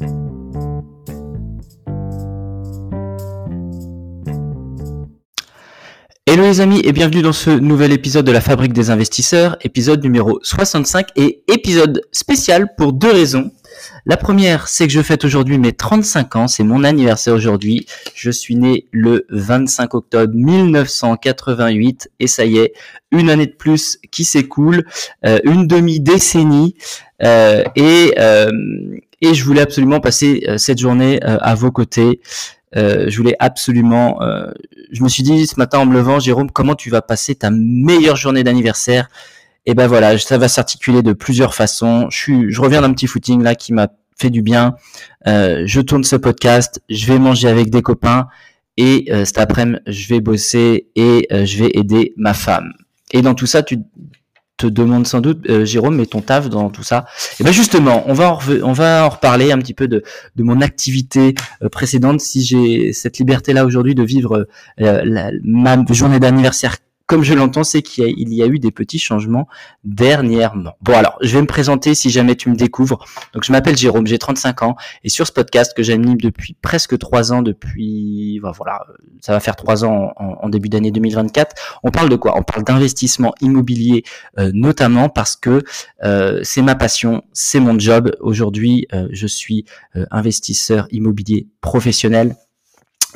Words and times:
Hello 0.00 0.40
les 6.44 6.60
amis 6.60 6.80
et 6.84 6.92
bienvenue 6.92 7.22
dans 7.22 7.32
ce 7.32 7.50
nouvel 7.50 7.92
épisode 7.92 8.24
de 8.24 8.32
la 8.32 8.40
Fabrique 8.40 8.72
des 8.72 8.90
investisseurs, 8.90 9.56
épisode 9.62 10.02
numéro 10.02 10.38
65 10.42 11.08
et 11.16 11.42
épisode 11.52 12.02
spécial 12.12 12.74
pour 12.76 12.92
deux 12.92 13.10
raisons. 13.10 13.50
La 14.06 14.16
première, 14.16 14.68
c'est 14.68 14.86
que 14.86 14.92
je 14.92 15.02
fête 15.02 15.24
aujourd'hui 15.24 15.58
mes 15.58 15.72
35 15.72 16.36
ans, 16.36 16.48
c'est 16.48 16.62
mon 16.62 16.84
anniversaire 16.84 17.34
aujourd'hui. 17.34 17.86
Je 18.14 18.30
suis 18.30 18.56
né 18.56 18.86
le 18.92 19.26
25 19.30 19.94
octobre 19.94 20.32
1988 20.34 22.10
et 22.20 22.26
ça 22.26 22.44
y 22.44 22.58
est, 22.58 22.72
une 23.10 23.28
année 23.28 23.46
de 23.46 23.52
plus 23.52 23.98
qui 24.10 24.24
s'écoule, 24.24 24.84
euh, 25.26 25.40
une 25.44 25.66
demi-décennie 25.66 26.76
euh, 27.22 27.64
et, 27.76 28.14
euh, 28.18 28.50
et 29.20 29.34
je 29.34 29.44
voulais 29.44 29.60
absolument 29.60 30.00
passer 30.00 30.46
cette 30.56 30.78
journée 30.78 31.20
à 31.22 31.54
vos 31.54 31.70
côtés. 31.70 32.20
je 32.74 33.16
voulais 33.16 33.36
absolument, 33.38 34.18
je 34.92 35.02
me 35.02 35.08
suis 35.08 35.22
dit 35.22 35.46
ce 35.46 35.56
matin 35.58 35.78
en 35.80 35.86
me 35.86 35.94
levant, 35.94 36.18
Jérôme, 36.18 36.50
comment 36.50 36.74
tu 36.74 36.90
vas 36.90 37.02
passer 37.02 37.34
ta 37.34 37.50
meilleure 37.50 38.16
journée 38.16 38.44
d'anniversaire? 38.44 39.08
Et 39.66 39.74
ben 39.74 39.86
voilà, 39.86 40.18
ça 40.18 40.38
va 40.38 40.48
s'articuler 40.48 41.02
de 41.02 41.12
plusieurs 41.12 41.54
façons. 41.54 42.08
Je 42.10 42.60
reviens 42.60 42.80
d'un 42.80 42.92
petit 42.92 43.06
footing 43.06 43.42
là 43.42 43.54
qui 43.54 43.72
m'a 43.72 43.88
fait 44.20 44.30
du 44.30 44.42
bien. 44.42 44.76
Euh, 45.26 45.62
je 45.66 45.80
tourne 45.80 46.04
ce 46.04 46.16
podcast, 46.16 46.82
je 46.88 47.06
vais 47.06 47.18
manger 47.18 47.48
avec 47.48 47.70
des 47.70 47.82
copains 47.82 48.28
et 48.76 49.06
euh, 49.10 49.24
cet 49.24 49.38
après-midi, 49.38 49.80
je 49.86 50.08
vais 50.08 50.20
bosser 50.20 50.88
et 50.94 51.26
euh, 51.32 51.44
je 51.44 51.62
vais 51.62 51.70
aider 51.74 52.14
ma 52.16 52.34
femme. 52.34 52.72
Et 53.12 53.22
dans 53.22 53.34
tout 53.34 53.46
ça, 53.46 53.62
tu 53.62 53.78
te 54.66 54.66
demandes 54.66 55.06
sans 55.06 55.20
doute, 55.20 55.48
euh, 55.48 55.64
Jérôme, 55.64 55.96
mais 55.96 56.06
ton 56.06 56.20
taf 56.20 56.48
dans 56.48 56.70
tout 56.70 56.82
ça 56.82 57.06
Et 57.38 57.44
ben 57.44 57.52
justement, 57.52 58.04
on 58.06 58.12
va 58.12 58.32
en, 58.32 58.38
on 58.62 58.72
va 58.72 59.06
en 59.06 59.08
reparler 59.08 59.52
un 59.52 59.58
petit 59.58 59.74
peu 59.74 59.88
de, 59.88 60.02
de 60.36 60.42
mon 60.42 60.60
activité 60.60 61.34
euh, 61.62 61.68
précédente. 61.68 62.20
Si 62.20 62.42
j'ai 62.42 62.92
cette 62.92 63.18
liberté-là 63.18 63.64
aujourd'hui 63.64 63.94
de 63.94 64.02
vivre 64.02 64.46
euh, 64.80 65.02
la, 65.04 65.30
ma 65.42 65.76
journée 65.90 66.20
d'anniversaire 66.20 66.76
comme 67.10 67.24
je 67.24 67.34
l'entends, 67.34 67.64
c'est 67.64 67.82
qu'il 67.82 68.32
y, 68.32 68.40
a 68.40 68.46
eu 68.46 68.60
des 68.60 68.70
petits 68.70 69.00
changements 69.00 69.48
dernièrement. 69.82 70.76
Bon 70.80 70.92
alors, 70.92 71.18
je 71.22 71.34
vais 71.34 71.40
me 71.40 71.46
présenter 71.48 71.96
si 71.96 72.08
jamais 72.08 72.36
tu 72.36 72.48
me 72.48 72.54
découvres. 72.54 73.04
Donc 73.34 73.42
je 73.42 73.50
m'appelle 73.50 73.76
Jérôme, 73.76 74.06
j'ai 74.06 74.16
35 74.16 74.62
ans 74.62 74.76
et 75.02 75.08
sur 75.08 75.26
ce 75.26 75.32
podcast 75.32 75.74
que 75.76 75.82
j'anime 75.82 76.20
depuis 76.20 76.54
presque 76.62 76.96
trois 76.98 77.32
ans, 77.32 77.42
depuis 77.42 78.38
voilà, 78.38 78.86
ça 79.20 79.32
va 79.32 79.40
faire 79.40 79.56
trois 79.56 79.84
ans 79.84 80.12
en, 80.18 80.48
début 80.48 80.68
d'année 80.68 80.92
2024. 80.92 81.80
On 81.82 81.90
parle 81.90 82.10
de 82.10 82.14
quoi? 82.14 82.38
On 82.38 82.44
parle 82.44 82.62
d'investissement 82.62 83.34
immobilier 83.40 84.04
euh, 84.38 84.52
notamment 84.54 85.08
parce 85.08 85.34
que 85.34 85.64
euh, 86.04 86.38
c'est 86.44 86.62
ma 86.62 86.76
passion, 86.76 87.24
c'est 87.32 87.58
mon 87.58 87.76
job. 87.76 88.14
Aujourd'hui, 88.20 88.86
euh, 88.94 89.08
je 89.10 89.26
suis 89.26 89.64
investisseur 90.12 90.86
immobilier 90.92 91.48
professionnel 91.60 92.36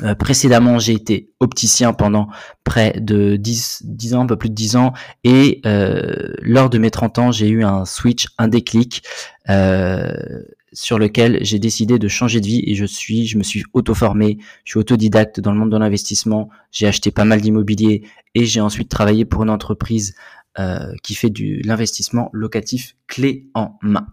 euh, 0.01 0.15
précédemment, 0.15 0.79
j'ai 0.79 0.93
été 0.93 1.31
opticien 1.39 1.93
pendant 1.93 2.27
près 2.63 2.99
de 2.99 3.35
10, 3.35 3.83
10 3.85 4.15
ans, 4.15 4.21
un 4.21 4.25
peu 4.25 4.37
plus 4.37 4.49
de 4.49 4.55
10 4.55 4.75
ans, 4.75 4.93
et 5.23 5.61
euh, 5.65 6.33
lors 6.41 6.69
de 6.69 6.77
mes 6.77 6.91
30 6.91 7.19
ans, 7.19 7.31
j'ai 7.31 7.47
eu 7.47 7.63
un 7.63 7.85
switch, 7.85 8.27
un 8.37 8.47
déclic, 8.47 9.03
euh, 9.49 10.11
sur 10.73 10.99
lequel 10.99 11.39
j'ai 11.41 11.57
décidé 11.57 11.97
de 11.97 12.07
changer 12.07 12.41
de 12.41 12.45
vie 12.45 12.63
et 12.67 12.75
je 12.75 12.85
suis, 12.85 13.25
je 13.25 13.37
me 13.37 13.43
suis 13.43 13.63
auto-formé, 13.73 14.37
je 14.65 14.71
suis 14.71 14.79
autodidacte 14.79 15.39
dans 15.39 15.51
le 15.51 15.57
monde 15.57 15.71
de 15.71 15.77
l'investissement, 15.77 16.49
j'ai 16.71 16.85
acheté 16.85 17.11
pas 17.11 17.23
mal 17.23 17.41
d'immobilier 17.41 18.03
et 18.35 18.45
j'ai 18.45 18.59
ensuite 18.59 18.89
travaillé 18.89 19.23
pour 19.23 19.43
une 19.43 19.49
entreprise 19.49 20.15
euh, 20.59 20.93
qui 21.01 21.15
fait 21.15 21.29
du 21.29 21.61
l'investissement 21.61 22.29
locatif 22.33 22.95
clé 23.07 23.47
en 23.53 23.77
main. 23.81 24.07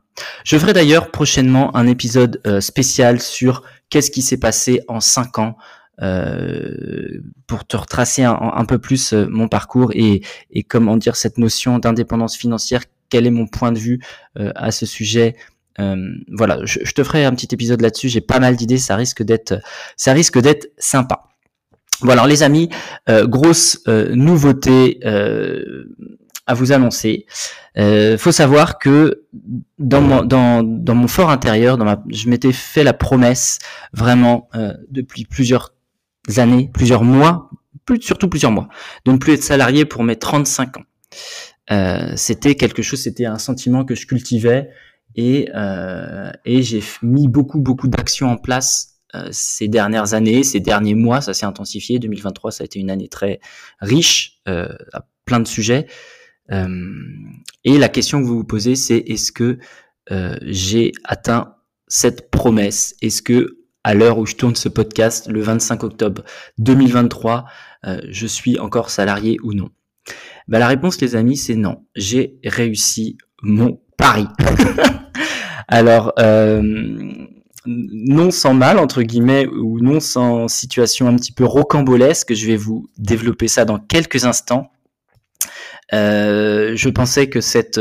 Je 0.44 0.58
ferai 0.58 0.72
d'ailleurs 0.72 1.10
prochainement 1.10 1.74
un 1.76 1.86
épisode 1.86 2.40
euh, 2.46 2.60
spécial 2.60 3.20
sur 3.20 3.62
qu'est-ce 3.90 4.10
qui 4.10 4.22
s'est 4.22 4.38
passé 4.38 4.80
en 4.88 5.00
cinq 5.00 5.38
ans 5.38 5.56
euh, 6.00 7.20
pour 7.46 7.66
te 7.66 7.76
retracer 7.76 8.24
un, 8.24 8.64
peu 8.64 8.78
plus 8.78 9.12
euh, 9.12 9.26
mon 9.28 9.46
parcours 9.46 9.92
et, 9.94 10.22
et, 10.50 10.62
comment 10.62 10.96
dire 10.96 11.16
cette 11.16 11.36
notion 11.36 11.78
d'indépendance 11.78 12.36
financière. 12.36 12.82
Quel 13.10 13.26
est 13.26 13.30
mon 13.30 13.46
point 13.46 13.72
de 13.72 13.78
vue 13.78 14.00
euh, 14.38 14.52
à 14.56 14.70
ce 14.70 14.86
sujet 14.86 15.36
Voilà, 15.78 16.64
je, 16.64 16.80
je, 16.82 16.92
te 16.92 17.04
ferai 17.04 17.26
un 17.26 17.34
petit 17.34 17.48
épisode 17.52 17.82
là-dessus. 17.82 18.08
J'ai 18.08 18.22
pas 18.22 18.40
mal 18.40 18.56
d'idées. 18.56 18.78
Ça 18.78 18.96
risque 18.96 19.22
d'être, 19.22 19.60
ça 19.96 20.12
risque 20.14 20.40
d'être 20.40 20.70
sympa. 20.78 21.24
Voilà, 22.00 22.26
les 22.26 22.42
amis, 22.42 22.68
grosse 23.08 23.84
nouveauté 23.86 24.98
à 26.46 26.54
vous 26.54 26.72
annoncer. 26.72 27.26
Euh, 27.78 28.18
faut 28.18 28.32
savoir 28.32 28.78
que 28.78 29.24
dans 29.78 30.00
mon, 30.00 30.22
dans, 30.24 30.62
dans 30.62 30.94
mon 30.94 31.08
fort 31.08 31.30
intérieur, 31.30 31.78
dans 31.78 31.84
ma, 31.84 32.02
je 32.08 32.28
m'étais 32.28 32.52
fait 32.52 32.84
la 32.84 32.92
promesse 32.92 33.58
vraiment 33.92 34.48
euh, 34.54 34.72
depuis 34.90 35.24
plusieurs 35.24 35.72
années, 36.36 36.70
plusieurs 36.72 37.04
mois, 37.04 37.50
plus, 37.84 38.00
surtout 38.00 38.28
plusieurs 38.28 38.52
mois, 38.52 38.68
de 39.04 39.12
ne 39.12 39.18
plus 39.18 39.34
être 39.34 39.42
salarié 39.42 39.84
pour 39.84 40.02
mes 40.02 40.16
35 40.16 40.78
ans. 40.78 40.84
Euh, 41.70 42.12
c'était 42.16 42.54
quelque 42.54 42.82
chose, 42.82 43.00
c'était 43.00 43.26
un 43.26 43.38
sentiment 43.38 43.84
que 43.84 43.94
je 43.94 44.06
cultivais 44.06 44.68
et, 45.14 45.48
euh, 45.54 46.30
et 46.44 46.62
j'ai 46.62 46.82
mis 47.02 47.28
beaucoup 47.28 47.60
beaucoup 47.60 47.86
d'actions 47.86 48.30
en 48.30 48.36
place 48.36 48.92
euh, 49.14 49.28
ces 49.30 49.68
dernières 49.68 50.14
années, 50.14 50.42
ces 50.42 50.60
derniers 50.60 50.94
mois, 50.94 51.20
ça 51.20 51.34
s'est 51.34 51.44
intensifié. 51.44 51.98
2023, 51.98 52.50
ça 52.50 52.62
a 52.62 52.64
été 52.64 52.78
une 52.78 52.90
année 52.90 53.08
très 53.08 53.40
riche 53.80 54.40
euh, 54.48 54.68
à 54.92 55.06
plein 55.26 55.40
de 55.40 55.46
sujets. 55.46 55.86
Euh, 56.52 56.66
et 57.64 57.78
la 57.78 57.88
question 57.88 58.20
que 58.20 58.26
vous 58.26 58.38
vous 58.38 58.44
posez, 58.44 58.76
c'est 58.76 58.98
est-ce 58.98 59.32
que 59.32 59.58
euh, 60.10 60.36
j'ai 60.42 60.92
atteint 61.04 61.56
cette 61.88 62.30
promesse? 62.30 62.94
Est-ce 63.02 63.22
que 63.22 63.58
à 63.84 63.94
l'heure 63.94 64.18
où 64.18 64.26
je 64.26 64.36
tourne 64.36 64.54
ce 64.54 64.68
podcast, 64.68 65.28
le 65.28 65.40
25 65.40 65.82
octobre 65.82 66.22
2023, 66.58 67.44
euh, 67.84 68.00
je 68.10 68.26
suis 68.26 68.58
encore 68.58 68.90
salarié 68.90 69.38
ou 69.42 69.54
non? 69.54 69.70
Ben, 70.48 70.58
La 70.58 70.68
réponse, 70.68 71.00
les 71.00 71.16
amis, 71.16 71.36
c'est 71.36 71.56
non. 71.56 71.84
J'ai 71.96 72.38
réussi 72.44 73.18
mon 73.42 73.80
pari. 73.96 74.26
Alors, 75.68 76.12
non 77.64 78.30
sans 78.30 78.54
mal, 78.54 78.78
entre 78.78 79.02
guillemets, 79.02 79.46
ou 79.46 79.80
non 79.80 80.00
sans 80.00 80.48
situation 80.48 81.06
un 81.06 81.16
petit 81.16 81.32
peu 81.32 81.44
rocambolesque, 81.44 82.34
je 82.34 82.46
vais 82.46 82.56
vous 82.56 82.88
développer 82.98 83.48
ça 83.48 83.64
dans 83.64 83.78
quelques 83.78 84.24
instants. 84.24 84.70
Euh, 85.94 86.72
je 86.74 86.88
pensais 86.88 87.28
que 87.28 87.40
cette 87.40 87.80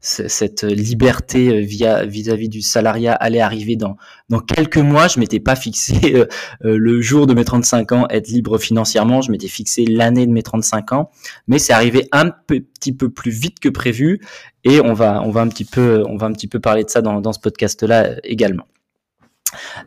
cette 0.00 0.62
liberté 0.62 1.48
euh, 1.48 1.60
via 1.60 2.04
vis-à-vis 2.04 2.48
du 2.48 2.62
salariat 2.62 3.14
allait 3.14 3.40
arriver 3.40 3.76
dans 3.76 3.96
dans 4.28 4.38
quelques 4.38 4.78
mois. 4.78 5.08
Je 5.08 5.18
m'étais 5.18 5.40
pas 5.40 5.56
fixé 5.56 6.14
euh, 6.14 6.26
le 6.62 7.00
jour 7.00 7.26
de 7.26 7.34
mes 7.34 7.44
35 7.44 7.92
ans 7.92 8.06
être 8.08 8.28
libre 8.28 8.58
financièrement. 8.58 9.22
Je 9.22 9.32
m'étais 9.32 9.48
fixé 9.48 9.84
l'année 9.86 10.26
de 10.26 10.32
mes 10.32 10.42
35 10.42 10.92
ans, 10.92 11.10
mais 11.48 11.58
c'est 11.58 11.72
arrivé 11.72 12.08
un 12.12 12.30
petit 12.30 12.92
peu 12.92 13.10
plus 13.10 13.32
vite 13.32 13.58
que 13.58 13.68
prévu. 13.68 14.20
Et 14.64 14.80
on 14.80 14.92
va 14.94 15.20
on 15.24 15.30
va 15.30 15.40
un 15.40 15.48
petit 15.48 15.64
peu 15.64 16.04
on 16.08 16.16
va 16.16 16.26
un 16.26 16.32
petit 16.32 16.48
peu 16.48 16.60
parler 16.60 16.84
de 16.84 16.90
ça 16.90 17.02
dans 17.02 17.20
dans 17.20 17.32
ce 17.32 17.40
podcast 17.40 17.82
là 17.82 18.14
également. 18.22 18.66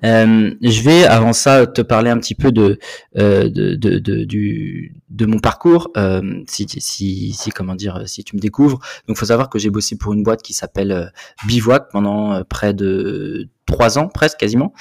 Euh, 0.04 0.52
je 0.62 0.82
vais 0.82 1.06
avant 1.06 1.34
ça 1.34 1.68
te 1.68 1.82
parler 1.82 2.10
un 2.10 2.18
petit 2.18 2.36
peu 2.36 2.52
de 2.52 2.80
euh, 3.18 3.50
de, 3.50 3.76
de, 3.76 4.00
du, 4.24 4.96
de 5.10 5.26
mon 5.26 5.40
parcours. 5.40 5.90
Euh, 5.98 6.22
si, 6.48 6.66
si, 6.68 7.34
si 7.34 7.50
comment 7.52 7.76
dire, 7.76 8.04
si 8.08 8.24
tu 8.24 8.36
me 8.36 8.42
découvres, 8.42 8.80
donc 9.08 9.18
faut 9.18 9.26
savoir 9.26 9.50
que 9.50 9.60
j'ai 9.60 9.70
bossé 9.70 9.98
pour 9.98 10.14
une 10.14 10.24
boîte 10.24 10.42
qui 10.42 10.54
s'appelle 10.54 10.92
euh, 10.92 11.06
Bivouac 11.46 11.90
pendant 11.92 12.34
euh, 12.34 12.44
près 12.44 12.74
de 12.74 13.50
trois 13.66 13.98
ans, 13.98 14.10
presque 14.10 14.38
quasiment, 14.38 14.74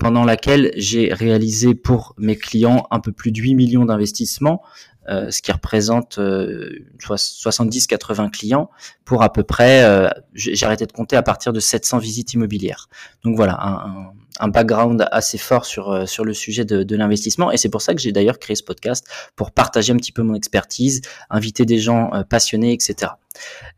pendant 0.00 0.22
laquelle 0.22 0.70
j'ai 0.76 1.14
réalisé 1.14 1.74
pour 1.74 2.14
mes 2.18 2.36
clients 2.36 2.86
un 2.90 3.00
peu 3.00 3.10
plus 3.10 3.32
de 3.32 3.40
8 3.40 3.54
millions 3.54 3.86
d'investissements 3.86 4.60
euh, 5.08 5.30
ce 5.30 5.40
qui 5.40 5.52
représente 5.52 6.18
70-80 6.18 8.20
euh, 8.20 8.28
clients 8.28 8.70
pour 9.04 9.22
à 9.22 9.32
peu 9.32 9.42
près, 9.42 9.84
euh, 9.84 10.10
j'ai 10.34 10.66
arrêté 10.66 10.84
de 10.84 10.92
compter 10.92 11.16
à 11.16 11.22
partir 11.22 11.54
de 11.54 11.60
700 11.60 11.96
visites 11.98 12.34
immobilières. 12.34 12.90
Donc 13.24 13.34
voilà, 13.34 13.56
un, 13.58 14.12
un, 14.38 14.48
background 14.48 15.08
assez 15.10 15.38
fort 15.38 15.64
sur 15.64 16.06
sur 16.06 16.26
le 16.26 16.34
sujet 16.34 16.66
de, 16.66 16.82
de 16.82 16.96
l'investissement 16.96 17.50
et 17.50 17.56
c'est 17.56 17.70
pour 17.70 17.80
ça 17.80 17.94
que 17.94 18.00
j'ai 18.00 18.12
d'ailleurs 18.12 18.38
créé 18.38 18.54
ce 18.54 18.62
podcast 18.62 19.06
pour 19.34 19.50
partager 19.50 19.94
un 19.94 19.96
petit 19.96 20.12
peu 20.12 20.22
mon 20.22 20.34
expertise, 20.34 21.00
inviter 21.30 21.64
des 21.64 21.78
gens 21.78 22.10
passionnés, 22.28 22.74
etc. 22.74 23.12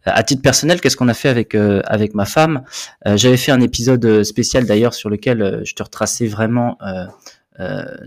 À 0.04 0.22
titre 0.22 0.42
personnel, 0.42 0.80
qu'est-ce 0.80 0.96
qu'on 0.96 1.08
a 1.08 1.14
fait 1.14 1.28
avec 1.28 1.54
avec 1.54 2.14
ma 2.14 2.24
femme? 2.24 2.64
J'avais 3.06 3.36
fait 3.36 3.52
un 3.52 3.60
épisode 3.60 4.24
spécial 4.24 4.66
d'ailleurs 4.66 4.94
sur 4.94 5.10
lequel 5.10 5.62
je 5.64 5.74
te 5.74 5.82
retraçais 5.82 6.26
vraiment 6.26 6.76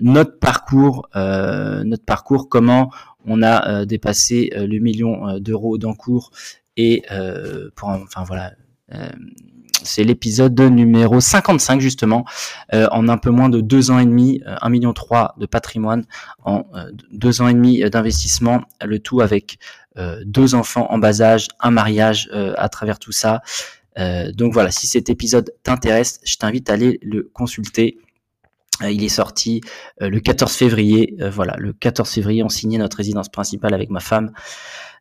notre 0.01 0.39
parcours, 0.39 1.09
notre 1.13 2.05
parcours, 2.05 2.49
comment 2.49 2.89
on 3.25 3.41
a 3.41 3.69
euh, 3.69 3.85
dépassé 3.85 4.51
euh, 4.55 4.67
le 4.67 4.79
million 4.79 5.27
euh, 5.27 5.39
d'euros 5.39 5.77
d'encours 5.77 6.31
et 6.75 7.03
pour 7.75 7.89
enfin 7.89 8.23
voilà 8.23 8.53
c'est 9.83 10.03
l'épisode 10.03 10.59
numéro 10.59 11.19
55 11.19 11.79
justement, 11.79 12.25
en 12.71 13.07
un 13.07 13.17
peu 13.17 13.29
moins 13.29 13.49
de 13.49 13.61
deux 13.61 13.91
ans 13.91 13.99
et 13.99 14.05
demi, 14.05 14.41
un 14.45 14.69
million 14.69 14.91
trois 14.91 15.35
de 15.37 15.45
patrimoine, 15.45 16.03
en 16.43 16.65
deux 17.11 17.41
ans 17.41 17.47
et 17.47 17.53
demi 17.53 17.87
d'investissement, 17.91 18.63
le 18.83 18.97
tout 18.97 19.21
avec 19.21 19.59
deux 20.25 20.55
enfants 20.55 20.87
en 20.89 20.97
bas 20.97 21.21
âge, 21.21 21.47
un 21.59 21.69
mariage 21.69 22.27
à 22.57 22.69
travers 22.69 22.97
tout 22.97 23.11
ça, 23.11 23.43
donc 24.33 24.51
voilà, 24.53 24.71
si 24.71 24.87
cet 24.87 25.11
épisode 25.11 25.53
t'intéresse, 25.61 26.19
je 26.23 26.37
t'invite 26.37 26.71
à 26.71 26.73
aller 26.73 26.99
le 27.03 27.29
consulter. 27.33 27.99
Il 28.81 29.03
est 29.03 29.09
sorti 29.09 29.61
le 29.99 30.19
14 30.19 30.51
février. 30.51 31.15
voilà, 31.31 31.55
le 31.57 31.73
14 31.73 32.09
février, 32.09 32.43
on 32.43 32.49
signait 32.49 32.77
notre 32.77 32.97
résidence 32.97 33.29
principale 33.29 33.73
avec 33.73 33.89
ma 33.89 33.99
femme. 33.99 34.31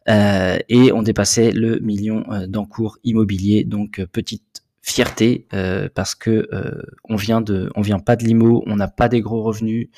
et 0.08 0.92
on 0.92 1.02
dépassait 1.02 1.52
le 1.52 1.78
million 1.80 2.24
d'encours 2.48 2.98
immobiliers. 3.02 3.64
Donc 3.64 4.04
petite 4.12 4.62
fierté 4.82 5.46
parce 5.94 6.14
que 6.14 6.48
on 7.08 7.16
vient 7.16 7.40
de, 7.40 7.70
on 7.74 7.80
vient 7.80 7.98
pas 7.98 8.16
de 8.16 8.24
l'IMO, 8.24 8.62
on 8.66 8.76
n'a 8.76 8.88
pas 8.88 9.08
des 9.08 9.20
gros 9.20 9.42
revenus, 9.42 9.88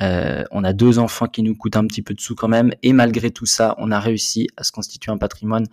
euh, 0.00 0.44
on 0.50 0.64
a 0.64 0.72
deux 0.72 0.98
enfants 0.98 1.26
qui 1.26 1.42
nous 1.42 1.54
coûtent 1.54 1.76
un 1.76 1.86
petit 1.86 2.02
peu 2.02 2.14
de 2.14 2.20
sous 2.20 2.34
quand 2.34 2.48
même, 2.48 2.72
et 2.82 2.92
malgré 2.92 3.30
tout 3.30 3.46
ça, 3.46 3.74
on 3.78 3.90
a 3.90 4.00
réussi 4.00 4.48
à 4.56 4.64
se 4.64 4.72
constituer 4.72 5.12
un 5.12 5.18
patrimoine 5.18 5.66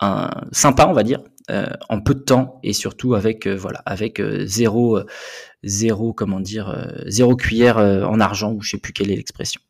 un, 0.00 0.30
sympa, 0.50 0.86
on 0.88 0.92
va 0.92 1.04
dire, 1.04 1.20
euh, 1.50 1.66
en 1.88 2.00
peu 2.00 2.14
de 2.14 2.20
temps, 2.20 2.58
et 2.62 2.72
surtout 2.72 3.14
avec 3.14 3.46
euh, 3.46 3.54
voilà, 3.54 3.82
avec 3.86 4.20
zéro, 4.44 5.00
zéro, 5.62 6.12
comment 6.12 6.40
dire, 6.40 6.92
zéro 7.06 7.36
cuillère 7.36 7.78
en 7.78 8.20
argent, 8.20 8.52
ou 8.52 8.62
je 8.62 8.70
sais 8.70 8.78
plus 8.78 8.92
quelle 8.92 9.10
est 9.10 9.16
l'expression. 9.16 9.60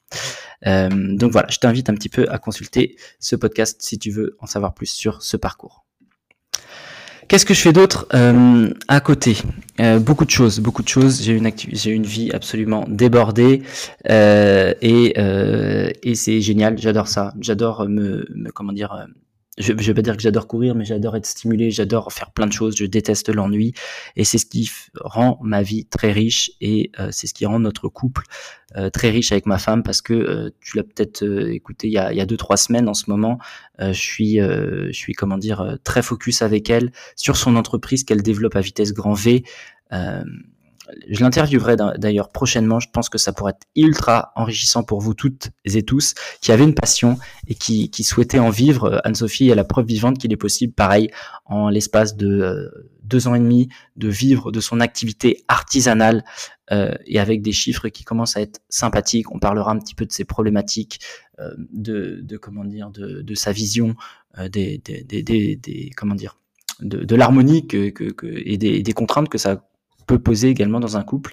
donc 0.64 1.32
voilà, 1.32 1.48
je 1.50 1.58
t'invite 1.58 1.90
un 1.90 1.94
petit 1.94 2.08
peu 2.08 2.26
à 2.30 2.38
consulter 2.38 2.96
ce 3.18 3.36
podcast 3.36 3.82
si 3.82 3.98
tu 3.98 4.10
veux 4.10 4.36
en 4.40 4.46
savoir 4.46 4.74
plus 4.74 4.86
sur 4.86 5.22
ce 5.22 5.36
parcours. 5.36 5.84
Qu'est-ce 7.28 7.46
que 7.46 7.54
je 7.54 7.60
fais 7.60 7.72
d'autre 7.72 8.06
euh, 8.14 8.70
à 8.88 9.00
côté? 9.00 9.36
Euh, 9.80 9.98
Beaucoup 9.98 10.24
de 10.24 10.30
choses, 10.30 10.60
beaucoup 10.60 10.82
de 10.82 10.88
choses. 10.88 11.22
J'ai 11.22 11.32
une 11.32 11.50
j'ai 11.56 11.90
une 11.90 12.04
vie 12.04 12.30
absolument 12.32 12.84
débordée 12.88 13.62
euh, 14.10 14.74
et, 14.82 15.14
et 16.02 16.14
c'est 16.14 16.40
génial. 16.40 16.76
J'adore 16.78 17.08
ça. 17.08 17.32
J'adore 17.40 17.88
me, 17.88 18.26
me, 18.34 18.50
comment 18.50 18.72
dire 18.72 19.06
je, 19.58 19.72
je 19.78 19.86
vais 19.86 19.94
pas 19.94 20.02
dire 20.02 20.16
que 20.16 20.22
j'adore 20.22 20.46
courir, 20.46 20.74
mais 20.74 20.84
j'adore 20.84 21.16
être 21.16 21.26
stimulé, 21.26 21.70
j'adore 21.70 22.12
faire 22.12 22.30
plein 22.32 22.46
de 22.46 22.52
choses, 22.52 22.76
je 22.76 22.86
déteste 22.86 23.28
l'ennui, 23.28 23.72
et 24.16 24.24
c'est 24.24 24.38
ce 24.38 24.46
qui 24.46 24.70
rend 25.00 25.38
ma 25.42 25.62
vie 25.62 25.86
très 25.86 26.12
riche, 26.12 26.50
et 26.60 26.90
euh, 26.98 27.08
c'est 27.12 27.26
ce 27.26 27.34
qui 27.34 27.46
rend 27.46 27.60
notre 27.60 27.88
couple 27.88 28.24
euh, 28.76 28.90
très 28.90 29.10
riche 29.10 29.32
avec 29.32 29.46
ma 29.46 29.58
femme, 29.58 29.82
parce 29.82 30.02
que 30.02 30.14
euh, 30.14 30.50
tu 30.60 30.76
l'as 30.76 30.82
peut-être 30.82 31.22
écouté 31.50 31.86
il 31.86 31.92
y 31.92 31.98
a, 31.98 32.12
il 32.12 32.18
y 32.18 32.20
a 32.20 32.26
deux 32.26 32.36
trois 32.36 32.56
semaines 32.56 32.88
en 32.88 32.94
ce 32.94 33.08
moment, 33.08 33.38
je 33.80 33.92
suis, 33.92 34.38
je 34.38 34.92
suis 34.92 35.14
comment 35.14 35.38
dire 35.38 35.78
très 35.82 36.02
focus 36.02 36.42
avec 36.42 36.70
elle 36.70 36.92
sur 37.16 37.36
son 37.36 37.56
entreprise 37.56 38.04
qu'elle 38.04 38.22
développe 38.22 38.56
à 38.56 38.60
vitesse 38.60 38.92
grand 38.92 39.14
V 39.14 39.44
je 41.08 41.20
l'interviewerai 41.20 41.76
d'ailleurs 41.98 42.30
prochainement. 42.30 42.80
Je 42.80 42.88
pense 42.90 43.08
que 43.08 43.18
ça 43.18 43.32
pourrait 43.32 43.52
être 43.52 43.66
ultra 43.76 44.32
enrichissant 44.36 44.82
pour 44.82 45.00
vous 45.00 45.14
toutes 45.14 45.50
et 45.64 45.82
tous 45.82 46.14
qui 46.40 46.52
avez 46.52 46.64
une 46.64 46.74
passion 46.74 47.18
et 47.46 47.54
qui, 47.54 47.90
qui 47.90 48.04
souhaitaient 48.04 48.38
en 48.38 48.50
vivre. 48.50 49.00
Anne-Sophie 49.04 49.48
est 49.48 49.54
la 49.54 49.64
preuve 49.64 49.86
vivante 49.86 50.18
qu'il 50.18 50.32
est 50.32 50.36
possible, 50.36 50.72
pareil, 50.72 51.10
en 51.46 51.68
l'espace 51.68 52.16
de 52.16 52.28
euh, 52.28 52.68
deux 53.02 53.28
ans 53.28 53.34
et 53.34 53.40
demi, 53.40 53.68
de 53.96 54.08
vivre 54.08 54.52
de 54.52 54.60
son 54.60 54.80
activité 54.80 55.44
artisanale 55.48 56.24
euh, 56.70 56.94
et 57.06 57.18
avec 57.18 57.42
des 57.42 57.52
chiffres 57.52 57.88
qui 57.88 58.04
commencent 58.04 58.36
à 58.36 58.42
être 58.42 58.60
sympathiques. 58.68 59.30
On 59.34 59.38
parlera 59.38 59.72
un 59.72 59.78
petit 59.78 59.94
peu 59.94 60.06
de 60.06 60.12
ses 60.12 60.24
problématiques, 60.24 61.00
euh, 61.38 61.50
de, 61.72 62.20
de, 62.22 62.36
comment 62.36 62.64
dire, 62.64 62.90
de, 62.90 63.22
de 63.22 63.34
sa 63.34 63.52
vision, 63.52 63.94
des, 64.50 64.78
des, 64.78 65.04
des, 65.04 65.22
des, 65.22 65.90
comment 65.96 66.16
dire, 66.16 66.36
de, 66.80 67.04
de 67.04 67.14
l'harmonie 67.14 67.68
que, 67.68 67.90
que, 67.90 68.10
que, 68.10 68.26
et 68.26 68.58
des, 68.58 68.82
des 68.82 68.92
contraintes 68.92 69.28
que 69.28 69.38
ça 69.38 69.64
peut 70.06 70.18
poser 70.18 70.48
également 70.48 70.80
dans 70.80 70.96
un 70.96 71.02
couple. 71.02 71.32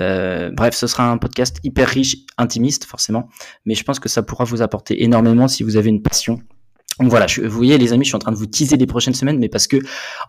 Euh, 0.00 0.50
bref, 0.50 0.74
ce 0.74 0.86
sera 0.86 1.10
un 1.10 1.18
podcast 1.18 1.58
hyper 1.62 1.88
riche, 1.88 2.16
intimiste 2.36 2.84
forcément, 2.84 3.28
mais 3.64 3.74
je 3.74 3.84
pense 3.84 4.00
que 4.00 4.08
ça 4.08 4.22
pourra 4.22 4.44
vous 4.44 4.62
apporter 4.62 5.02
énormément 5.04 5.48
si 5.48 5.62
vous 5.62 5.76
avez 5.76 5.88
une 5.88 6.02
passion. 6.02 6.40
Donc 7.00 7.10
voilà, 7.10 7.26
vous 7.26 7.50
voyez 7.50 7.76
les 7.76 7.92
amis, 7.92 8.04
je 8.04 8.10
suis 8.10 8.16
en 8.16 8.20
train 8.20 8.30
de 8.30 8.36
vous 8.36 8.46
teaser 8.46 8.76
les 8.76 8.86
prochaines 8.86 9.14
semaines, 9.14 9.38
mais 9.40 9.48
parce 9.48 9.66
que 9.66 9.78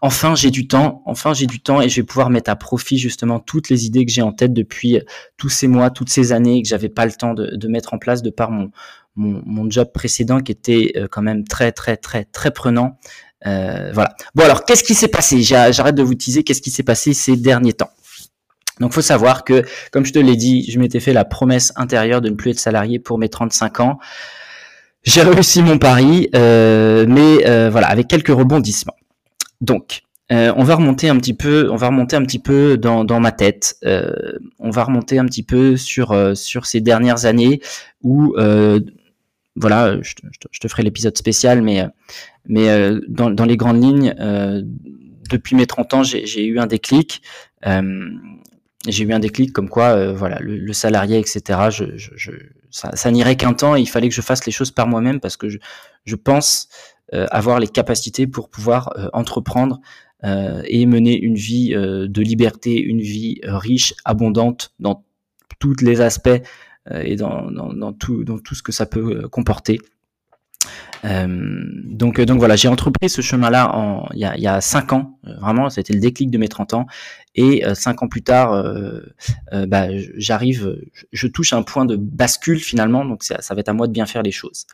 enfin 0.02 0.34
j'ai 0.34 0.50
du 0.50 0.68
temps, 0.68 1.04
enfin 1.06 1.36
j'ai 1.36 1.46
du 1.46 1.60
temps 1.60 1.80
et 1.80 1.90
je 1.90 1.98
vais 1.98 2.06
pouvoir 2.06 2.32
mettre 2.32 2.50
à 2.50 2.56
profit 2.56 2.98
justement 2.98 3.40
toutes 3.40 3.70
les 3.70 3.86
idées 3.86 4.04
que 4.04 4.12
j'ai 4.12 4.24
en 4.24 4.32
tête 4.32 4.52
depuis 4.52 5.00
tous 5.38 5.50
ces 5.50 5.68
mois, 5.68 5.92
toutes 5.92 6.10
ces 6.10 6.32
années 6.32 6.64
que 6.64 6.68
j'avais 6.68 6.90
pas 6.90 7.06
le 7.06 7.12
temps 7.12 7.36
de, 7.36 7.68
mettre 7.68 7.94
en 7.94 8.00
place 8.00 8.24
de 8.24 8.32
par 8.32 8.50
mon, 8.50 8.72
mon, 9.16 9.44
mon 9.46 9.70
job 9.70 9.92
précédent 9.94 10.40
qui 10.40 10.52
était 10.52 10.94
euh, 10.96 11.08
quand 11.08 11.22
même 11.22 11.44
très 11.44 11.72
très 11.72 11.98
très 11.98 12.26
très 12.26 12.50
prenant. 12.50 12.98
Euh, 13.46 13.92
voilà. 13.94 14.16
Bon 14.34 14.44
alors, 14.44 14.66
qu'est-ce 14.66 14.84
qui 14.84 14.96
s'est 14.96 15.08
passé? 15.08 15.42
J'arrête 15.42 15.96
de 15.96 16.04
vous 16.04 16.16
teaser. 16.16 16.44
Qu'est-ce 16.44 16.62
qui 16.62 16.72
s'est 16.72 16.84
passé 16.84 17.14
ces 17.14 17.36
derniers 17.36 17.74
temps? 17.74 17.92
Donc, 18.80 18.92
faut 18.92 19.02
savoir 19.02 19.46
que, 19.46 19.64
comme 19.92 20.06
je 20.06 20.12
te 20.12 20.20
l'ai 20.20 20.36
dit, 20.36 20.70
je 20.70 20.80
m'étais 20.80 21.00
fait 21.00 21.14
la 21.14 21.24
promesse 21.24 21.72
intérieure 21.76 22.22
de 22.22 22.30
ne 22.30 22.36
plus 22.36 22.52
être 22.52 22.60
salarié 22.60 23.00
pour 23.00 23.18
mes 23.18 23.30
35 23.30 23.80
ans. 23.80 24.00
J'ai 25.04 25.22
réussi 25.22 25.62
mon 25.62 25.78
pari, 25.78 26.30
euh, 26.36 27.06
mais 27.08 27.48
euh, 27.48 27.70
voilà, 27.70 27.88
avec 27.88 28.08
quelques 28.08 28.30
rebondissements. 28.30 28.96
Donc, 29.62 30.02
on 30.30 30.64
va 30.64 30.76
remonter 30.76 31.08
un 31.08 31.18
petit 31.18 31.36
peu, 31.36 31.70
on 31.72 31.76
va 31.76 31.88
remonter 31.88 32.16
un 32.16 32.24
petit 32.24 32.40
peu 32.40 32.78
dans, 32.78 33.06
dans 33.06 33.20
ma 33.20 33.32
tête. 33.32 33.78
on 34.60 34.72
va 34.72 34.84
remonter 34.84 35.20
un 35.20 35.26
petit 35.26 35.44
peu 35.44 35.78
sur 35.78 36.36
sur 36.36 36.66
ces 36.66 36.82
dernières 36.82 37.26
années 37.26 37.62
où 38.02 38.36
voilà, 39.56 39.98
je, 40.02 40.14
je 40.52 40.60
te 40.60 40.68
ferai 40.68 40.84
l'épisode 40.84 41.18
spécial, 41.18 41.62
mais 41.62 41.86
mais 42.48 42.70
euh, 42.70 43.02
dans, 43.08 43.46
les 43.46 43.58
grandes 43.58 43.82
lignes, 43.82 44.14
euh, 44.20 44.62
depuis 45.30 45.56
mes 45.56 45.66
30 45.66 45.94
ans, 45.94 46.04
j'ai 46.04 46.46
eu 46.46 46.60
un 46.60 46.68
déclic. 46.68 47.22
Euh, 47.66 48.10
j'ai 48.88 49.04
eu 49.04 49.14
un 49.14 49.20
déclic 49.20 49.52
comme 49.52 49.70
quoi, 49.70 50.14
voilà, 50.14 50.38
le, 50.40 50.74
salarié, 50.74 51.18
etc. 51.18 51.70
Je, 51.72 52.32
ça, 52.70 53.12
n'irait 53.12 53.36
qu'un 53.36 53.54
temps. 53.54 53.76
Et 53.76 53.82
il 53.82 53.88
fallait 53.88 54.10
que 54.10 54.16
je 54.16 54.22
fasse 54.22 54.46
les 54.46 54.52
choses 54.52 54.70
par 54.70 54.88
moi-même 54.88 55.20
parce 55.20 55.38
que 55.38 55.48
je 55.50 56.16
pense 56.16 56.70
avoir 57.12 57.60
les 57.60 57.68
capacités 57.68 58.28
pour 58.28 58.50
pouvoir 58.50 58.94
entreprendre 59.14 59.80
et 60.24 60.86
mener 60.86 61.20
une 61.20 61.34
vie 61.34 61.72
de 61.72 62.22
liberté, 62.22 62.80
une 62.80 63.02
vie 63.02 63.40
riche, 63.44 63.96
abondante 64.06 64.76
dans 64.80 65.04
tous 65.58 65.78
les 65.82 66.02
aspects 66.02 66.44
et 66.92 67.16
dans, 67.16 67.50
dans, 67.52 67.74
dans, 67.74 67.94
tout, 67.94 68.24
dans 68.24 68.38
tout 68.38 68.56
ce 68.56 68.64
que 68.64 68.72
ça 68.72 68.86
peut 68.86 69.28
comporter. 69.30 69.80
Euh, 71.06 71.28
donc, 71.84 72.20
donc 72.22 72.40
voilà, 72.40 72.56
j'ai 72.56 72.68
entrepris 72.68 73.10
ce 73.10 73.22
chemin-là 73.22 73.72
il, 74.14 74.20
y 74.20 74.48
a, 74.48 74.54
a 74.54 74.62
cinq 74.62 74.94
ans. 74.94 75.20
Euh, 75.28 75.36
vraiment, 75.40 75.70
c'était 75.70 75.94
le 75.94 76.00
déclic 76.00 76.32
de 76.32 76.38
mes 76.38 76.48
30 76.48 76.74
ans. 76.74 76.88
Et 77.36 77.66
euh, 77.66 77.76
cinq 77.76 78.02
ans 78.02 78.08
plus 78.08 78.24
tard, 78.24 78.54
euh, 78.54 79.02
bah, 79.68 79.88
j'arrive, 80.16 80.80
je 81.12 81.28
touche 81.28 81.54
un 81.54 81.64
point 81.64 81.86
de 81.86 81.96
bascule 81.96 82.60
finalement. 82.60 83.06
Donc 83.06 83.24
ça, 83.24 83.42
ça 83.42 83.54
va 83.54 83.60
être 83.60 83.70
à 83.70 83.74
moi 83.74 83.88
de 83.88 83.92
bien 83.92 84.06
faire 84.06 84.24
les 84.24 84.32
choses. 84.32 84.66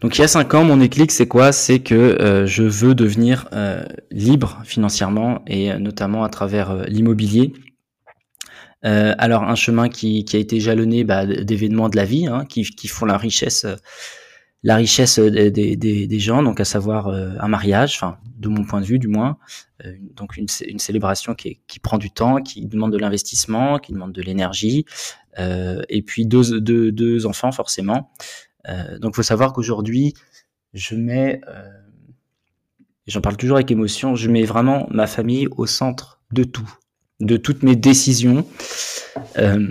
Donc 0.00 0.18
il 0.18 0.20
y 0.20 0.24
a 0.24 0.28
cinq 0.28 0.54
ans, 0.54 0.64
mon 0.64 0.76
déclic, 0.76 1.10
c'est 1.10 1.28
quoi? 1.28 1.52
C'est 1.52 1.78
que 1.78 2.44
je 2.46 2.62
veux 2.64 2.94
devenir 2.94 3.48
libre 4.10 4.60
financièrement 4.64 5.42
et 5.46 5.72
notamment 5.78 6.24
à 6.24 6.28
travers 6.28 6.84
l'immobilier. 6.88 7.52
Alors 8.82 9.42
un 9.42 9.54
chemin 9.54 9.88
qui, 9.88 10.24
qui 10.24 10.36
a 10.36 10.38
été 10.38 10.60
jalonné 10.60 11.04
bah, 11.04 11.26
d'événements 11.26 11.88
de 11.88 11.96
la 11.96 12.04
vie, 12.04 12.26
hein, 12.26 12.44
qui, 12.48 12.62
qui 12.62 12.88
font 12.88 13.06
la 13.06 13.16
richesse 13.16 13.66
la 14.62 14.76
richesse 14.76 15.18
des, 15.18 15.50
des, 15.50 16.06
des, 16.06 16.18
gens, 16.18 16.42
donc 16.42 16.58
à 16.60 16.64
savoir 16.64 17.08
euh, 17.08 17.30
un 17.38 17.48
mariage, 17.48 17.94
enfin 17.94 18.18
de 18.36 18.48
mon 18.48 18.64
point 18.64 18.80
de 18.80 18.86
vue 18.86 18.98
du 18.98 19.08
moins, 19.08 19.38
euh, 19.84 19.94
donc 20.14 20.36
une, 20.36 20.46
une 20.66 20.78
célébration 20.78 21.34
qui, 21.34 21.60
qui, 21.68 21.78
prend 21.78 21.98
du 21.98 22.10
temps, 22.10 22.42
qui 22.42 22.66
demande 22.66 22.92
de 22.92 22.98
l'investissement, 22.98 23.78
qui 23.78 23.92
demande 23.92 24.12
de 24.12 24.22
l'énergie, 24.22 24.84
euh, 25.38 25.82
et 25.88 26.02
puis 26.02 26.26
deux, 26.26 26.60
deux, 26.60 26.90
deux 26.90 27.26
enfants 27.26 27.52
forcément. 27.52 28.10
Euh, 28.68 28.98
donc 28.98 29.14
faut 29.14 29.22
savoir 29.22 29.52
qu'aujourd'hui, 29.52 30.14
je 30.74 30.96
mets, 30.96 31.40
j'en 33.06 33.20
parle 33.20 33.36
toujours 33.36 33.56
avec 33.56 33.70
émotion, 33.70 34.16
je 34.16 34.28
mets 34.28 34.44
vraiment 34.44 34.86
ma 34.90 35.06
famille 35.06 35.46
au 35.56 35.66
centre 35.66 36.20
de 36.32 36.44
tout, 36.44 36.70
de 37.20 37.36
toutes 37.36 37.62
mes 37.62 37.76
décisions. 37.76 38.46
Euh, 39.38 39.68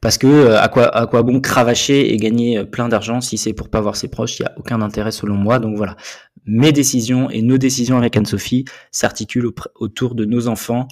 parce 0.00 0.16
que 0.16 0.26
euh, 0.26 0.60
à 0.60 0.68
quoi 0.68 0.84
à 0.96 1.06
quoi 1.06 1.22
bon 1.22 1.40
cravacher 1.40 2.12
et 2.12 2.16
gagner 2.16 2.58
euh, 2.58 2.64
plein 2.64 2.88
d'argent 2.88 3.20
si 3.20 3.36
c'est 3.36 3.52
pour 3.52 3.68
pas 3.68 3.80
voir 3.80 3.96
ses 3.96 4.08
proches, 4.08 4.38
il 4.38 4.42
y 4.42 4.46
a 4.46 4.52
aucun 4.56 4.80
intérêt 4.80 5.12
selon 5.12 5.34
moi. 5.34 5.58
Donc 5.58 5.76
voilà, 5.76 5.96
mes 6.46 6.72
décisions 6.72 7.30
et 7.30 7.42
nos 7.42 7.58
décisions 7.58 7.98
avec 7.98 8.16
Anne-Sophie 8.16 8.64
s'articulent 8.90 9.50
autour 9.74 10.14
de 10.14 10.24
nos 10.24 10.48
enfants 10.48 10.88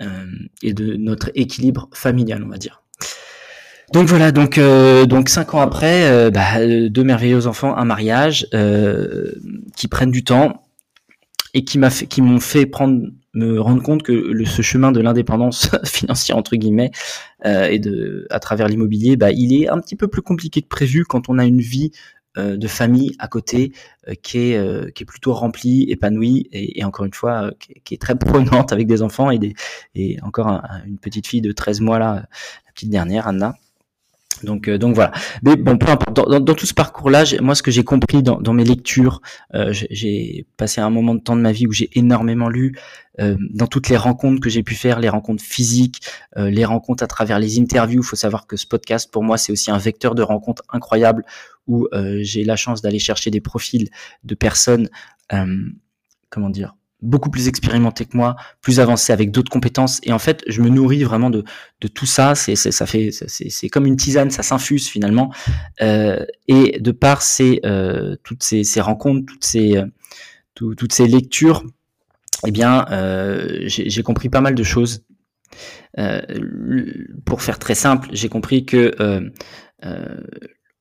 euh, 0.00 0.24
et 0.62 0.72
de 0.72 0.96
notre 0.96 1.30
équilibre 1.34 1.88
familial, 1.92 2.42
on 2.44 2.48
va 2.48 2.58
dire. 2.58 2.82
Donc 3.92 4.06
voilà, 4.06 4.30
donc 4.30 4.60
donc 5.08 5.28
cinq 5.28 5.52
ans 5.54 5.60
après, 5.60 6.30
bah, 6.30 6.64
deux 6.64 7.02
merveilleux 7.02 7.48
enfants, 7.48 7.76
un 7.76 7.84
mariage 7.84 8.46
qui 9.76 9.88
prennent 9.88 10.12
du 10.12 10.22
temps 10.22 10.62
et 11.54 11.64
qui 11.64 11.78
m'ont 12.20 12.38
fait 12.38 12.66
prendre 12.66 13.08
me 13.34 13.60
rendre 13.60 13.82
compte 13.82 14.02
que 14.02 14.44
ce 14.44 14.62
chemin 14.62 14.92
de 14.92 15.00
l'indépendance 15.00 15.70
financière 15.84 16.36
entre 16.36 16.56
guillemets 16.56 16.90
euh, 17.46 17.66
et 17.66 17.78
de 17.78 18.26
à 18.30 18.40
travers 18.40 18.68
l'immobilier, 18.68 19.16
bah, 19.16 19.30
il 19.30 19.52
est 19.54 19.68
un 19.68 19.78
petit 19.78 19.96
peu 19.96 20.08
plus 20.08 20.22
compliqué 20.22 20.62
que 20.62 20.68
prévu 20.68 21.04
quand 21.04 21.28
on 21.28 21.38
a 21.38 21.44
une 21.44 21.60
vie 21.60 21.92
euh, 22.38 22.56
de 22.56 22.68
famille 22.68 23.16
à 23.18 23.28
côté 23.28 23.72
euh, 24.08 24.14
qui 24.22 24.38
est 24.38 24.92
qui 24.94 25.02
est 25.02 25.06
plutôt 25.06 25.32
remplie, 25.32 25.84
épanouie 25.90 26.48
et, 26.52 26.84
encore 26.84 27.06
une 27.06 27.14
fois 27.14 27.52
qui, 27.58 27.74
qui, 27.84 27.94
est 27.94 27.98
très 27.98 28.14
prenante 28.18 28.72
avec 28.72 28.86
des 28.86 29.02
enfants 29.02 29.30
et 29.30 29.38
des 29.38 29.54
et 29.94 30.18
encore 30.22 30.62
une 30.86 30.98
petite 30.98 31.26
fille 31.26 31.42
de 31.42 31.52
13 31.52 31.80
mois 31.80 31.98
là, 31.98 32.14
la 32.14 32.72
petite 32.72 32.90
dernière 32.90 33.28
Anna. 33.28 33.54
Donc, 34.44 34.68
euh, 34.68 34.78
donc 34.78 34.94
voilà. 34.94 35.12
Mais 35.42 35.56
bon, 35.56 35.78
peu 35.78 35.90
importe. 35.90 36.14
Dans, 36.14 36.54
tout 36.54 36.66
ce 36.66 36.74
parcours-là, 36.74 37.24
moi, 37.40 37.54
ce 37.54 37.62
que 37.62 37.70
j'ai 37.70 37.84
compris 37.84 38.22
dans, 38.22 38.52
mes 38.52 38.64
lectures, 38.64 39.20
euh, 39.54 39.72
j'ai 39.72 40.46
passé 40.56 40.80
un 40.80 40.90
moment 40.90 41.14
de 41.14 41.20
temps 41.20 41.36
de 41.36 41.40
ma 41.40 41.52
vie 41.52 41.66
où 41.66 41.72
j'ai 41.72 41.90
énormément 41.98 42.48
lu. 42.48 42.74
Euh, 43.18 43.36
dans 43.50 43.66
toutes 43.66 43.88
les 43.88 43.96
rencontres 43.96 44.40
que 44.40 44.48
j'ai 44.48 44.62
pu 44.62 44.74
faire, 44.74 45.00
les 45.00 45.08
rencontres 45.08 45.42
physiques, 45.42 46.00
euh, 46.36 46.48
les 46.48 46.64
rencontres 46.64 47.02
à 47.02 47.06
travers 47.06 47.38
les 47.38 47.58
interviews. 47.58 48.00
Il 48.02 48.06
faut 48.06 48.16
savoir 48.16 48.46
que 48.46 48.56
ce 48.56 48.66
podcast, 48.66 49.10
pour 49.10 49.22
moi, 49.22 49.36
c'est 49.36 49.52
aussi 49.52 49.70
un 49.70 49.78
vecteur 49.78 50.14
de 50.14 50.22
rencontres 50.22 50.62
incroyable 50.70 51.24
où 51.66 51.86
euh, 51.92 52.20
j'ai 52.22 52.44
la 52.44 52.56
chance 52.56 52.82
d'aller 52.82 52.98
chercher 52.98 53.30
des 53.30 53.40
profils 53.40 53.90
de 54.24 54.34
personnes, 54.34 54.88
comment 56.28 56.50
dire, 56.50 56.74
beaucoup 57.02 57.30
plus 57.30 57.48
expérimenté 57.48 58.04
que 58.04 58.16
moi, 58.16 58.36
plus 58.60 58.80
avancé 58.80 59.12
avec 59.12 59.30
d'autres 59.30 59.50
compétences. 59.50 60.00
Et 60.02 60.12
en 60.12 60.18
fait, 60.18 60.42
je 60.46 60.60
me 60.62 60.68
nourris 60.68 61.02
vraiment 61.02 61.30
de, 61.30 61.44
tout 61.94 62.06
ça. 62.06 62.34
C'est, 62.34 62.56
ça 62.56 62.86
fait, 62.86 63.10
c'est, 63.12 63.68
comme 63.68 63.86
une 63.86 63.96
tisane, 63.96 64.30
ça 64.30 64.42
s'infuse 64.42 64.88
finalement. 64.88 65.32
Euh, 65.80 66.24
et 66.48 66.78
de 66.80 66.92
par 66.92 67.22
ces, 67.22 67.60
euh, 67.64 68.16
toutes 68.22 68.42
ces, 68.42 68.80
rencontres, 68.80 69.26
toutes 69.26 69.44
ces, 69.44 69.76
euh, 69.76 69.86
toutes 70.54 70.92
ces 70.92 71.06
lectures, 71.06 71.64
eh 72.46 72.50
bien, 72.50 72.86
j'ai, 73.66 74.02
compris 74.02 74.28
pas 74.28 74.40
mal 74.40 74.54
de 74.54 74.62
choses. 74.62 75.04
Pour 77.24 77.42
faire 77.42 77.58
très 77.58 77.74
simple, 77.74 78.08
j'ai 78.12 78.28
compris 78.28 78.64
que 78.64 78.94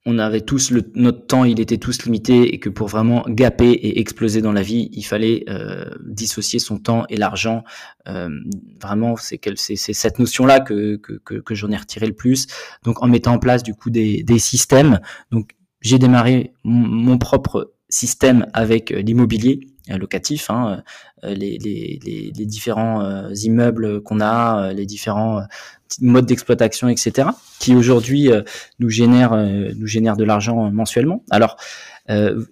on 0.06 0.18
avait 0.18 0.42
tous 0.42 0.72
le, 0.72 0.92
notre 0.96 1.26
temps, 1.28 1.44
il 1.44 1.60
était 1.60 1.78
tous 1.78 2.04
limité 2.06 2.54
et 2.54 2.60
que 2.60 2.70
pour 2.70 2.88
vraiment 2.88 3.26
gaper 3.28 3.70
et 3.70 4.00
exploser 4.00 4.42
dans 4.42 4.54
la 4.54 4.62
vie, 4.62 4.90
il 4.94 5.04
fallait 5.04 5.44
euh, 5.50 5.90
dissocier 6.06 6.60
son 6.60 6.80
temps 6.80 7.06
et 7.10 7.18
l'argent. 7.18 7.64
Euh, 8.08 8.30
vraiment, 8.82 9.16
c'est 9.18 9.40
c'est 9.56 9.76
cette 9.76 10.20
notion-là 10.20 10.62
que, 10.62 10.96
que, 10.96 11.18
que, 11.18 11.56
j'en 11.56 11.70
ai 11.72 11.78
retiré 11.78 12.08
le 12.08 12.14
plus. 12.14 12.48
Donc, 12.84 13.04
en 13.04 13.08
mettant 13.08 13.34
en 13.34 13.40
place 13.40 13.62
du 13.62 13.74
coup 13.74 13.90
des, 13.90 14.24
des 14.24 14.40
systèmes. 14.40 15.00
Donc, 15.32 15.52
j'ai 15.82 16.00
démarré 16.00 16.54
mon 16.64 17.18
propre 17.18 17.74
système 17.90 18.46
avec 18.54 18.92
euh, 18.92 19.02
l'immobilier 19.02 19.60
locatif, 19.88 20.50
hein, 20.50 20.84
les, 21.24 21.58
les, 21.58 22.00
les, 22.04 22.32
les, 22.36 22.46
différents 22.46 23.30
immeubles 23.32 24.02
qu'on 24.02 24.22
a, 24.22 24.72
les 24.74 24.86
différents 24.86 25.42
modes 26.02 26.26
d'exploitation, 26.26 26.90
etc., 26.90 27.30
qui 27.60 27.76
aujourd'hui 27.76 28.32
euh, 28.32 28.42
nous 28.80 28.90
génère 28.90 29.34
euh, 29.34 29.72
nous 29.76 29.88
génère 29.88 30.16
de 30.16 30.24
l'argent 30.24 30.72
mensuellement. 30.72 31.24
Alors 31.30 31.58
euh, 32.10 32.46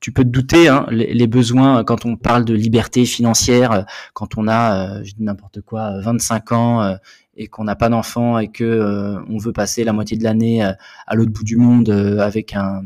tu 0.00 0.12
peux 0.12 0.24
te 0.24 0.28
douter, 0.28 0.68
hein, 0.68 0.86
les, 0.90 1.26
besoins 1.26 1.84
quand 1.84 2.06
on 2.06 2.16
parle 2.16 2.46
de 2.46 2.54
liberté 2.54 3.04
financière, 3.04 3.84
quand 4.14 4.38
on 4.38 4.48
a, 4.48 5.02
je 5.04 5.12
dis 5.12 5.22
n'importe 5.22 5.60
quoi, 5.60 6.00
25 6.00 6.52
ans 6.52 6.96
et 7.36 7.48
qu'on 7.48 7.64
n'a 7.64 7.76
pas 7.76 7.90
d'enfant 7.90 8.38
et 8.38 8.48
que 8.48 9.18
on 9.28 9.36
veut 9.36 9.52
passer 9.52 9.84
la 9.84 9.92
moitié 9.92 10.16
de 10.16 10.24
l'année 10.24 10.62
à 10.62 11.14
l'autre 11.14 11.32
bout 11.32 11.44
du 11.44 11.58
monde 11.58 11.90
avec 12.18 12.54
un 12.54 12.82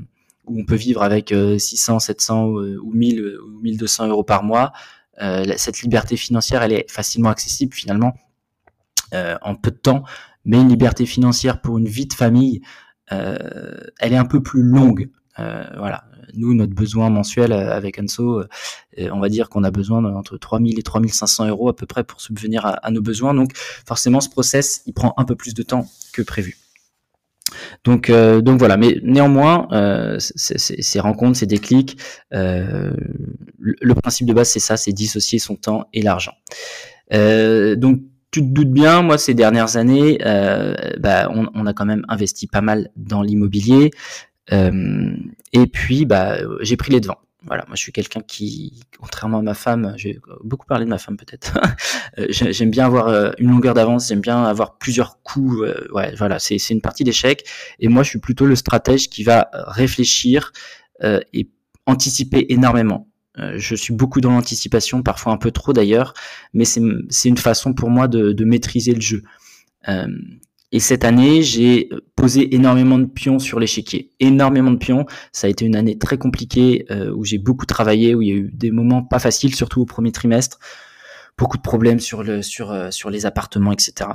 où 0.46 0.60
on 0.60 0.64
peut 0.64 0.74
vivre 0.74 1.02
avec 1.02 1.34
600, 1.58 1.98
700 1.98 2.46
ou 2.46 2.92
1000 2.92 3.38
ou 3.38 3.60
1200 3.60 4.08
euros 4.08 4.24
par 4.24 4.42
mois. 4.42 4.72
cette 5.56 5.82
liberté 5.82 6.16
financière, 6.16 6.62
elle 6.62 6.72
est 6.72 6.90
facilement 6.90 7.30
accessible 7.30 7.74
finalement 7.74 8.14
euh, 9.14 9.36
en 9.42 9.54
peu 9.54 9.70
de 9.70 9.76
temps, 9.76 10.02
mais 10.44 10.60
une 10.60 10.68
liberté 10.68 11.06
financière 11.06 11.60
pour 11.60 11.78
une 11.78 11.86
vie 11.86 12.06
de 12.06 12.14
famille, 12.14 12.62
euh, 13.12 13.78
elle 14.00 14.12
est 14.12 14.16
un 14.16 14.24
peu 14.24 14.42
plus 14.42 14.62
longue. 14.62 15.08
Euh, 15.38 15.64
voilà, 15.76 16.04
nous, 16.34 16.52
notre 16.54 16.74
besoin 16.74 17.10
mensuel 17.10 17.52
avec 17.52 17.98
Anso, 18.00 18.42
on 18.98 19.20
va 19.20 19.28
dire 19.28 19.48
qu'on 19.50 19.62
a 19.62 19.70
besoin 19.70 20.04
entre 20.16 20.36
3000 20.36 20.78
et 20.78 20.82
3500 20.82 21.48
euros 21.48 21.68
à 21.68 21.76
peu 21.76 21.86
près 21.86 22.02
pour 22.02 22.20
subvenir 22.20 22.66
à, 22.66 22.90
nos 22.90 23.02
besoins. 23.02 23.34
Donc, 23.34 23.52
forcément, 23.54 24.20
ce 24.20 24.30
process, 24.30 24.82
il 24.86 24.94
prend 24.94 25.14
un 25.16 25.24
peu 25.24 25.36
plus 25.36 25.54
de 25.54 25.62
temps 25.62 25.86
que 26.12 26.22
prévu. 26.22 26.58
Donc, 27.84 28.10
donc 28.10 28.58
voilà. 28.58 28.76
Mais 28.76 28.98
néanmoins, 29.02 29.68
ces 30.18 31.00
rencontres, 31.00 31.38
ces 31.38 31.46
déclics, 31.46 31.98
le, 32.30 33.94
principe 33.94 34.26
de 34.26 34.32
base, 34.32 34.48
c'est 34.48 34.60
ça, 34.60 34.76
c'est 34.76 34.92
dissocier 34.92 35.38
son 35.38 35.56
temps 35.56 35.88
et 35.92 36.02
l'argent. 36.02 36.34
donc 37.10 38.00
tu 38.34 38.40
te 38.40 38.46
doutes 38.46 38.72
bien, 38.72 39.02
moi 39.02 39.16
ces 39.16 39.32
dernières 39.32 39.76
années, 39.76 40.18
euh, 40.26 40.74
bah, 40.98 41.30
on, 41.32 41.66
a 41.66 41.72
quand 41.72 41.86
même 41.86 42.04
investi 42.08 42.48
pas 42.48 42.62
mal 42.62 42.90
dans 42.96 43.22
l'immobilier. 43.22 43.92
Euh, 44.52 45.14
et 45.52 45.68
puis, 45.68 46.04
bah, 46.04 46.38
j'ai 46.60 46.76
pris 46.76 46.92
les 46.92 47.00
devants. 47.00 47.20
Voilà, 47.46 47.64
moi 47.66 47.76
je 47.76 47.82
suis 47.82 47.92
quelqu'un 47.92 48.20
qui, 48.20 48.80
contrairement 48.98 49.38
à 49.38 49.42
ma 49.42 49.54
femme, 49.54 49.94
j'ai 49.96 50.20
beaucoup 50.42 50.66
parlé 50.66 50.84
de 50.84 50.90
ma 50.90 50.98
femme 50.98 51.16
peut-être. 51.16 51.58
Euh, 52.18 52.26
j'aime 52.28 52.70
bien 52.70 52.86
avoir 52.86 53.34
une 53.38 53.50
longueur 53.50 53.74
d'avance, 53.74 54.06
j'aime 54.08 54.20
bien 54.20 54.44
avoir 54.44 54.78
plusieurs 54.78 55.20
coups. 55.22 55.66
ouais, 55.92 56.14
voilà, 56.14 56.38
c'est 56.38 56.56
une 56.70 56.80
partie 56.80 57.02
d'échec. 57.02 57.44
Et 57.80 57.88
moi, 57.88 58.04
je 58.04 58.10
suis 58.10 58.20
plutôt 58.20 58.46
le 58.46 58.54
stratège 58.54 59.08
qui 59.08 59.24
va 59.24 59.48
réfléchir 59.52 60.52
et 61.02 61.50
anticiper 61.86 62.46
énormément. 62.50 63.08
Euh, 63.38 63.54
je 63.56 63.74
suis 63.74 63.92
beaucoup 63.92 64.20
dans 64.20 64.30
l'anticipation, 64.30 65.02
parfois 65.02 65.32
un 65.32 65.36
peu 65.36 65.50
trop 65.50 65.72
d'ailleurs, 65.72 66.14
mais 66.52 66.64
c'est 66.64 66.80
une 67.28 67.36
façon 67.36 67.74
pour 67.74 67.90
moi 67.90 68.08
de, 68.08 68.44
maîtriser 68.44 68.94
le 68.94 69.00
jeu. 69.00 69.22
Euh, 69.88 70.06
et 70.74 70.80
cette 70.80 71.04
année, 71.04 71.42
j'ai 71.42 71.88
posé 72.16 72.54
énormément 72.54 72.98
de 72.98 73.06
pions 73.06 73.38
sur 73.38 73.60
l'échiquier, 73.60 74.10
énormément 74.18 74.72
de 74.72 74.76
pions. 74.76 75.06
Ça 75.32 75.46
a 75.46 75.50
été 75.50 75.64
une 75.64 75.76
année 75.76 75.96
très 75.98 76.18
compliquée 76.18 76.84
euh, 76.90 77.14
où 77.14 77.24
j'ai 77.24 77.38
beaucoup 77.38 77.64
travaillé, 77.64 78.14
où 78.14 78.22
il 78.22 78.28
y 78.28 78.32
a 78.32 78.34
eu 78.34 78.50
des 78.52 78.70
moments 78.70 79.02
pas 79.02 79.20
faciles, 79.20 79.54
surtout 79.54 79.80
au 79.82 79.86
premier 79.86 80.10
trimestre, 80.10 80.58
beaucoup 81.38 81.56
de 81.56 81.62
problèmes 81.62 82.00
sur 82.00 82.24
le 82.24 82.42
sur 82.42 82.72
euh, 82.72 82.90
sur 82.90 83.08
les 83.08 83.24
appartements, 83.24 83.72
etc. 83.72 84.10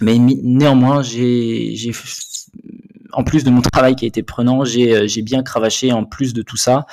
Mais 0.00 0.18
néanmoins, 0.18 1.02
j'ai 1.02 1.74
en 3.12 3.22
plus 3.22 3.44
de 3.44 3.50
mon 3.50 3.60
travail 3.60 3.96
qui 3.96 4.06
a 4.06 4.08
été 4.08 4.22
prenant, 4.22 4.64
j'ai 4.64 5.22
bien 5.22 5.42
cravaché 5.42 5.92
en 5.92 6.04
plus 6.04 6.32
de 6.32 6.42
tout 6.42 6.56
ça. 6.56 6.86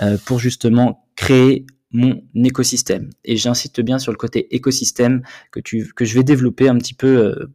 Euh, 0.00 0.16
pour 0.24 0.38
justement 0.38 1.06
créer 1.16 1.66
mon 1.92 2.22
écosystème. 2.34 3.10
Et 3.24 3.36
j'insiste 3.36 3.80
bien 3.82 3.98
sur 3.98 4.10
le 4.10 4.16
côté 4.16 4.54
écosystème 4.54 5.22
que, 5.50 5.60
tu, 5.60 5.92
que 5.94 6.04
je 6.04 6.14
vais 6.14 6.24
développer 6.24 6.68
un 6.68 6.78
petit 6.78 6.94
peu 6.94 7.06
euh, 7.06 7.52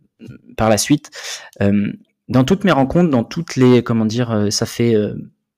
par 0.55 0.69
la 0.69 0.77
suite. 0.77 1.11
Euh, 1.61 1.91
dans 2.29 2.43
toutes 2.43 2.63
mes 2.63 2.71
rencontres, 2.71 3.09
dans 3.09 3.23
toutes 3.23 3.55
les, 3.55 3.83
comment 3.83 4.05
dire, 4.05 4.47
ça 4.49 4.65
fait, 4.65 4.95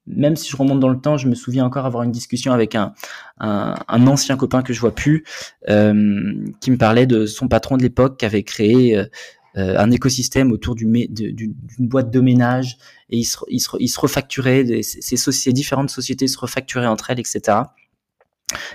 même 0.05 0.35
si 0.35 0.51
je 0.51 0.55
remonte 0.55 0.79
dans 0.79 0.89
le 0.89 0.99
temps, 0.99 1.17
je 1.17 1.27
me 1.27 1.33
souviens 1.33 1.65
encore 1.65 1.87
avoir 1.87 2.03
une 2.03 2.11
discussion 2.11 2.51
avec 2.53 2.75
un, 2.75 2.93
un, 3.39 3.75
ancien 4.05 4.37
copain 4.37 4.61
que 4.61 4.71
je 4.71 4.79
vois 4.79 4.93
plus, 4.93 5.23
qui 5.65 6.71
me 6.71 6.77
parlait 6.77 7.07
de 7.07 7.25
son 7.25 7.47
patron 7.47 7.75
de 7.75 7.81
l'époque 7.81 8.19
qui 8.19 8.25
avait 8.25 8.43
créé 8.43 9.03
euh, 9.57 9.77
un 9.77 9.89
écosystème 9.89 10.51
autour 10.51 10.75
d'une 10.75 11.07
boîte 11.79 12.11
de 12.11 12.19
ménage 12.19 12.77
et 13.09 13.17
ils 13.17 13.25
se, 13.25 13.39
ils 13.49 13.59
se, 13.59 13.71
ces, 14.83 15.17
ces, 15.17 15.53
différentes 15.53 15.89
sociétés 15.89 16.27
se 16.27 16.37
refacturaient 16.37 16.85
entre 16.85 17.09
elles, 17.09 17.19
etc. 17.19 17.57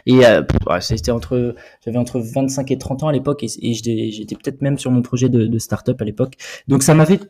Et 0.07 0.27
euh, 0.27 0.43
c'était 0.81 1.11
entre, 1.11 1.55
j'avais 1.85 1.99
entre 1.99 2.21
25 2.21 2.71
et 2.71 2.79
30 2.79 3.03
ans 3.05 3.09
à 3.09 3.13
l'époque 3.13 3.43
et, 3.43 3.49
et 3.63 3.75
j'étais 3.75 4.37
peut-être 4.37 4.63
même 4.63 4.79
sur 4.79 4.91
mon 4.91 5.03
projet 5.03 5.29
de, 5.29 5.47
de 5.47 5.59
start-up 5.59 6.01
à 6.01 6.05
l'époque. 6.05 6.35
Donc 6.69 6.83
ça 6.83 6.95
m'avait 6.95 7.21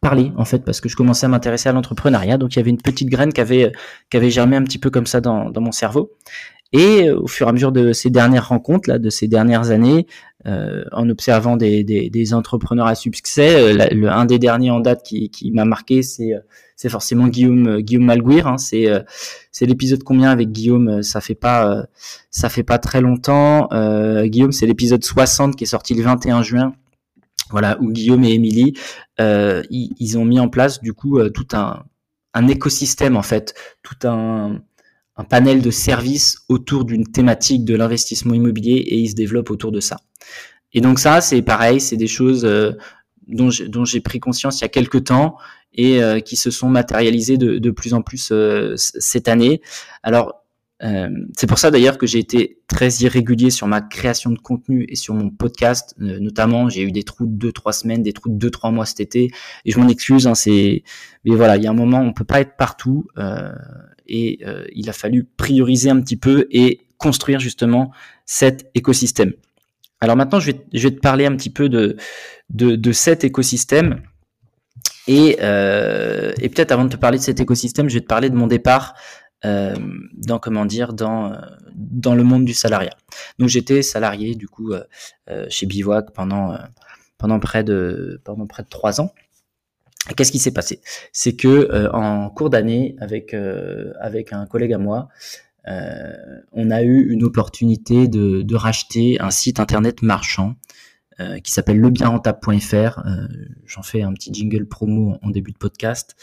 parlé 0.00 0.32
en 0.36 0.44
fait 0.44 0.64
parce 0.64 0.80
que 0.80 0.88
je 0.88 0.96
commençais 0.96 1.26
à 1.26 1.28
m'intéresser 1.28 1.68
à 1.68 1.72
l'entrepreneuriat. 1.72 2.38
Donc 2.38 2.54
il 2.54 2.58
y 2.58 2.60
avait 2.60 2.70
une 2.70 2.80
petite 2.80 3.08
graine 3.08 3.32
qui 3.32 3.40
avait, 3.40 3.72
qui 4.10 4.16
avait 4.16 4.30
germé 4.30 4.56
un 4.56 4.64
petit 4.64 4.78
peu 4.78 4.90
comme 4.90 5.06
ça 5.06 5.20
dans, 5.20 5.50
dans 5.50 5.60
mon 5.60 5.72
cerveau. 5.72 6.12
Et 6.72 7.08
euh, 7.08 7.18
au 7.20 7.26
fur 7.26 7.46
et 7.46 7.50
à 7.50 7.52
mesure 7.52 7.72
de 7.72 7.92
ces 7.92 8.10
dernières 8.10 8.48
rencontres, 8.48 8.88
là, 8.88 8.98
de 8.98 9.10
ces 9.10 9.28
dernières 9.28 9.70
années, 9.70 10.06
euh, 10.46 10.84
en 10.92 11.08
observant 11.10 11.56
des, 11.56 11.84
des, 11.84 12.08
des, 12.08 12.34
entrepreneurs 12.34 12.86
à 12.86 12.94
succès, 12.94 13.56
euh, 13.56 13.88
le, 13.92 14.08
un 14.08 14.24
des 14.24 14.38
derniers 14.38 14.70
en 14.70 14.80
date 14.80 15.02
qui, 15.02 15.28
qui 15.28 15.50
m'a 15.50 15.64
marqué, 15.64 16.02
c'est 16.02 16.32
c'est 16.76 16.88
forcément 16.88 17.28
Guillaume 17.28 17.80
Guillaume 17.80 18.04
Malguir. 18.04 18.46
Hein, 18.46 18.56
c'est 18.56 18.86
l'épisode 19.60 20.02
combien 20.02 20.30
avec 20.30 20.50
Guillaume 20.50 21.02
Ça 21.02 21.20
fait 21.20 21.34
pas 21.34 21.86
ça 22.30 22.48
fait 22.48 22.62
pas 22.62 22.78
très 22.78 23.02
longtemps. 23.02 23.68
Guillaume, 24.24 24.52
c'est 24.52 24.66
l'épisode 24.66 25.04
60 25.04 25.56
qui 25.56 25.64
est 25.64 25.66
sorti 25.66 25.94
le 25.94 26.02
21 26.02 26.42
juin. 26.42 26.74
Voilà, 27.50 27.78
où 27.80 27.90
Guillaume 27.90 28.24
et 28.24 28.32
Émilie, 28.32 28.74
ils, 29.18 29.94
ils, 29.98 30.18
ont 30.18 30.24
mis 30.24 30.40
en 30.40 30.48
place 30.48 30.80
du 30.80 30.94
coup 30.94 31.20
tout 31.28 31.48
un 31.52 31.84
un 32.34 32.48
écosystème 32.48 33.16
en 33.16 33.22
fait, 33.22 33.54
tout 33.82 34.06
un 34.06 34.60
un 35.20 35.24
panel 35.24 35.60
de 35.60 35.70
services 35.70 36.38
autour 36.48 36.86
d'une 36.86 37.06
thématique 37.06 37.66
de 37.66 37.74
l'investissement 37.76 38.32
immobilier 38.32 38.76
et 38.76 38.96
il 38.96 39.10
se 39.10 39.14
développe 39.14 39.50
autour 39.50 39.70
de 39.70 39.78
ça. 39.80 39.98
Et 40.72 40.80
donc 40.80 40.98
ça, 40.98 41.20
c'est 41.20 41.42
pareil, 41.42 41.78
c'est 41.78 41.98
des 41.98 42.06
choses 42.06 42.46
euh, 42.46 42.72
dont 43.28 43.50
j'ai 43.50 44.00
pris 44.00 44.18
conscience 44.18 44.60
il 44.60 44.62
y 44.62 44.64
a 44.64 44.68
quelques 44.68 45.04
temps 45.04 45.36
et 45.74 46.02
euh, 46.02 46.20
qui 46.20 46.36
se 46.36 46.50
sont 46.50 46.70
matérialisées 46.70 47.36
de, 47.36 47.70
plus 47.70 47.92
en 47.92 48.00
plus 48.00 48.30
euh, 48.32 48.74
cette 48.76 49.28
année. 49.28 49.60
Alors, 50.02 50.39
c'est 51.36 51.46
pour 51.46 51.58
ça 51.58 51.70
d'ailleurs 51.70 51.98
que 51.98 52.06
j'ai 52.06 52.18
été 52.18 52.62
très 52.66 52.88
irrégulier 53.02 53.50
sur 53.50 53.66
ma 53.66 53.82
création 53.82 54.30
de 54.30 54.38
contenu 54.38 54.86
et 54.88 54.96
sur 54.96 55.14
mon 55.14 55.28
podcast, 55.28 55.94
notamment. 55.98 56.70
J'ai 56.70 56.82
eu 56.82 56.92
des 56.92 57.02
trous 57.02 57.26
de 57.26 57.32
deux 57.32 57.52
trois 57.52 57.72
semaines, 57.74 58.02
des 58.02 58.14
trous 58.14 58.30
de 58.30 58.38
deux 58.38 58.50
trois 58.50 58.70
mois 58.70 58.86
cet 58.86 59.00
été, 59.00 59.30
et 59.64 59.70
je 59.70 59.78
m'en 59.78 59.88
excuse. 59.88 60.26
Hein, 60.26 60.34
c'est, 60.34 60.82
mais 61.24 61.34
voilà, 61.34 61.58
il 61.58 61.62
y 61.62 61.66
a 61.66 61.70
un 61.70 61.74
moment, 61.74 62.00
on 62.00 62.12
peut 62.14 62.24
pas 62.24 62.40
être 62.40 62.56
partout, 62.56 63.06
et 64.06 64.38
euh, 64.46 64.64
il 64.74 64.88
a 64.88 64.92
fallu 64.92 65.24
prioriser 65.36 65.90
un 65.90 66.00
petit 66.00 66.16
peu 66.16 66.46
et 66.50 66.80
construire 66.96 67.40
justement 67.40 67.92
cet 68.24 68.70
écosystème. 68.74 69.32
Alors 70.00 70.16
maintenant, 70.16 70.40
je 70.40 70.52
vais, 70.52 70.64
je 70.72 70.88
vais 70.88 70.94
te 70.94 71.00
parler 71.00 71.26
un 71.26 71.36
petit 71.36 71.50
peu 71.50 71.68
de, 71.68 71.96
de, 72.48 72.74
de 72.74 72.92
cet 72.92 73.22
écosystème 73.22 74.00
Et, 75.06 75.38
euh, 75.40 76.32
et 76.40 76.48
peut-être 76.48 76.72
avant 76.72 76.84
de 76.84 76.90
te 76.90 76.96
parler 76.96 77.18
de 77.18 77.22
cet 77.22 77.40
écosystème, 77.40 77.88
je 77.88 77.94
vais 77.94 78.00
te 78.00 78.06
parler 78.06 78.30
de 78.30 78.36
mon 78.36 78.46
départ 78.46 78.94
euh, 79.44 79.74
dans 80.14 80.38
comment 80.38 80.64
dire 80.64 80.92
dans 80.92 81.36
dans 81.74 82.14
le 82.14 82.22
monde 82.22 82.44
du 82.44 82.54
salariat. 82.54 82.96
Donc 83.38 83.48
j'étais 83.48 83.82
salarié 83.82 84.34
du 84.34 84.48
coup 84.48 84.72
euh, 84.72 85.46
chez 85.48 85.66
Bivouac 85.66 86.12
pendant 86.12 86.56
pendant 87.18 87.38
près 87.38 87.64
de 87.64 88.20
pendant 88.24 88.46
près 88.46 88.62
de 88.62 88.68
trois 88.68 89.00
ans. 89.00 89.12
Qu'est-ce 90.16 90.32
qui 90.32 90.38
s'est 90.38 90.52
passé? 90.52 90.80
C'est 91.12 91.36
que 91.36 91.90
en 91.92 92.30
cours 92.30 92.50
d'année 92.50 92.96
avec 93.00 93.34
avec 94.00 94.32
un 94.32 94.46
collègue 94.46 94.72
à 94.72 94.78
moi, 94.78 95.08
on 95.66 96.70
a 96.70 96.82
eu 96.82 97.10
une 97.10 97.22
opportunité 97.22 98.08
de, 98.08 98.42
de 98.42 98.54
racheter 98.56 99.20
un 99.20 99.30
site 99.30 99.60
internet 99.60 100.02
marchand 100.02 100.56
euh, 101.20 101.38
qui 101.38 101.52
s'appelle 101.52 101.78
lebienrentable.fr. 101.78 103.00
Euh, 103.04 103.28
j'en 103.66 103.82
fais 103.82 104.00
un 104.00 104.12
petit 104.14 104.32
jingle 104.32 104.64
promo 104.66 105.18
en 105.20 105.30
début 105.30 105.52
de 105.52 105.58
podcast. 105.58 106.16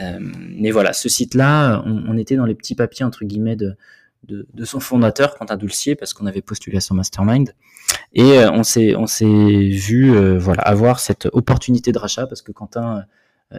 Euh, 0.00 0.18
mais 0.20 0.70
voilà, 0.70 0.92
ce 0.92 1.08
site-là, 1.08 1.82
on, 1.84 2.16
était 2.16 2.36
dans 2.36 2.46
les 2.46 2.54
petits 2.54 2.74
papiers 2.74 3.04
entre 3.04 3.24
guillemets 3.24 3.56
de, 3.56 3.76
son 4.64 4.80
fondateur, 4.80 5.36
Quentin 5.36 5.56
Dulcier, 5.56 5.94
parce 5.94 6.14
qu'on 6.14 6.26
avait 6.26 6.42
postulé 6.42 6.78
à 6.78 6.80
son 6.80 6.94
mastermind. 6.94 7.54
Et 8.14 8.38
on 8.38 8.62
s'est 8.62 8.94
on 8.94 9.06
s'est 9.06 9.24
vu 9.24 10.16
voilà 10.38 10.62
avoir 10.62 11.00
cette 11.00 11.28
opportunité 11.32 11.92
de 11.92 11.98
rachat 11.98 12.26
parce 12.26 12.40
que 12.40 12.52
Quentin 12.52 13.04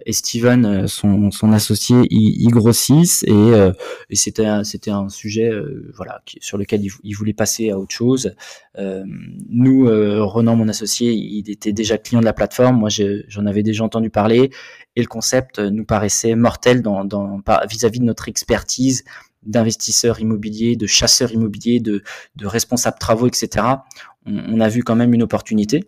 et 0.05 0.13
Steven, 0.13 0.65
euh, 0.65 0.88
son, 0.88 1.31
son 1.31 1.53
associé, 1.53 1.97
ils, 2.09 2.50
grossissent 2.50 3.23
et, 3.23 3.31
euh, 3.31 3.71
et 4.09 4.15
c'était 4.15 4.45
un, 4.45 4.63
c'était 4.63 4.91
un 4.91 5.09
sujet 5.09 5.50
euh, 5.50 5.91
voilà 5.95 6.21
sur 6.39 6.57
lequel 6.57 6.85
il, 7.03 7.13
voulait 7.13 7.33
passer 7.33 7.69
à 7.71 7.79
autre 7.79 7.93
chose. 7.93 8.35
nous, 9.50 9.85
Renan, 9.85 10.55
mon 10.55 10.67
associé, 10.67 11.13
il 11.13 11.50
était 11.50 11.73
déjà 11.73 11.97
client 11.97 12.19
de 12.19 12.25
la 12.25 12.33
plateforme. 12.33 12.77
Moi, 12.77 12.89
j'en 12.89 13.45
avais 13.45 13.63
déjà 13.63 13.83
entendu 13.83 14.09
parler 14.09 14.50
et 14.95 15.01
le 15.01 15.07
concept 15.07 15.59
nous 15.59 15.85
paraissait 15.85 16.35
mortel 16.35 16.81
dans 16.81 17.07
vis-à-vis 17.69 18.00
de 18.00 18.05
notre 18.05 18.29
expertise 18.29 19.03
d'investisseurs 19.43 20.19
immobiliers, 20.19 20.75
de 20.75 20.88
chasseurs 20.88 21.31
immobiliers, 21.33 21.79
de, 21.79 22.01
de 22.35 22.47
responsables 22.47 22.97
travaux, 22.97 23.27
etc. 23.27 23.65
On, 24.25 24.55
on 24.55 24.59
a 24.59 24.69
vu 24.69 24.83
quand 24.83 24.95
même 24.95 25.13
une 25.13 25.23
opportunité. 25.23 25.83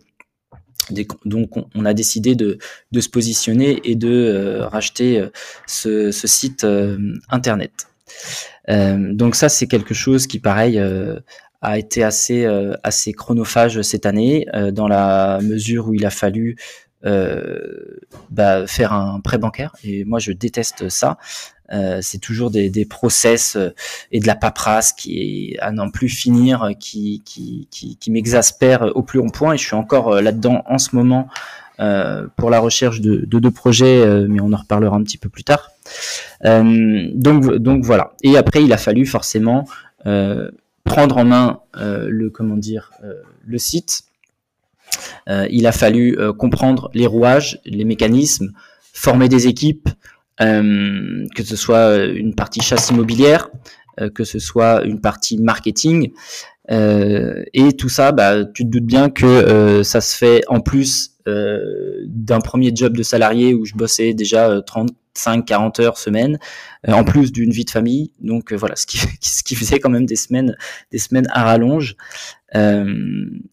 Donc 1.24 1.50
on 1.74 1.84
a 1.84 1.94
décidé 1.94 2.34
de, 2.34 2.58
se 2.98 3.08
positionner 3.08 3.80
et 3.84 3.94
de 3.94 4.08
euh, 4.08 4.66
racheter 4.66 5.20
euh, 5.20 5.28
ce, 5.66 6.10
site 6.10 6.64
euh, 6.64 7.14
internet. 7.28 7.88
donc 8.68 9.34
ça 9.34 9.48
c'est 9.48 9.66
quelque 9.66 9.94
chose 9.94 10.26
qui 10.26 10.38
pareil 10.38 10.80
a 11.62 11.78
été 11.78 12.02
assez 12.02 12.46
assez 12.82 13.12
chronophage 13.12 13.82
cette 13.82 14.06
année 14.06 14.46
dans 14.72 14.88
la 14.88 15.38
mesure 15.42 15.88
où 15.88 15.94
il 15.94 16.04
a 16.06 16.10
fallu 16.10 16.56
bah, 18.30 18.66
faire 18.66 18.92
un 18.92 19.20
prêt 19.20 19.38
bancaire 19.38 19.74
et 19.84 20.04
moi 20.04 20.18
je 20.18 20.32
déteste 20.32 20.88
ça 20.88 21.18
euh, 21.72 21.98
c'est 22.00 22.18
toujours 22.18 22.50
des, 22.50 22.70
des 22.70 22.84
process 22.84 23.56
euh, 23.56 23.70
et 24.12 24.20
de 24.20 24.26
la 24.26 24.36
paperasse 24.36 24.92
qui 24.92 25.54
est 25.54 25.58
à 25.58 25.72
n'en 25.72 25.90
plus 25.90 26.08
finir, 26.08 26.62
euh, 26.62 26.72
qui, 26.72 27.22
qui, 27.24 27.66
qui, 27.70 27.96
qui 27.96 28.10
m'exaspère 28.10 28.92
au 28.94 29.02
plus 29.02 29.18
haut 29.18 29.26
point. 29.26 29.54
Et 29.54 29.58
je 29.58 29.64
suis 29.64 29.74
encore 29.74 30.20
là-dedans 30.20 30.62
en 30.66 30.78
ce 30.78 30.94
moment 30.94 31.28
euh, 31.80 32.26
pour 32.36 32.50
la 32.50 32.60
recherche 32.60 33.00
de, 33.00 33.24
de 33.26 33.38
deux 33.38 33.50
projets, 33.50 34.06
mais 34.28 34.40
on 34.40 34.52
en 34.52 34.56
reparlera 34.56 34.96
un 34.96 35.02
petit 35.02 35.18
peu 35.18 35.28
plus 35.28 35.44
tard. 35.44 35.70
Euh, 36.44 37.08
donc, 37.12 37.54
donc 37.56 37.84
voilà. 37.84 38.12
Et 38.22 38.36
après, 38.36 38.62
il 38.62 38.72
a 38.72 38.78
fallu 38.78 39.06
forcément 39.06 39.66
prendre 40.84 41.16
en 41.16 41.24
main 41.24 41.60
le 41.74 42.30
comment 42.30 42.56
dire 42.56 42.92
le 43.44 43.58
site. 43.58 44.04
Il 45.28 45.66
a 45.66 45.72
fallu 45.72 46.16
comprendre 46.38 46.90
les 46.94 47.06
rouages, 47.06 47.60
les 47.64 47.84
mécanismes, 47.84 48.52
former 48.92 49.28
des 49.28 49.46
équipes, 49.46 49.88
euh, 50.40 51.26
que 51.34 51.42
ce 51.42 51.56
soit 51.56 51.78
euh, 51.78 52.14
une 52.14 52.34
partie 52.34 52.60
chasse 52.60 52.90
immobilière, 52.90 53.48
euh, 54.00 54.10
que 54.10 54.24
ce 54.24 54.38
soit 54.38 54.84
une 54.84 55.00
partie 55.00 55.38
marketing. 55.38 56.12
et 56.68 57.72
tout 57.78 57.88
ça, 57.88 58.12
bah, 58.12 58.44
tu 58.44 58.64
te 58.64 58.68
doutes 58.68 58.86
bien 58.86 59.08
que 59.08 59.82
ça 59.84 60.00
se 60.00 60.16
fait 60.16 60.42
en 60.48 60.60
plus 60.60 61.12
d'un 61.24 62.40
premier 62.40 62.72
job 62.74 62.96
de 62.96 63.04
salarié 63.04 63.54
où 63.54 63.64
je 63.64 63.74
bossais 63.74 64.14
déjà 64.14 64.60
35, 64.62 65.44
40 65.44 65.80
heures 65.80 65.96
semaine, 65.96 66.38
en 66.88 67.04
plus 67.04 67.30
d'une 67.30 67.52
vie 67.52 67.64
de 67.64 67.70
famille. 67.70 68.10
Donc 68.20 68.52
voilà, 68.52 68.74
ce 68.74 68.84
qui, 68.86 68.98
ce 69.20 69.44
qui 69.44 69.54
faisait 69.54 69.78
quand 69.78 69.90
même 69.90 70.06
des 70.06 70.16
semaines, 70.16 70.56
des 70.90 70.98
semaines 70.98 71.28
à 71.30 71.44
rallonge. 71.44 71.96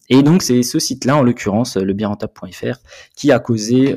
Et 0.08 0.22
donc 0.22 0.42
c'est 0.42 0.62
ce 0.62 0.78
site-là, 0.78 1.16
en 1.16 1.22
l'occurrence, 1.22 1.76
le 1.76 1.92
bienrentable.fr, 1.92 2.78
qui 3.14 3.32
a 3.32 3.38
causé 3.38 3.94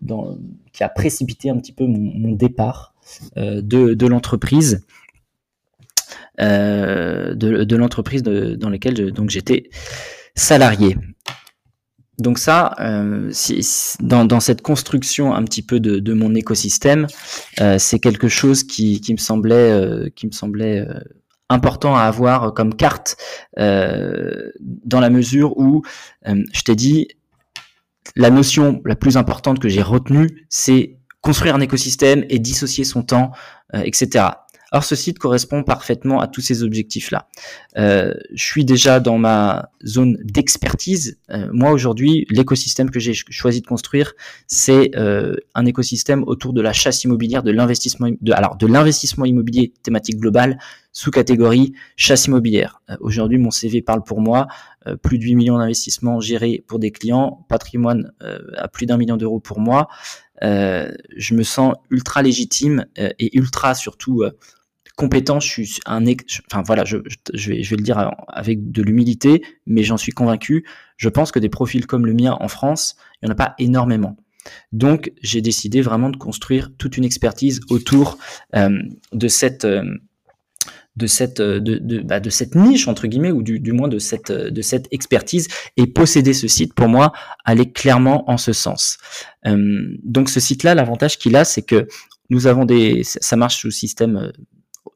dans, 0.00 0.38
qui 0.72 0.84
a 0.84 0.88
précipité 0.88 1.50
un 1.50 1.58
petit 1.58 1.72
peu 1.72 1.86
mon, 1.86 2.32
départ 2.32 2.94
euh, 3.36 3.60
de, 3.62 4.06
l'entreprise. 4.06 4.84
Euh, 6.40 7.34
de, 7.34 7.76
l'entreprise 7.76 8.22
dans 8.22 8.68
laquelle 8.68 9.12
donc 9.12 9.30
j'étais 9.30 9.70
salarié. 10.34 10.96
Donc 12.18 12.38
ça, 12.38 12.74
euh, 12.80 13.32
dans, 14.00 14.40
cette 14.40 14.62
construction 14.62 15.34
un 15.34 15.42
petit 15.44 15.62
peu 15.62 15.80
de, 15.80 16.12
mon 16.12 16.34
écosystème, 16.34 17.06
euh, 17.60 17.76
c'est 17.78 17.98
quelque 17.98 18.28
chose 18.28 18.64
qui, 18.64 19.00
me 19.10 19.16
semblait, 19.16 19.70
euh, 19.72 20.08
qui 20.14 20.26
me 20.26 20.32
semblait 20.32 20.80
euh, 20.80 21.00
important 21.50 21.96
à 21.96 22.02
avoir 22.02 22.54
comme 22.54 22.74
carte, 22.74 23.16
dans 23.56 25.00
la 25.00 25.10
mesure 25.10 25.56
où 25.58 25.82
je 26.24 26.62
t'ai 26.62 26.74
dit, 26.74 27.08
la 28.16 28.30
notion 28.30 28.80
la 28.84 28.96
plus 28.96 29.16
importante 29.16 29.58
que 29.58 29.68
j'ai 29.68 29.82
retenue, 29.82 30.46
c'est 30.48 30.98
construire 31.20 31.54
un 31.54 31.60
écosystème 31.60 32.24
et 32.28 32.38
dissocier 32.38 32.84
son 32.84 33.02
temps, 33.02 33.32
euh, 33.74 33.82
etc. 33.84 34.26
Or, 34.74 34.82
ce 34.82 34.96
site 34.96 35.20
correspond 35.20 35.62
parfaitement 35.62 36.20
à 36.20 36.26
tous 36.26 36.40
ces 36.40 36.64
objectifs-là. 36.64 37.28
Euh, 37.78 38.12
je 38.32 38.44
suis 38.44 38.64
déjà 38.64 38.98
dans 38.98 39.18
ma 39.18 39.70
zone 39.86 40.18
d'expertise. 40.24 41.16
Euh, 41.30 41.48
moi, 41.52 41.70
aujourd'hui, 41.70 42.26
l'écosystème 42.28 42.90
que 42.90 42.98
j'ai 42.98 43.14
choisi 43.14 43.60
de 43.60 43.66
construire, 43.68 44.14
c'est 44.48 44.90
euh, 44.96 45.36
un 45.54 45.64
écosystème 45.64 46.24
autour 46.26 46.52
de 46.52 46.60
la 46.60 46.72
chasse 46.72 47.04
immobilière, 47.04 47.44
de 47.44 47.52
l'investissement, 47.52 48.08
de, 48.20 48.32
alors 48.32 48.56
de 48.56 48.66
l'investissement 48.66 49.24
immobilier 49.24 49.72
thématique 49.84 50.18
globale 50.18 50.58
sous 50.90 51.12
catégorie 51.12 51.74
chasse 51.94 52.26
immobilière. 52.26 52.80
Euh, 52.90 52.96
aujourd'hui, 52.98 53.38
mon 53.38 53.52
CV 53.52 53.80
parle 53.80 54.02
pour 54.02 54.20
moi. 54.20 54.48
Euh, 54.88 54.96
plus 54.96 55.18
de 55.18 55.22
8 55.22 55.36
millions 55.36 55.58
d'investissements 55.58 56.18
gérés 56.18 56.64
pour 56.66 56.80
des 56.80 56.90
clients, 56.90 57.46
patrimoine 57.48 58.10
à 58.56 58.66
plus 58.66 58.86
d'un 58.86 58.96
million 58.96 59.16
d'euros 59.16 59.38
pour 59.38 59.60
moi. 59.60 59.86
je 60.42 61.34
me 61.34 61.44
sens 61.44 61.74
ultra 61.90 62.22
légitime 62.22 62.86
et 62.96 63.38
ultra 63.38 63.74
surtout 63.74 64.24
compétent, 64.96 65.40
je 65.40 65.48
suis 65.48 65.80
un, 65.86 66.04
enfin 66.50 66.62
voilà, 66.64 66.84
je, 66.84 66.98
je, 67.32 67.50
vais, 67.50 67.62
je 67.62 67.70
vais 67.70 67.76
le 67.76 67.82
dire 67.82 68.12
avec 68.28 68.70
de 68.70 68.82
l'humilité, 68.82 69.42
mais 69.66 69.82
j'en 69.82 69.96
suis 69.96 70.12
convaincu. 70.12 70.64
Je 70.96 71.08
pense 71.08 71.32
que 71.32 71.38
des 71.38 71.48
profils 71.48 71.86
comme 71.86 72.06
le 72.06 72.14
mien 72.14 72.36
en 72.40 72.48
France, 72.48 72.96
il 73.20 73.26
n'y 73.26 73.30
en 73.30 73.32
a 73.32 73.36
pas 73.36 73.54
énormément. 73.58 74.16
Donc, 74.72 75.12
j'ai 75.22 75.40
décidé 75.40 75.80
vraiment 75.80 76.10
de 76.10 76.16
construire 76.16 76.70
toute 76.76 76.96
une 76.96 77.04
expertise 77.04 77.60
autour 77.70 78.18
euh, 78.54 78.78
de 79.12 79.28
cette 79.28 79.64
euh, 79.64 79.82
de 80.96 81.06
cette 81.06 81.40
de, 81.40 81.58
de, 81.58 82.00
bah, 82.00 82.20
de, 82.20 82.30
cette 82.30 82.54
niche 82.54 82.86
entre 82.86 83.06
guillemets 83.08 83.32
ou 83.32 83.42
du, 83.42 83.58
du, 83.58 83.72
moins 83.72 83.88
de 83.88 83.98
cette 83.98 84.30
de 84.30 84.62
cette 84.62 84.86
expertise 84.92 85.48
et 85.76 85.86
posséder 85.86 86.32
ce 86.32 86.46
site 86.46 86.72
pour 86.72 86.88
moi 86.88 87.12
allait 87.44 87.72
clairement 87.72 88.30
en 88.30 88.36
ce 88.36 88.52
sens. 88.52 88.98
Euh, 89.46 89.88
donc 90.04 90.28
ce 90.28 90.38
site 90.38 90.62
là, 90.62 90.74
l'avantage 90.74 91.18
qu'il 91.18 91.34
a, 91.34 91.44
c'est 91.44 91.62
que 91.62 91.88
nous 92.30 92.46
avons 92.46 92.64
des 92.64 93.02
ça 93.02 93.36
marche 93.36 93.56
sous 93.56 93.70
système 93.70 94.16
euh, 94.16 94.32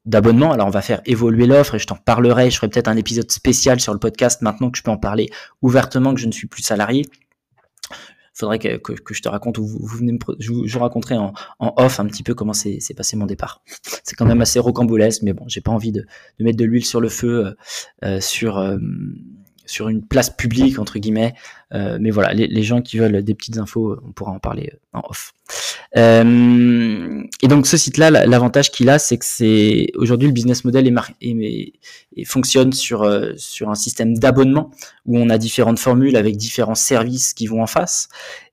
d'abonnement. 0.09 0.51
Alors 0.51 0.67
on 0.67 0.71
va 0.71 0.81
faire 0.81 1.01
évoluer 1.05 1.45
l'offre 1.45 1.75
et 1.75 1.79
je 1.79 1.87
t'en 1.87 1.95
parlerai. 1.95 2.49
Je 2.49 2.57
ferai 2.57 2.69
peut-être 2.69 2.87
un 2.87 2.97
épisode 2.97 3.31
spécial 3.31 3.79
sur 3.79 3.93
le 3.93 3.99
podcast 3.99 4.41
maintenant 4.41 4.69
que 4.69 4.77
je 4.77 4.83
peux 4.83 4.91
en 4.91 4.97
parler 4.97 5.29
ouvertement 5.61 6.13
que 6.13 6.19
je 6.19 6.27
ne 6.27 6.31
suis 6.31 6.47
plus 6.47 6.63
salarié. 6.63 7.05
Faudrait 8.33 8.59
que, 8.59 8.77
que, 8.77 9.13
je 9.13 9.21
te 9.21 9.27
raconte 9.27 9.57
ou 9.57 9.67
vous, 9.67 9.97
venez 9.97 10.13
me, 10.13 10.19
je, 10.39 10.53
vous, 10.53 10.79
raconterai 10.79 11.17
en, 11.17 11.33
en, 11.59 11.73
off 11.75 11.99
un 11.99 12.05
petit 12.05 12.23
peu 12.23 12.33
comment 12.33 12.53
c'est 12.53 12.79
passé 12.95 13.17
mon 13.17 13.25
départ. 13.25 13.61
C'est 14.05 14.15
quand 14.15 14.25
même 14.25 14.39
assez 14.39 14.59
rocambolesque, 14.59 15.23
mais 15.23 15.33
bon, 15.33 15.43
j'ai 15.49 15.59
pas 15.59 15.71
envie 15.71 15.91
de, 15.91 16.05
de, 16.39 16.43
mettre 16.45 16.57
de 16.57 16.63
l'huile 16.63 16.85
sur 16.85 17.01
le 17.01 17.09
feu 17.09 17.47
euh, 17.47 17.53
euh 18.05 18.21
sur 18.21 18.57
euh, 18.57 18.77
sur 19.69 19.87
une 19.87 20.01
place 20.01 20.29
publique 20.29 20.79
entre 20.79 20.97
guillemets. 20.99 21.35
Euh, 21.73 21.99
mais 22.01 22.09
voilà, 22.09 22.33
les, 22.33 22.63
gens 22.63 22.81
qui 22.81 22.97
veulent 22.97 23.23
des 23.23 23.35
petites 23.35 23.59
infos, 23.59 23.95
on 24.03 24.11
pourra 24.11 24.31
en 24.31 24.39
parler 24.39 24.71
euh, 24.73 24.97
en 24.97 25.03
off. 25.07 25.33
Euh, 25.95 27.21
et 27.43 27.47
donc 27.47 27.67
ce 27.67 27.77
site-là, 27.77 28.09
l'avantage 28.09 28.71
qu'il 28.71 28.89
a, 28.89 28.97
c'est 28.97 29.17
que 29.17 29.25
c'est 29.25 29.87
aujourd'hui 29.95 30.27
le 30.27 30.33
business 30.33 30.65
model 30.65 30.91
est, 31.21 31.73
fonctionne 32.25 32.73
sur 32.73 33.07
sur 33.37 33.69
un 33.69 33.75
système 33.75 34.17
d'abonnement 34.17 34.71
où 35.05 35.17
on 35.17 35.29
a 35.29 35.37
différentes 35.37 35.79
formules 35.79 36.15
avec 36.15 36.35
différents 36.35 36.75
services 36.75 37.33
qui 37.33 37.45
vont 37.45 37.61
en 37.61 37.67
face. 37.67 38.09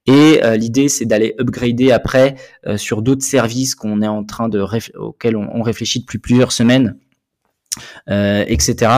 Et 0.07 0.40
l'idée, 0.57 0.88
c'est 0.88 1.05
d'aller 1.05 1.35
upgrader 1.40 1.90
après 1.90 2.37
sur 2.76 3.02
d'autres 3.02 3.24
services 3.24 3.74
qu'on 3.74 4.02
est 4.02 4.09
en 4.09 4.24
train 4.24 4.48
de 4.48 4.64
auxquels 4.96 5.37
on, 5.37 5.62
réfléchit 5.62 6.00
depuis 6.00 6.18
plusieurs 6.18 6.52
semaines 6.52 6.96
etc. 8.07 8.92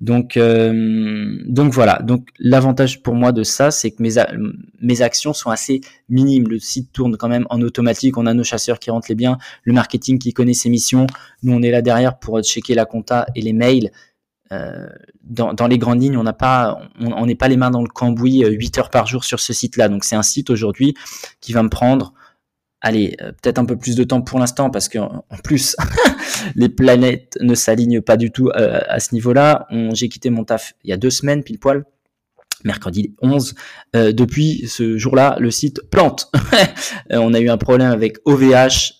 Donc, 0.00 0.36
euh, 0.38 1.38
donc 1.46 1.72
voilà. 1.72 2.00
Donc 2.02 2.28
l'avantage 2.38 3.02
pour 3.02 3.14
moi 3.14 3.32
de 3.32 3.42
ça, 3.42 3.70
c'est 3.70 3.90
que 3.90 4.02
mes 4.02 4.14
mes 4.80 5.02
actions 5.02 5.32
sont 5.34 5.50
assez 5.50 5.82
minimes. 6.08 6.48
Le 6.48 6.58
site 6.58 6.90
tourne 6.92 7.16
quand 7.16 7.28
même 7.28 7.46
en 7.50 7.60
automatique. 7.60 8.16
On 8.16 8.26
a 8.26 8.32
nos 8.32 8.44
chasseurs 8.44 8.78
qui 8.78 8.90
rentrent 8.90 9.08
les 9.10 9.14
biens, 9.14 9.36
le 9.64 9.72
marketing 9.72 10.18
qui 10.18 10.32
connaît 10.32 10.54
ses 10.54 10.70
missions. 10.70 11.06
Nous, 11.42 11.52
on 11.52 11.62
est 11.62 11.70
là 11.70 11.82
derrière 11.82 12.18
pour 12.18 12.40
checker 12.42 12.74
la 12.74 12.86
compta 12.86 13.26
et 13.34 13.42
les 13.42 13.52
mails. 13.52 13.90
Euh, 14.52 14.88
dans, 15.22 15.52
dans, 15.52 15.68
les 15.68 15.78
grandes 15.78 16.02
lignes, 16.02 16.16
on 16.16 16.24
n'a 16.24 16.32
pas, 16.32 16.80
on 16.98 17.24
n'est 17.24 17.36
pas 17.36 17.46
les 17.46 17.56
mains 17.56 17.70
dans 17.70 17.82
le 17.82 17.88
cambouis 17.88 18.44
8 18.44 18.78
heures 18.78 18.90
par 18.90 19.06
jour 19.06 19.22
sur 19.22 19.38
ce 19.38 19.52
site-là. 19.52 19.88
Donc 19.88 20.02
c'est 20.02 20.16
un 20.16 20.24
site 20.24 20.50
aujourd'hui 20.50 20.94
qui 21.40 21.52
va 21.52 21.62
me 21.62 21.68
prendre 21.68 22.14
allez, 22.80 23.16
euh, 23.20 23.32
peut-être 23.32 23.58
un 23.58 23.64
peu 23.64 23.76
plus 23.76 23.96
de 23.96 24.04
temps 24.04 24.22
pour 24.22 24.38
l'instant 24.38 24.70
parce 24.70 24.88
qu'en 24.88 25.24
en 25.28 25.36
plus, 25.42 25.76
les 26.54 26.68
planètes 26.68 27.38
ne 27.40 27.54
s'alignent 27.54 28.00
pas 28.00 28.16
du 28.16 28.30
tout 28.30 28.48
euh, 28.48 28.80
à 28.88 29.00
ce 29.00 29.14
niveau-là. 29.14 29.66
J'ai 29.92 30.08
quitté 30.08 30.30
mon 30.30 30.44
taf 30.44 30.74
il 30.84 30.90
y 30.90 30.92
a 30.92 30.96
deux 30.96 31.10
semaines, 31.10 31.42
pile 31.42 31.58
poil, 31.58 31.84
mercredi 32.64 33.14
11. 33.22 33.54
Euh, 33.96 34.12
depuis 34.12 34.66
ce 34.68 34.96
jour-là, 34.98 35.36
le 35.40 35.50
site 35.50 35.80
plante. 35.90 36.30
on 37.10 37.34
a 37.34 37.40
eu 37.40 37.48
un 37.48 37.58
problème 37.58 37.90
avec 37.90 38.18
OVH, 38.24 38.98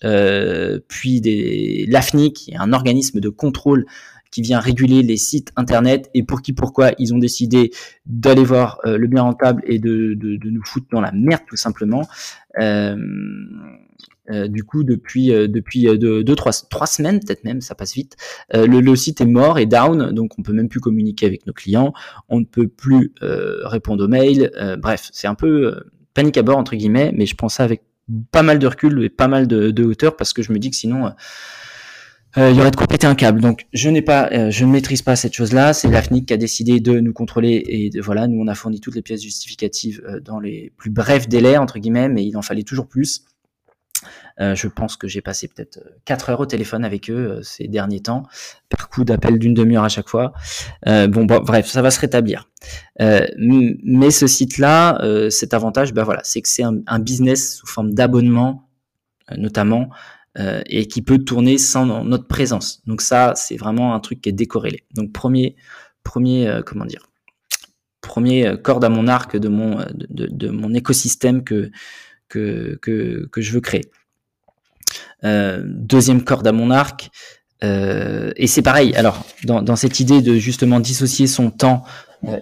puis 0.89 1.21
des 1.21 1.87
l'AFNIC, 1.89 2.53
un 2.59 2.73
organisme 2.73 3.21
de 3.21 3.29
contrôle 3.29 3.87
qui 4.31 4.43
vient 4.43 4.61
réguler 4.61 5.03
les 5.03 5.17
sites 5.17 5.51
internet 5.57 6.09
et 6.15 6.23
pour 6.23 6.41
qui 6.41 6.53
pourquoi 6.53 6.93
ils 6.99 7.13
ont 7.13 7.19
décidé 7.19 7.73
d'aller 8.07 8.45
voir 8.45 8.79
le 8.85 9.05
bien 9.09 9.23
rentable 9.23 9.61
et 9.67 9.81
de, 9.81 10.15
de, 10.15 10.51
nous 10.51 10.63
foutre 10.65 10.87
dans 10.93 11.01
la 11.01 11.11
merde 11.11 11.43
tout 11.49 11.57
simplement. 11.57 12.07
Euh, 12.59 12.97
euh, 14.31 14.49
du 14.49 14.65
coup, 14.65 14.85
depuis 14.85 15.33
euh, 15.33 15.49
depuis 15.49 15.85
deux, 15.99 16.23
deux, 16.23 16.35
trois, 16.35 16.53
trois 16.71 16.87
semaines, 16.87 17.21
peut-être 17.21 17.45
même, 17.45 17.61
ça 17.61 17.75
passe 17.75 17.95
vite. 17.95 18.17
le, 18.53 18.95
site 18.97 19.21
est 19.21 19.27
mort 19.27 19.59
et 19.59 19.67
down, 19.67 20.13
donc 20.13 20.39
on 20.39 20.43
peut 20.43 20.53
même 20.53 20.69
plus 20.69 20.81
communiquer 20.81 21.27
avec 21.27 21.47
nos 21.47 21.53
clients, 21.53 21.93
on 22.29 22.41
ne 22.41 22.45
peut 22.45 22.69
plus 22.69 23.15
répondre 23.21 24.05
aux 24.05 24.09
mails. 24.09 24.51
bref, 24.79 25.09
c'est 25.13 25.29
un 25.29 25.35
peu 25.35 25.81
panique 26.15 26.37
à 26.37 26.43
bord 26.43 26.59
entre 26.59 26.77
guillemets, 26.77 27.13
mais 27.15 27.27
je 27.27 27.35
prends 27.35 27.49
ça 27.49 27.65
avec 27.65 27.83
pas 28.33 28.43
mal 28.43 28.59
de 28.59 28.67
recul 28.67 29.05
et 29.05 29.09
pas 29.09 29.29
mal 29.29 29.47
de, 29.47 29.85
hauteur 29.85 30.17
parce 30.17 30.33
que 30.33 30.43
je 30.43 30.53
me 30.53 30.59
dis 30.59 30.71
que 30.71 30.77
sinon 30.77 31.13
euh, 32.39 32.51
il 32.51 32.57
y 32.57 32.61
aurait 32.61 32.71
de 32.71 32.77
quoi 32.77 32.87
péter 32.87 33.07
un 33.07 33.15
câble. 33.15 33.41
Donc 33.41 33.67
je 33.73 33.89
n'ai 33.89 34.03
pas, 34.03 34.31
euh, 34.33 34.51
je 34.51 34.65
ne 34.65 34.71
maîtrise 34.71 35.03
pas 35.03 35.17
cette 35.17 35.35
chose-là. 35.35 35.73
C'est 35.73 35.89
l'AFNIC 35.89 36.27
qui 36.27 36.33
a 36.33 36.37
décidé 36.37 36.81
de 36.81 37.01
nous 37.01 37.13
contrôler 37.13 37.63
et 37.67 38.01
voilà, 38.01 38.29
nous 38.29 38.41
on 38.41 38.47
a 38.47 38.55
fourni 38.55 38.81
toutes 38.81 38.95
les 38.95 39.03
pièces 39.03 39.23
justificatives 39.23 40.03
euh, 40.07 40.21
dans 40.21 40.39
les 40.39 40.73
plus 40.77 40.91
brefs 40.91 41.29
délais 41.29 41.57
entre 41.57 41.79
guillemets, 41.79 42.09
mais 42.09 42.25
il 42.25 42.37
en 42.37 42.43
fallait 42.43 42.63
toujours 42.63 42.87
plus. 42.87 43.25
Je 44.41 44.69
pense 44.69 44.97
que 44.97 45.07
j'ai 45.07 45.21
passé 45.21 45.49
peut-être 45.49 45.81
4 46.07 46.31
heures 46.31 46.41
au 46.41 46.47
téléphone 46.47 46.85
avec 46.85 47.11
eux 47.11 47.41
ces 47.43 47.69
derniers 47.69 48.01
temps, 48.01 48.25
par 48.69 48.89
coup 48.89 49.05
d'appel 49.05 49.39
d'une 49.39 49.55
demi-heure 49.55 49.85
à 49.85 49.89
chaque 49.89 50.09
fois. 50.09 50.33
bon, 50.87 51.27
bref, 51.27 51.67
ça 51.67 51.83
va 51.83 51.91
se 51.91 52.01
rétablir. 52.01 52.49
mais 52.99 54.11
ce 54.11 54.27
site-là, 54.27 54.99
cet 55.31 55.55
avantage, 55.55 55.93
ben 55.93 56.05
voilà, 56.05 56.21
c'est 56.25 56.41
que 56.41 56.49
c'est 56.49 56.65
un, 56.65 56.99
business 56.99 57.57
sous 57.57 57.67
forme 57.67 57.93
d'abonnement, 57.93 58.69
notamment 59.37 59.91
euh, 60.39 60.63
et 60.67 60.87
qui 60.87 61.03
peut 61.03 61.19
tourner 61.19 61.59
sans 61.59 62.05
notre 62.05 62.29
présence. 62.29 62.87
Donc 62.87 63.03
ça, 63.03 63.33
c'est 63.35 63.57
vraiment 63.57 63.97
un 63.97 64.01
truc 64.01 64.21
qui 64.21 64.29
est 64.29 64.33
décorrélé. 64.33 64.85
Donc 64.95 65.13
premier, 65.13 65.57
premier, 66.05 66.47
euh, 66.47 66.63
comment 66.65 66.85
dire, 66.85 67.09
premier 68.01 68.47
euh, 68.47 68.57
corde 68.57 68.85
à 68.85 68.89
mon 68.89 69.09
arc 69.09 69.37
de 69.37 69.49
mon, 69.49 69.85
de, 69.91 70.49
mon 70.51 70.73
écosystème 70.73 71.43
que, 71.43 71.73
que, 72.29 72.79
que, 72.81 73.41
je 73.41 73.53
veux 73.53 73.61
créer. 73.61 73.91
Euh, 75.25 75.63
deuxième 75.65 76.25
corde 76.25 76.47
à 76.47 76.53
mon 76.53 76.71
arc, 76.71 77.11
euh, 77.63 78.33
et 78.37 78.47
c'est 78.47 78.63
pareil. 78.63 78.95
Alors, 78.95 79.25
dans, 79.45 79.63
dans, 79.63 79.77
cette 79.77 80.01
idée 80.01 80.23
de 80.23 80.37
justement 80.37 80.81
dissocier 80.81 81.27
son 81.27 81.51
temps 81.51 81.85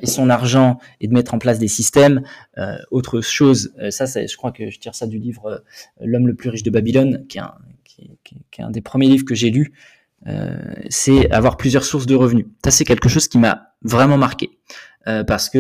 et 0.03 0.07
son 0.07 0.29
argent 0.29 0.79
et 1.01 1.09
de 1.09 1.13
mettre 1.13 1.35
en 1.35 1.39
place 1.39 1.59
des 1.59 1.69
systèmes, 1.69 2.23
euh, 2.57 2.77
autre 2.91 3.21
chose, 3.21 3.73
ça, 3.91 4.07
je 4.07 4.37
crois 4.37 4.53
que 4.53 4.71
je 4.71 4.79
tire 4.79 4.95
ça 4.95 5.07
du 5.07 5.19
livre 5.19 5.63
L'homme 6.01 6.27
le 6.27 6.35
plus 6.35 6.51
riche 6.51 6.65
de 6.65 6.71
Babylone, 6.71 7.27
qui 7.29 7.39
est 7.39 7.43
un, 7.43 7.55
qui, 8.25 8.37
est 8.59 8.63
un 8.63 8.71
des 8.71 8.81
premiers 8.81 9.09
livres 9.09 9.25
que 9.25 9.35
j'ai 9.35 9.51
lu, 9.51 9.73
euh, 10.27 10.57
c'est 10.91 11.31
avoir 11.31 11.57
plusieurs 11.57 11.85
sources 11.85 12.07
de 12.07 12.15
revenus. 12.15 12.47
Ça, 12.65 12.71
c'est 12.71 12.85
quelque 12.85 13.09
chose 13.09 13.29
qui 13.29 13.39
m'a 13.39 13.73
vraiment 13.83 14.19
marqué 14.19 14.59
euh, 15.07 15.25
parce 15.25 15.49
que 15.49 15.59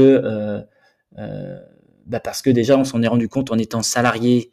euh, 1.18 1.58
bah 2.06 2.20
parce 2.20 2.42
que 2.42 2.50
déjà, 2.50 2.76
on 2.76 2.84
s'en 2.84 3.02
est 3.02 3.08
rendu 3.08 3.28
compte 3.28 3.50
en 3.50 3.58
étant 3.58 3.82
salarié 3.82 4.50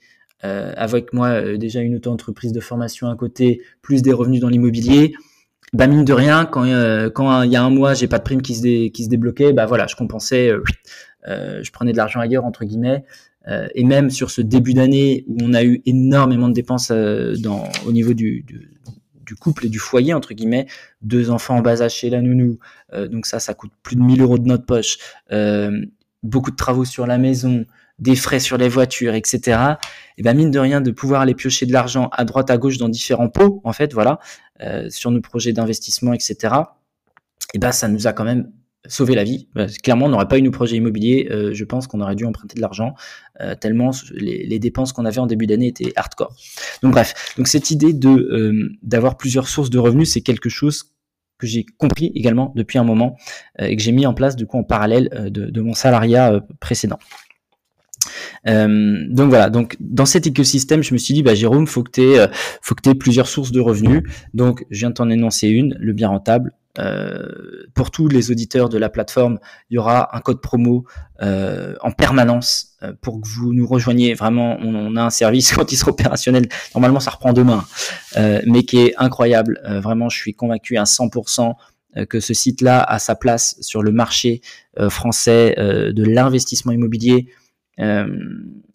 avec 0.78 1.14
moi 1.14 1.58
déjà 1.58 1.82
une 1.82 1.96
auto-entreprise 1.96 2.52
de 2.52 2.60
formation 2.60 3.10
à 3.10 3.16
côté, 3.16 3.62
plus 3.82 4.02
des 4.02 4.14
revenus 4.14 4.42
dans 4.42 4.50
l'immobilier. 4.50 5.14
Bah 5.74 5.88
mine 5.88 6.06
de 6.06 6.14
rien, 6.14 6.46
quand 6.46 6.64
quand 7.14 7.42
il 7.44 7.52
y 7.52 7.56
a 7.56 7.64
un 7.64 7.70
mois, 7.70 7.94
j'ai 7.94 8.08
pas 8.08 8.20
de 8.20 8.24
prime 8.24 8.42
qui 8.42 8.56
se 8.56 8.62
se 8.62 9.10
débloquait, 9.10 9.54
bah 9.54 9.66
voilà, 9.66 9.88
je 9.88 9.96
compensais, 9.96 10.52
je 11.26 11.72
prenais 11.72 11.92
de 11.92 11.98
l'argent 11.98 12.20
ailleurs 12.20 12.46
entre 12.46 12.66
guillemets. 12.66 13.04
Euh, 13.48 13.68
et 13.76 13.84
même 13.84 14.10
sur 14.10 14.32
ce 14.32 14.42
début 14.42 14.74
d'année 14.74 15.24
où 15.28 15.38
on 15.42 15.54
a 15.54 15.64
eu 15.64 15.82
énormément 15.86 16.50
de 16.50 16.54
dépenses 16.54 16.90
euh, 16.92 17.36
au 17.86 17.92
niveau 17.92 18.14
du, 18.14 18.44
couple 19.40 19.68
et 19.68 19.70
du 19.70 19.80
foyer, 19.80 20.14
entre 20.14 20.34
guillemets, 20.34 20.68
deux 21.02 21.30
enfants 21.30 21.58
en 21.58 21.62
bas 21.62 21.82
âge 21.82 21.96
chez 21.96 22.10
la 22.10 22.22
nounou, 22.22 22.58
euh, 22.94 23.08
donc 23.08 23.26
ça, 23.26 23.40
ça 23.40 23.54
coûte 23.54 23.72
plus 23.84 23.96
de 23.96 24.02
1000 24.02 24.22
euros 24.22 24.38
de 24.38 24.48
notre 24.48 24.66
poche, 24.66 24.98
beaucoup 26.24 26.52
de 26.52 26.56
travaux 26.56 26.86
sur 26.86 27.06
la 27.06 27.18
maison, 27.18 27.66
des 28.00 28.16
frais 28.16 28.40
sur 28.40 28.58
les 28.58 28.70
voitures, 28.70 29.14
etc. 29.14 29.58
Et 30.18 30.24
ben 30.24 30.36
mine 30.36 30.52
de 30.52 30.60
rien, 30.60 30.82
de 30.82 30.92
pouvoir 30.92 31.22
aller 31.22 31.34
piocher 31.34 31.66
de 31.66 31.74
l'argent 31.74 32.10
à 32.12 32.26
droite, 32.26 32.50
à 32.50 32.58
gauche 32.58 32.78
dans 32.78 32.90
différents 32.90 33.30
pots, 33.30 33.62
en 33.64 33.74
fait, 33.74 33.94
voilà, 33.94 34.20
sur 34.90 35.12
nos 35.12 35.22
projets 35.22 35.54
d'investissement, 35.54 36.14
etc. 36.14 36.56
Et 37.54 37.60
ben 37.60 37.72
ça 37.72 37.88
nous 37.88 38.08
a 38.08 38.14
quand 38.14 38.26
même 38.26 38.52
sauver 38.88 39.16
la 39.16 39.24
vie. 39.24 39.48
Bah, 39.56 39.68
clairement, 39.84 40.06
on 40.06 40.10
n'aurait 40.10 40.28
pas 40.28 40.38
eu 40.38 40.42
nos 40.42 40.52
projets 40.52 40.78
immobiliers. 40.78 41.28
Euh, 41.32 41.54
je 41.54 41.64
pense 41.64 41.88
qu'on 41.88 42.02
aurait 42.02 42.16
dû 42.16 42.26
emprunter 42.26 42.56
de 42.56 42.62
l'argent 42.62 42.96
euh, 43.42 43.56
tellement 43.56 43.92
les, 44.12 44.60
dépenses 44.60 44.94
qu'on 44.94 45.06
avait 45.06 45.20
en 45.20 45.28
début 45.28 45.48
d'année 45.48 45.68
étaient 45.68 45.92
hardcore. 45.96 46.36
Donc 46.82 46.94
bref, 46.94 47.34
donc 47.38 47.48
cette 47.48 47.72
idée 47.72 47.94
de 47.94 48.10
euh, 48.10 48.70
d'avoir 48.84 49.18
plusieurs 49.18 49.48
sources 49.48 49.70
de 49.70 49.80
revenus, 49.80 50.12
c'est 50.12 50.22
quelque 50.22 50.50
chose 50.50 50.92
que 51.38 51.48
j'ai 51.48 51.66
compris 51.78 52.12
également 52.16 52.54
depuis 52.56 52.78
un 52.78 52.86
moment 52.86 53.18
et 53.60 53.76
que 53.76 53.84
j'ai 53.84 53.92
mis 53.92 54.06
en 54.06 54.14
place 54.14 54.38
du 54.38 54.46
coup 54.46 54.58
en 54.58 54.64
parallèle 54.64 55.10
de 55.30 55.62
mon 55.62 55.74
salariat 55.74 56.42
précédent. 56.62 56.98
Euh, 58.48 59.06
donc 59.10 59.30
voilà, 59.30 59.50
donc 59.50 59.76
dans 59.80 60.06
cet 60.06 60.28
écosystème, 60.28 60.84
je 60.84 60.94
me 60.94 60.98
suis 60.98 61.14
dit, 61.14 61.24
bah 61.24 61.36
Jérôme, 61.36 61.68
faut 61.68 61.84
que 61.84 61.92
tu 61.92 62.02
aies, 62.02 62.28
faut 62.62 62.76
que 62.76 62.90
aies 62.90 62.96
plusieurs 62.96 63.28
sources 63.28 63.52
de 63.52 63.60
revenus. 63.60 64.04
Donc 64.34 64.66
je 64.70 64.80
viens 64.80 64.90
de 64.90 64.96
t'en 64.96 65.10
énoncer 65.10 65.48
une, 65.48 65.76
le 65.80 65.94
bien 65.94 66.10
rentable, 66.10 66.52
euh, 66.80 67.68
pour 67.74 67.92
tous 67.92 68.08
les 68.08 68.32
auditeurs 68.32 68.70
de 68.70 68.78
la 68.78 68.90
plateforme, 68.90 69.40
il 69.70 69.76
y 69.76 69.78
aura 69.78 70.16
un 70.16 70.20
code 70.20 70.42
promo 70.42 70.86
euh, 71.22 71.76
en 71.82 71.92
permanence 71.92 72.74
euh, 72.84 72.94
pour 73.02 73.22
que 73.22 73.28
vous 73.28 73.54
nous 73.54 73.66
rejoigniez. 73.66 74.14
Vraiment, 74.14 74.58
on, 74.62 74.96
a 74.96 75.04
un 75.04 75.10
service 75.10 75.54
quand 75.56 75.72
il 75.72 75.78
sera 75.78 75.92
opérationnel. 75.92 76.48
Normalement, 76.74 77.00
ça 77.00 77.12
reprend 77.12 77.34
demain, 77.34 77.64
mais 78.46 78.64
qui 78.64 78.80
est 78.80 78.94
incroyable. 78.98 79.60
vraiment, 79.82 80.10
je 80.10 80.18
suis 80.18 80.34
convaincu 80.34 80.78
à 80.78 80.84
100% 80.84 81.54
que 82.10 82.20
ce 82.20 82.34
site-là 82.34 82.84
a 82.84 83.00
sa 83.00 83.16
place 83.16 83.56
sur 83.62 83.82
le 83.82 83.92
marché 83.92 84.42
français 84.90 85.56
de 85.58 86.04
l'investissement 86.04 86.72
immobilier. 86.72 87.28
On, 87.78 88.08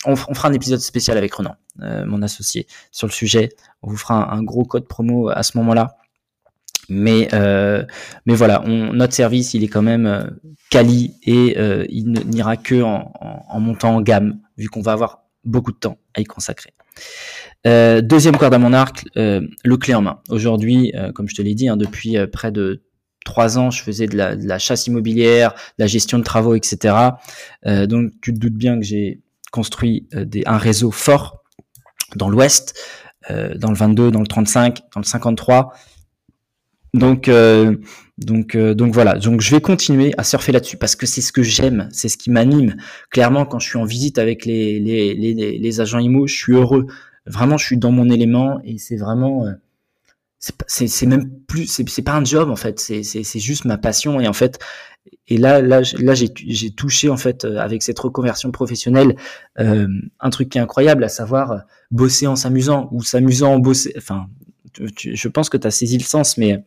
on, 0.06 0.16
fera 0.16 0.48
un 0.48 0.52
épisode 0.52 0.80
spécial 0.80 1.16
avec 1.16 1.34
Renan, 1.34 1.56
mon 1.78 2.22
associé, 2.22 2.66
sur 2.90 3.06
le 3.06 3.12
sujet. 3.12 3.50
On 3.82 3.90
vous 3.90 3.96
fera 3.96 4.32
un 4.32 4.42
gros 4.42 4.64
code 4.64 4.86
promo 4.86 5.28
à 5.28 5.42
ce 5.42 5.56
moment-là. 5.58 5.96
Mais, 6.90 7.28
euh, 7.32 7.84
mais 8.26 8.34
voilà, 8.34 8.62
notre 8.66 9.14
service, 9.14 9.54
il 9.54 9.62
est 9.62 9.68
quand 9.68 9.80
même 9.80 10.06
euh, 10.06 10.24
quali 10.70 11.14
et 11.22 11.56
euh, 11.56 11.86
il 11.88 12.10
n'ira 12.10 12.56
que 12.56 12.82
en, 12.82 13.60
montant 13.60 13.94
en 13.94 14.00
gamme, 14.00 14.40
vu 14.58 14.68
qu'on 14.68 14.82
va 14.82 14.92
avoir 14.92 15.20
beaucoup 15.44 15.70
de 15.70 15.78
temps 15.78 15.98
à 16.14 16.20
y 16.20 16.24
consacrer. 16.24 16.74
Euh, 17.66 18.00
deuxième 18.00 18.36
corde 18.36 18.54
à 18.54 18.58
mon 18.58 18.72
arc, 18.72 19.04
euh, 19.16 19.40
le 19.64 19.76
clé 19.76 19.94
en 19.94 20.02
main. 20.02 20.20
Aujourd'hui, 20.30 20.92
euh, 20.96 21.12
comme 21.12 21.28
je 21.28 21.36
te 21.36 21.42
l'ai 21.42 21.54
dit, 21.54 21.68
hein, 21.68 21.76
depuis 21.76 22.16
près 22.32 22.50
de 22.50 22.82
trois 23.24 23.58
ans, 23.58 23.70
je 23.70 23.82
faisais 23.82 24.06
de 24.06 24.16
la, 24.16 24.36
de 24.36 24.46
la, 24.46 24.58
chasse 24.58 24.86
immobilière, 24.86 25.52
de 25.78 25.84
la 25.84 25.86
gestion 25.86 26.18
de 26.18 26.24
travaux, 26.24 26.54
etc. 26.54 26.94
donc 27.64 28.12
tu 28.22 28.32
te 28.32 28.38
doutes 28.38 28.54
bien 28.54 28.78
que 28.78 28.84
j'ai 28.84 29.20
construit 29.52 30.08
des, 30.12 30.42
un 30.46 30.58
réseau 30.58 30.90
fort 30.90 31.42
dans 32.16 32.28
l'Ouest, 32.28 32.78
dans 33.28 33.70
le 33.70 33.76
22, 33.76 34.10
dans 34.10 34.20
le 34.20 34.26
35, 34.26 34.80
dans 34.94 35.00
le 35.00 35.04
53 35.04 35.74
donc, 36.94 37.28
euh, 37.28 37.76
donc, 38.18 38.54
euh, 38.54 38.74
donc 38.74 38.92
voilà. 38.92 39.14
Donc, 39.14 39.40
je 39.40 39.50
vais 39.50 39.60
continuer 39.60 40.12
à 40.18 40.24
surfer 40.24 40.52
là-dessus 40.52 40.76
parce 40.76 40.96
que 40.96 41.06
c'est 41.06 41.20
ce 41.20 41.32
que 41.32 41.42
j'aime, 41.42 41.88
c'est 41.92 42.08
ce 42.08 42.16
qui 42.16 42.30
m'anime. 42.30 42.76
Clairement, 43.10 43.44
quand 43.46 43.58
je 43.58 43.68
suis 43.68 43.78
en 43.78 43.84
visite 43.84 44.18
avec 44.18 44.44
les, 44.44 44.80
les, 44.80 45.14
les, 45.14 45.58
les, 45.58 45.80
agents 45.80 45.98
IMO, 45.98 46.26
je 46.26 46.34
suis 46.34 46.52
heureux. 46.52 46.86
Vraiment, 47.26 47.56
je 47.56 47.66
suis 47.66 47.78
dans 47.78 47.92
mon 47.92 48.08
élément 48.10 48.60
et 48.64 48.78
c'est 48.78 48.96
vraiment. 48.96 49.46
Euh, 50.48 50.52
c'est 50.66 51.06
même 51.06 51.30
plus. 51.46 51.66
C'est 51.66 52.02
pas 52.02 52.14
un 52.14 52.24
job 52.24 52.50
en 52.50 52.56
fait. 52.56 52.78
C'est 52.80 53.38
juste 53.38 53.64
ma 53.64 53.78
passion 53.78 54.20
et 54.20 54.28
en 54.28 54.32
fait. 54.32 54.58
Et 55.28 55.38
là, 55.38 55.62
là, 55.62 55.80
là, 55.98 56.14
j'ai 56.14 56.70
touché 56.70 57.08
en 57.08 57.16
fait 57.16 57.44
avec 57.44 57.82
cette 57.82 57.98
reconversion 57.98 58.50
professionnelle 58.50 59.16
euh, 59.58 59.88
un 60.18 60.30
truc 60.30 60.50
qui 60.50 60.58
est 60.58 60.60
incroyable, 60.60 61.04
à 61.04 61.08
savoir 61.08 61.62
bosser 61.90 62.26
en 62.26 62.36
s'amusant 62.36 62.88
ou 62.92 63.02
s'amusant 63.02 63.54
en 63.54 63.58
bosser. 63.58 63.94
Enfin, 63.96 64.26
je 64.96 65.28
pense 65.28 65.48
que 65.48 65.56
tu 65.56 65.66
as 65.66 65.70
saisi 65.70 65.96
le 65.96 66.04
sens, 66.04 66.36
mais 66.36 66.64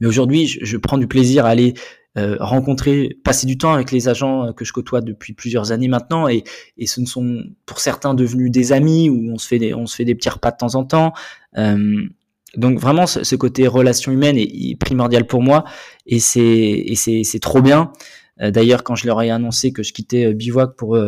mais 0.00 0.06
aujourd'hui, 0.06 0.46
je, 0.46 0.76
prends 0.76 0.98
du 0.98 1.08
plaisir 1.08 1.46
à 1.46 1.48
aller 1.48 1.74
rencontrer, 2.16 3.18
passer 3.24 3.46
du 3.46 3.58
temps 3.58 3.72
avec 3.72 3.90
les 3.90 4.08
agents 4.08 4.52
que 4.52 4.64
je 4.64 4.72
côtoie 4.72 5.00
depuis 5.00 5.32
plusieurs 5.32 5.72
années 5.72 5.88
maintenant, 5.88 6.28
et, 6.28 6.44
et 6.76 6.86
ce 6.86 7.00
ne 7.00 7.06
sont 7.06 7.42
pour 7.66 7.80
certains 7.80 8.14
devenus 8.14 8.52
des 8.52 8.72
amis 8.72 9.08
où 9.08 9.32
on 9.32 9.38
se 9.38 9.48
fait 9.48 9.58
des, 9.58 9.74
on 9.74 9.86
se 9.86 9.96
fait 9.96 10.04
des 10.04 10.14
petits 10.14 10.28
repas 10.28 10.52
de 10.52 10.58
temps 10.58 10.74
en 10.74 10.84
temps. 10.84 11.12
Donc 12.56 12.78
vraiment, 12.78 13.06
ce, 13.06 13.36
côté 13.36 13.66
relation 13.66 14.12
humaine 14.12 14.36
est, 14.36 14.78
primordial 14.78 15.26
pour 15.26 15.42
moi, 15.42 15.64
et 16.06 16.18
c'est 16.20 17.38
trop 17.40 17.62
bien. 17.62 17.92
D'ailleurs, 18.40 18.82
quand 18.82 18.94
je 18.94 19.06
leur 19.06 19.22
ai 19.22 19.30
annoncé 19.30 19.72
que 19.72 19.82
je 19.82 19.92
quittais 19.92 20.34
Bivouac 20.34 20.76
pour 20.76 20.98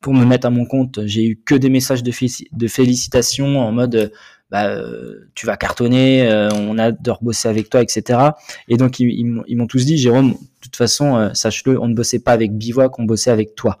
pour 0.00 0.12
me 0.12 0.26
mettre 0.26 0.46
à 0.46 0.50
mon 0.50 0.66
compte, 0.66 1.00
j'ai 1.06 1.24
eu 1.24 1.40
que 1.42 1.54
des 1.54 1.70
messages 1.70 2.02
de, 2.02 2.12
de 2.52 2.68
félicitations 2.68 3.58
en 3.58 3.72
mode 3.72 4.12
bah, 4.54 4.66
euh, 4.66 5.30
tu 5.34 5.46
vas 5.46 5.56
cartonner, 5.56 6.30
euh, 6.30 6.48
on 6.52 6.78
adore 6.78 7.18
bosser 7.22 7.48
avec 7.48 7.70
toi, 7.70 7.82
etc. 7.82 8.20
Et 8.68 8.76
donc 8.76 9.00
ils, 9.00 9.24
m'ont 9.24 9.66
tous 9.66 9.84
dit, 9.84 9.96
Jérôme, 9.98 10.30
de 10.30 10.36
toute 10.60 10.76
façon, 10.76 11.16
euh, 11.16 11.30
sache-le, 11.34 11.80
on 11.80 11.88
ne 11.88 11.94
bossait 11.94 12.20
pas 12.20 12.30
avec 12.30 12.56
Bivouac, 12.56 12.96
on 13.00 13.02
bossait 13.04 13.32
avec 13.32 13.56
toi. 13.56 13.78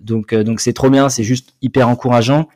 donc 0.00 0.34
donc 0.34 0.60
c'est 0.60 0.72
trop 0.72 0.88
bien, 0.88 1.08
c'est 1.10 1.22
juste 1.22 1.50
hyper 1.60 1.88
encourageant. 1.88 2.48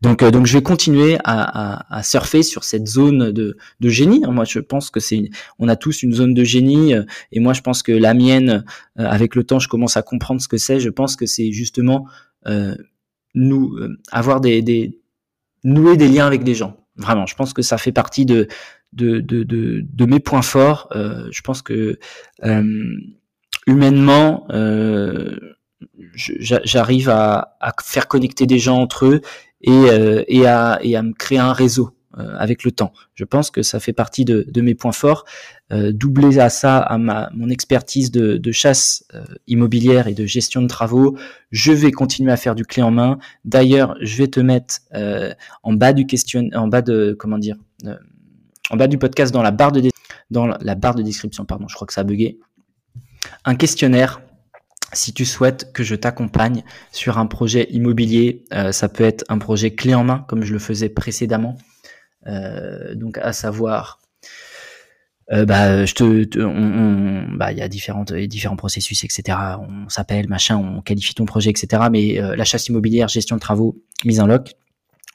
Donc, 0.00 0.24
donc 0.24 0.46
je 0.46 0.52
vais 0.52 0.62
continuer 0.62 1.18
à, 1.24 2.02
surfer 2.04 2.42
sur 2.42 2.64
cette 2.64 2.86
zone 2.86 3.32
de, 3.32 3.56
génie. 3.82 4.22
Moi, 4.28 4.44
je 4.44 4.60
pense 4.60 4.90
que 4.90 5.00
c'est, 5.00 5.30
on 5.58 5.68
a 5.68 5.76
tous 5.76 6.02
une 6.02 6.12
zone 6.12 6.34
de 6.34 6.44
génie, 6.44 6.94
et 7.32 7.40
moi, 7.40 7.52
je 7.52 7.62
pense 7.62 7.82
que 7.82 7.92
la 7.92 8.14
mienne, 8.14 8.64
avec 8.96 9.34
le 9.34 9.42
temps, 9.42 9.58
je 9.58 9.68
commence 9.68 9.96
à 9.96 10.02
comprendre 10.02 10.40
ce 10.40 10.48
que 10.48 10.56
c'est. 10.56 10.78
Je 10.78 10.90
pense 10.90 11.16
que 11.16 11.26
c'est 11.26 11.50
justement 11.50 12.06
nous 13.34 13.76
avoir 14.12 14.40
des, 14.40 15.00
nouer 15.64 15.96
des 15.96 16.08
liens 16.08 16.26
avec 16.26 16.44
des 16.44 16.54
gens. 16.54 16.76
Vraiment, 16.96 17.26
je 17.26 17.34
pense 17.34 17.52
que 17.52 17.62
ça 17.62 17.78
fait 17.78 17.92
partie 17.92 18.24
de 18.24 18.48
de, 18.92 19.20
de, 19.20 19.44
de, 19.44 20.06
mes 20.06 20.20
points 20.20 20.42
forts. 20.42 20.88
Euh, 20.94 21.28
je 21.30 21.40
pense 21.42 21.62
que 21.62 21.98
euh, 22.44 22.96
humainement, 23.66 24.46
euh, 24.50 25.38
j'arrive 26.14 27.08
à, 27.08 27.56
à, 27.60 27.72
faire 27.82 28.08
connecter 28.08 28.46
des 28.46 28.58
gens 28.58 28.78
entre 28.80 29.06
eux 29.06 29.20
et, 29.60 29.70
euh, 29.70 30.24
et, 30.26 30.46
à, 30.46 30.78
et 30.82 30.96
à 30.96 31.02
me 31.02 31.12
créer 31.12 31.38
un 31.38 31.52
réseau. 31.52 31.94
Euh, 32.18 32.34
avec 32.38 32.64
le 32.64 32.72
temps. 32.72 32.92
Je 33.14 33.24
pense 33.24 33.50
que 33.50 33.62
ça 33.62 33.80
fait 33.80 33.92
partie 33.92 34.24
de, 34.24 34.60
mes 34.62 34.74
points 34.74 34.92
forts. 34.92 35.26
Euh, 35.72 35.92
à 36.38 36.48
ça 36.48 36.78
à 36.78 36.96
ma 36.96 37.30
mon 37.34 37.50
expertise 37.50 38.10
de, 38.10 38.50
chasse 38.50 39.04
euh, 39.14 39.24
immobilière 39.46 40.08
et 40.08 40.14
de 40.14 40.24
gestion 40.24 40.62
de 40.62 40.66
travaux, 40.68 41.18
je 41.50 41.70
vais 41.70 41.92
continuer 41.92 42.32
à 42.32 42.38
faire 42.38 42.54
du 42.54 42.64
clé 42.64 42.82
en 42.82 42.90
main. 42.90 43.18
D'ailleurs, 43.44 43.94
je 44.00 44.16
vais 44.16 44.26
te 44.26 44.40
mettre 44.40 44.78
en 45.62 45.74
bas 45.74 45.92
du 45.92 46.06
question, 46.06 46.48
en 46.54 46.66
bas 46.66 46.80
de 46.80 47.14
comment 47.16 47.38
dire, 47.38 47.56
en 48.70 48.76
bas 48.76 48.88
du 48.88 48.96
podcast 48.98 49.32
dans 49.32 49.42
la 49.42 49.50
barre 49.50 49.72
de 49.72 49.90
dans 50.30 50.46
la 50.46 50.74
barre 50.74 50.94
de 50.94 51.02
description, 51.02 51.44
pardon, 51.44 51.68
je 51.68 51.74
crois 51.74 51.86
que 51.86 51.92
ça 51.92 52.00
a 52.00 52.04
bugué, 52.04 52.38
un 53.44 53.54
questionnaire 53.54 54.22
si 54.92 55.12
tu 55.12 55.24
souhaites 55.24 55.72
que 55.72 55.82
je 55.84 55.94
t'accompagne 55.94 56.62
sur 56.92 57.18
un 57.18 57.26
projet 57.26 57.68
immobilier, 57.70 58.44
ça 58.72 58.88
peut 58.88 59.04
être 59.04 59.24
un 59.28 59.38
projet 59.38 59.74
clé 59.74 59.94
en 59.94 60.04
main 60.04 60.24
comme 60.28 60.44
je 60.44 60.52
le 60.52 60.58
faisais 60.58 60.88
précédemment. 60.88 61.56
Euh, 62.26 62.94
donc 62.94 63.18
à 63.18 63.32
savoir 63.32 64.00
euh, 65.30 65.44
bah, 65.44 65.84
je 65.84 65.94
te, 65.94 66.38
on, 66.40 67.36
bah, 67.36 67.52
il 67.52 67.58
y 67.58 67.62
a 67.62 67.68
différentes, 67.68 68.12
différents 68.12 68.56
processus, 68.56 69.04
etc. 69.04 69.38
On 69.60 69.88
s'appelle, 69.88 70.26
machin, 70.28 70.56
on 70.56 70.80
qualifie 70.80 71.14
ton 71.14 71.26
projet, 71.26 71.50
etc. 71.50 71.84
Mais 71.90 72.20
euh, 72.20 72.34
la 72.34 72.44
chasse 72.44 72.68
immobilière, 72.68 73.08
gestion 73.08 73.36
de 73.36 73.40
travaux, 73.40 73.76
mise 74.04 74.20
en 74.20 74.26
loc, 74.26 74.54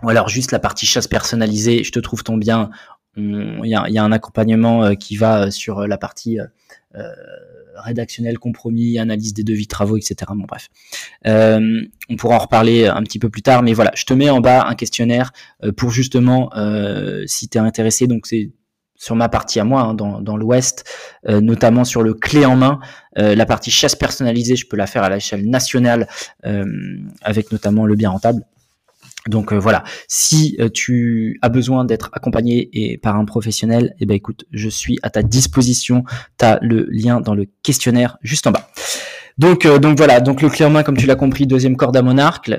ou 0.04 0.10
alors 0.10 0.30
juste 0.30 0.52
la 0.52 0.60
partie 0.60 0.86
chasse 0.86 1.08
personnalisée, 1.08 1.84
je 1.84 1.92
te 1.92 2.00
trouve 2.00 2.24
ton 2.24 2.38
bien. 2.38 2.70
Il 3.16 3.60
y 3.66 3.76
a, 3.76 3.90
y 3.90 3.98
a, 3.98 4.04
un 4.04 4.12
accompagnement 4.12 4.96
qui 4.96 5.18
va 5.18 5.52
sur 5.52 5.88
la 5.88 5.98
partie 5.98 6.40
rédactionnel, 7.76 8.40
compromis, 8.40 8.98
analyse 8.98 9.34
des 9.34 9.44
devis 9.44 9.68
travaux, 9.68 9.98
etc. 9.98 10.16
Bon 10.36 10.46
bref, 10.48 10.70
euh, 11.28 11.82
on 12.10 12.16
pourra 12.16 12.36
en 12.36 12.40
reparler 12.40 12.88
un 12.88 13.02
petit 13.04 13.20
peu 13.20 13.30
plus 13.30 13.42
tard, 13.42 13.64
mais 13.64 13.74
voilà, 13.74 13.92
je 13.96 14.06
te 14.06 14.14
mets 14.14 14.30
en 14.30 14.42
bas 14.42 14.66
un 14.68 14.76
questionnaire 14.76 15.32
euh, 15.64 15.72
pour 15.72 15.92
justement, 15.92 16.52
euh, 16.56 17.24
si 17.28 17.48
tu 17.50 17.58
es 17.58 17.62
intéressé, 17.62 18.08
donc 18.08 18.28
c'est 18.28 18.52
sur 18.96 19.16
ma 19.16 19.28
partie 19.28 19.60
à 19.60 19.66
moi, 19.66 19.82
hein, 19.82 19.94
dans, 19.94 20.22
dans 20.22 20.38
l'Ouest, 20.38 20.86
notamment 21.28 21.84
sur 21.84 22.04
le 22.04 22.14
clé 22.14 22.46
en 22.46 22.56
main, 22.56 22.80
la 23.18 23.46
partie 23.46 23.70
chasse 23.70 23.96
personnalisée, 23.96 24.56
je 24.56 24.66
peux 24.66 24.78
la 24.78 24.88
faire 24.88 25.04
à 25.04 25.10
l'échelle 25.10 25.50
nationale, 25.50 26.08
avec 27.22 27.52
notamment 27.52 27.86
le 27.86 27.96
bien 27.96 28.12
rentable. 28.12 28.46
Donc 29.28 29.54
euh, 29.54 29.58
voilà, 29.58 29.84
si 30.08 30.58
euh, 30.60 30.70
tu 30.70 31.40
as 31.42 31.50
besoin 31.50 31.86
d'être 31.86 32.10
accompagné 32.14 32.70
et 32.74 32.98
par 32.98 33.16
un 33.16 33.26
professionnel, 33.26 33.96
eh 34.00 34.06
ben 34.06 34.16
écoute, 34.16 34.46
je 34.52 34.68
suis 34.68 35.00
à 35.02 35.10
ta 35.10 35.24
disposition. 35.24 36.04
Tu 36.38 36.46
as 36.46 36.60
le 36.62 36.88
lien 36.90 37.22
dans 37.22 37.34
le 37.34 37.46
questionnaire 37.64 38.18
juste 38.22 38.48
en 38.48 38.52
bas. 38.52 38.70
Donc 39.38 39.66
euh, 39.66 39.80
donc 39.80 39.98
voilà, 39.98 40.20
donc 40.20 40.42
le 40.42 40.50
clé 40.50 40.66
en 40.66 40.70
main 40.70 40.84
comme 40.84 40.98
tu 40.98 41.06
l'as 41.06 41.16
compris, 41.16 41.48
deuxième 41.48 41.78
corde 41.78 41.96
à 41.96 42.02
mon 42.02 42.18
arc. 42.18 42.52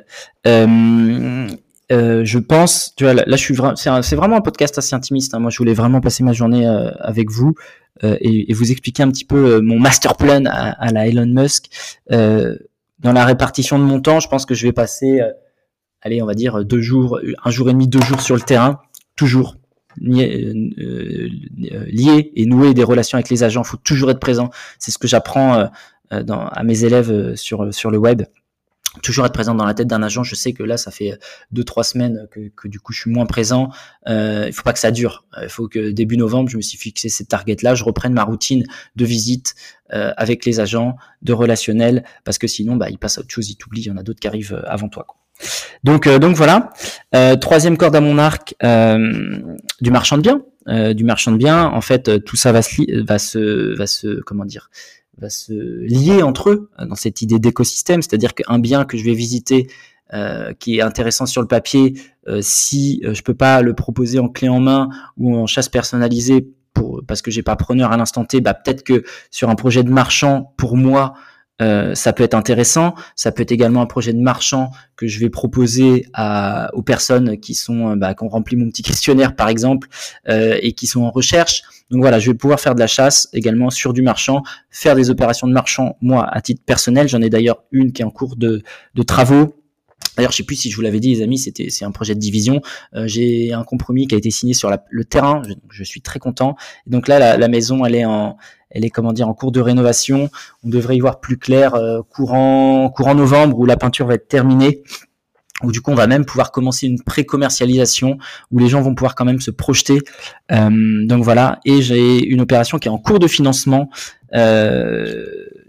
je 1.90 2.38
pense, 2.38 2.94
tu 2.96 3.04
vois, 3.04 3.12
là, 3.12 3.24
je 3.28 3.36
suis 3.36 3.54
vraiment, 3.54 3.76
c'est 3.76 4.16
vraiment 4.16 4.36
un 4.36 4.40
podcast 4.40 4.78
assez 4.78 4.94
intimiste. 4.94 5.34
Hein. 5.34 5.40
Moi, 5.40 5.50
je 5.50 5.58
voulais 5.58 5.74
vraiment 5.74 6.00
passer 6.00 6.24
ma 6.24 6.32
journée 6.32 6.66
avec 7.00 7.30
vous 7.30 7.54
et, 8.02 8.50
et, 8.50 8.54
vous 8.54 8.72
expliquer 8.72 9.02
un 9.02 9.10
petit 9.10 9.26
peu 9.26 9.60
mon 9.60 9.78
master 9.78 10.16
plan 10.16 10.44
à, 10.46 10.70
à 10.70 10.90
la 10.92 11.06
Elon 11.06 11.26
Musk. 11.26 11.66
dans 12.08 13.12
la 13.12 13.24
répartition 13.26 13.78
de 13.78 13.84
mon 13.84 14.00
temps, 14.00 14.18
je 14.18 14.28
pense 14.28 14.46
que 14.46 14.54
je 14.54 14.66
vais 14.66 14.72
passer 14.72 15.20
allez, 16.04 16.22
on 16.22 16.26
va 16.26 16.34
dire 16.34 16.64
deux 16.64 16.80
jours, 16.80 17.18
un 17.44 17.50
jour 17.50 17.68
et 17.68 17.72
demi, 17.72 17.88
deux 17.88 18.02
jours 18.02 18.20
sur 18.20 18.36
le 18.36 18.42
terrain, 18.42 18.80
toujours 19.16 19.56
lié, 19.96 20.52
euh, 20.78 21.28
lié 21.86 22.32
et 22.36 22.46
nouer 22.46 22.74
des 22.74 22.84
relations 22.84 23.16
avec 23.16 23.30
les 23.30 23.42
agents. 23.42 23.62
Il 23.62 23.68
faut 23.68 23.76
toujours 23.78 24.10
être 24.10 24.20
présent. 24.20 24.50
C'est 24.78 24.90
ce 24.90 24.98
que 24.98 25.08
j'apprends 25.08 25.68
euh, 26.12 26.22
à 26.28 26.62
mes 26.64 26.84
élèves 26.84 27.10
euh, 27.10 27.36
sur 27.36 27.64
le 27.64 27.98
web. 27.98 28.22
Toujours 29.02 29.26
être 29.26 29.32
présent 29.32 29.56
dans 29.56 29.64
la 29.64 29.74
tête 29.74 29.88
d'un 29.88 30.02
agent. 30.04 30.22
Je 30.22 30.36
sais 30.36 30.52
que 30.52 30.62
là, 30.62 30.76
ça 30.76 30.92
fait 30.92 31.18
deux 31.50 31.64
trois 31.64 31.82
semaines 31.82 32.28
que, 32.30 32.68
du 32.68 32.78
coup 32.78 32.92
je 32.92 33.00
suis 33.00 33.10
moins 33.10 33.26
présent. 33.26 33.70
Euh, 34.06 34.44
il 34.46 34.52
faut 34.52 34.62
pas 34.62 34.72
que 34.72 34.78
ça 34.78 34.92
dure. 34.92 35.24
Il 35.42 35.48
faut 35.48 35.66
que 35.66 35.90
début 35.90 36.16
novembre, 36.16 36.48
je 36.48 36.56
me 36.56 36.62
suis 36.62 36.78
fixé 36.78 37.08
cette 37.08 37.28
target-là. 37.28 37.74
Je 37.74 37.82
reprenne 37.82 38.12
ma 38.12 38.22
routine 38.22 38.64
de 38.94 39.04
visite 39.04 39.54
avec 39.90 40.44
les 40.44 40.58
agents, 40.58 40.96
de 41.22 41.32
relationnel, 41.32 42.04
parce 42.24 42.38
que 42.38 42.48
sinon, 42.48 42.74
bah, 42.74 42.90
il 42.90 42.98
passe 42.98 43.18
à 43.18 43.20
autre 43.20 43.30
chose, 43.30 43.48
il 43.48 43.56
t'oublie. 43.56 43.82
Il 43.82 43.86
y 43.86 43.90
en 43.90 43.96
a 43.96 44.02
d'autres 44.02 44.18
qui 44.20 44.26
arrivent 44.26 44.60
avant 44.66 44.88
toi. 44.88 45.06
Donc, 45.82 46.06
euh, 46.06 46.18
donc 46.18 46.36
voilà. 46.36 46.70
Euh, 47.14 47.36
troisième 47.36 47.76
corde 47.76 47.96
à 47.96 48.00
mon 48.00 48.18
arc 48.18 48.54
euh, 48.64 49.40
du 49.80 49.90
marchand 49.90 50.16
de 50.16 50.22
biens. 50.22 50.42
du 50.94 51.04
marchand 51.04 51.32
de 51.32 51.36
biens, 51.36 51.66
en 51.66 51.80
fait, 51.80 52.24
tout 52.24 52.36
ça 52.36 52.52
va 52.52 52.62
se, 52.62 53.04
va 53.04 53.18
se, 53.18 53.76
va 53.76 53.86
se, 53.86 54.20
comment 54.22 54.46
dire, 54.46 54.70
va 55.18 55.28
se 55.28 55.52
lier 55.52 56.22
entre 56.22 56.50
eux 56.50 56.70
dans 56.78 56.94
cette 56.94 57.20
idée 57.22 57.38
d'écosystème. 57.38 58.00
C'est-à-dire 58.02 58.34
qu'un 58.34 58.58
bien 58.58 58.84
que 58.84 58.96
je 58.96 59.04
vais 59.04 59.14
visiter 59.14 59.68
qui 60.60 60.78
est 60.78 60.80
intéressant 60.80 61.26
sur 61.26 61.42
le 61.42 61.48
papier, 61.48 61.94
si 62.40 63.02
je 63.02 63.20
peux 63.22 63.34
pas 63.34 63.62
le 63.62 63.74
proposer 63.74 64.20
en 64.20 64.28
clé 64.28 64.48
en 64.48 64.60
main 64.60 64.88
ou 65.18 65.36
en 65.36 65.46
chasse 65.46 65.68
personnalisée 65.68 66.46
pour, 66.72 67.02
parce 67.06 67.20
que 67.20 67.30
j'ai 67.30 67.42
pas 67.42 67.56
preneur 67.56 67.92
à 67.92 67.96
l'instant 67.96 68.24
T, 68.24 68.40
bah 68.40 68.54
peut-être 68.54 68.84
que 68.84 69.04
sur 69.30 69.50
un 69.50 69.56
projet 69.56 69.82
de 69.82 69.90
marchand, 69.90 70.54
pour 70.56 70.76
moi, 70.76 71.14
euh, 71.62 71.94
ça 71.94 72.12
peut 72.12 72.24
être 72.24 72.34
intéressant. 72.34 72.94
Ça 73.14 73.30
peut 73.32 73.42
être 73.42 73.52
également 73.52 73.80
un 73.80 73.86
projet 73.86 74.12
de 74.12 74.20
marchand 74.20 74.70
que 74.96 75.06
je 75.06 75.20
vais 75.20 75.30
proposer 75.30 76.06
à, 76.12 76.70
aux 76.74 76.82
personnes 76.82 77.38
qui 77.38 77.54
sont, 77.54 77.90
euh, 77.90 77.96
bah, 77.96 78.14
qui 78.14 78.24
ont 78.24 78.28
rempli 78.28 78.56
mon 78.56 78.68
petit 78.68 78.82
questionnaire 78.82 79.36
par 79.36 79.48
exemple 79.48 79.88
euh, 80.28 80.58
et 80.60 80.72
qui 80.72 80.86
sont 80.86 81.02
en 81.02 81.10
recherche. 81.10 81.62
Donc 81.90 82.00
voilà, 82.00 82.18
je 82.18 82.30
vais 82.30 82.36
pouvoir 82.36 82.58
faire 82.58 82.74
de 82.74 82.80
la 82.80 82.86
chasse 82.86 83.28
également 83.32 83.70
sur 83.70 83.92
du 83.92 84.02
marchand, 84.02 84.42
faire 84.70 84.96
des 84.96 85.10
opérations 85.10 85.46
de 85.46 85.52
marchand 85.52 85.96
moi 86.00 86.26
à 86.28 86.40
titre 86.40 86.62
personnel. 86.64 87.08
J'en 87.08 87.22
ai 87.22 87.30
d'ailleurs 87.30 87.62
une 87.70 87.92
qui 87.92 88.02
est 88.02 88.04
en 88.04 88.10
cours 88.10 88.36
de, 88.36 88.62
de 88.94 89.02
travaux 89.02 89.54
D'ailleurs, 90.16 90.32
je 90.32 90.36
sais 90.38 90.42
plus 90.42 90.56
si 90.56 90.70
je 90.70 90.76
vous 90.76 90.82
l'avais 90.82 91.00
dit, 91.00 91.14
les 91.14 91.22
amis, 91.22 91.38
c'était 91.38 91.70
c'est 91.70 91.84
un 91.84 91.90
projet 91.90 92.14
de 92.14 92.20
division. 92.20 92.60
Euh, 92.94 93.06
j'ai 93.06 93.52
un 93.52 93.64
compromis 93.64 94.06
qui 94.06 94.14
a 94.14 94.18
été 94.18 94.30
signé 94.30 94.54
sur 94.54 94.70
le 94.88 95.04
terrain. 95.04 95.42
Je, 95.46 95.54
je, 95.70 95.84
suis 95.84 96.00
très 96.00 96.18
content. 96.18 96.56
Et 96.86 96.90
donc 96.90 97.08
là, 97.08 97.18
la, 97.18 97.36
la, 97.36 97.48
maison, 97.48 97.84
elle 97.84 97.94
est 97.94 98.04
en, 98.04 98.36
elle 98.74 98.84
est 98.84 98.90
comment 98.90 99.12
dire, 99.12 99.28
en 99.28 99.34
cours 99.34 99.52
de 99.52 99.60
rénovation. 99.60 100.30
On 100.64 100.68
devrait 100.68 100.96
y 100.96 101.00
voir 101.00 101.20
plus 101.20 101.38
clair 101.38 101.74
euh, 101.74 102.02
courant 102.02 102.90
courant 102.90 103.14
novembre 103.14 103.58
où 103.58 103.64
la 103.64 103.76
peinture 103.76 104.06
va 104.06 104.14
être 104.14 104.28
terminée. 104.28 104.82
Où 105.62 105.70
du 105.70 105.80
coup, 105.80 105.92
on 105.92 105.94
va 105.94 106.08
même 106.08 106.24
pouvoir 106.24 106.50
commencer 106.50 106.86
une 106.86 107.00
pré-commercialisation 107.00 108.18
où 108.50 108.58
les 108.58 108.68
gens 108.68 108.82
vont 108.82 108.94
pouvoir 108.94 109.14
quand 109.14 109.24
même 109.24 109.40
se 109.40 109.52
projeter. 109.52 110.00
Euh, 110.50 111.06
donc 111.06 111.22
voilà. 111.22 111.60
Et 111.64 111.80
j'ai 111.80 112.26
une 112.26 112.40
opération 112.40 112.78
qui 112.78 112.88
est 112.88 112.90
en 112.90 112.98
cours 112.98 113.20
de 113.20 113.28
financement. 113.28 113.88
Euh, 114.34 115.24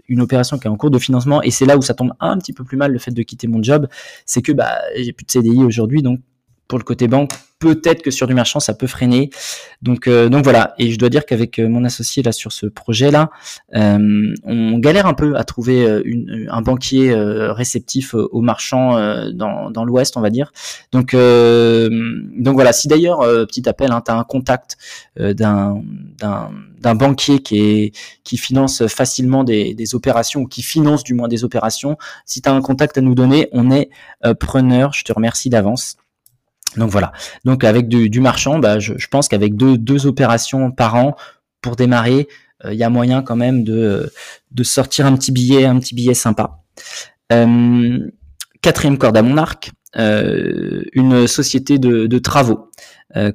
une 0.08 0.20
opération 0.20 0.58
qui 0.58 0.66
est 0.66 0.70
en 0.70 0.76
cours 0.76 0.90
de 0.90 0.98
financement 0.98 1.42
et 1.42 1.50
c'est 1.50 1.66
là 1.66 1.76
où 1.76 1.82
ça 1.82 1.94
tombe 1.94 2.12
un 2.20 2.38
petit 2.38 2.52
peu 2.52 2.64
plus 2.64 2.76
mal 2.76 2.92
le 2.92 2.98
fait 2.98 3.10
de 3.10 3.22
quitter 3.22 3.48
mon 3.48 3.62
job, 3.62 3.88
c'est 4.24 4.42
que 4.42 4.52
bah 4.52 4.78
j'ai 4.96 5.12
plus 5.12 5.24
de 5.24 5.30
CDI 5.30 5.64
aujourd'hui 5.64 6.02
donc 6.02 6.20
pour 6.68 6.78
le 6.78 6.84
côté 6.84 7.08
banque, 7.08 7.32
peut-être 7.58 8.02
que 8.02 8.10
sur 8.10 8.26
du 8.26 8.34
marchand 8.34 8.60
ça 8.60 8.74
peut 8.74 8.86
freiner. 8.86 9.30
Donc 9.82 10.06
euh, 10.06 10.28
donc 10.28 10.44
voilà. 10.44 10.74
Et 10.78 10.90
je 10.90 10.98
dois 10.98 11.08
dire 11.08 11.24
qu'avec 11.26 11.58
euh, 11.58 11.68
mon 11.68 11.84
associé 11.84 12.22
là 12.22 12.32
sur 12.32 12.52
ce 12.52 12.66
projet 12.66 13.10
là, 13.10 13.30
euh, 13.74 14.34
on 14.44 14.78
galère 14.78 15.06
un 15.06 15.14
peu 15.14 15.36
à 15.36 15.44
trouver 15.44 15.86
une, 16.04 16.48
un 16.50 16.62
banquier 16.62 17.14
réceptif 17.14 18.14
aux 18.14 18.40
marchands 18.40 18.96
dans, 19.32 19.70
dans 19.70 19.84
l'Ouest, 19.84 20.16
on 20.16 20.20
va 20.20 20.30
dire. 20.30 20.52
Donc 20.92 21.14
donc 21.14 22.54
voilà. 22.54 22.72
Si 22.72 22.88
d'ailleurs 22.88 23.20
petit 23.46 23.68
appel, 23.68 23.92
hein, 23.92 24.02
tu 24.04 24.10
as 24.10 24.16
un 24.16 24.24
contact 24.24 24.76
d'un 25.18 25.82
d'un 26.18 26.94
banquier 26.94 27.40
qui 27.40 27.92
qui 28.24 28.36
finance 28.36 28.86
facilement 28.86 29.44
des, 29.44 29.74
des 29.74 29.94
opérations 29.94 30.42
ou 30.42 30.46
qui 30.46 30.62
finance 30.62 31.04
du 31.04 31.14
moins 31.14 31.28
des 31.28 31.44
opérations, 31.44 31.96
si 32.24 32.42
tu 32.42 32.48
as 32.48 32.52
un 32.52 32.62
contact 32.62 32.98
à 32.98 33.00
nous 33.00 33.14
donner, 33.14 33.48
on 33.52 33.70
est 33.70 33.90
preneur. 34.40 34.92
Je 34.92 35.04
te 35.04 35.12
remercie 35.12 35.50
d'avance. 35.50 35.96
Donc 36.76 36.90
voilà. 36.90 37.12
Donc 37.44 37.64
avec 37.64 37.88
du, 37.88 38.20
marchand, 38.20 38.58
bah, 38.58 38.78
je, 38.78 39.06
pense 39.10 39.28
qu'avec 39.28 39.56
deux, 39.56 39.78
deux 39.78 40.06
opérations 40.06 40.70
par 40.70 40.94
an 40.94 41.16
pour 41.60 41.76
démarrer, 41.76 42.28
euh, 42.64 42.72
il 42.72 42.78
y 42.78 42.82
a 42.82 42.90
moyen 42.90 43.22
quand 43.22 43.36
même 43.36 43.64
de, 43.64 44.10
sortir 44.62 45.06
un 45.06 45.16
petit 45.16 45.32
billet, 45.32 45.64
un 45.64 45.78
petit 45.78 45.94
billet 45.94 46.14
sympa. 46.14 46.60
Euh, 47.32 47.98
quatrième 48.62 48.98
corde 48.98 49.16
à 49.16 49.22
mon 49.22 49.36
arc, 49.36 49.72
euh, 49.96 50.82
une 50.92 51.26
société 51.26 51.78
de, 51.78 52.18
travaux. 52.18 52.70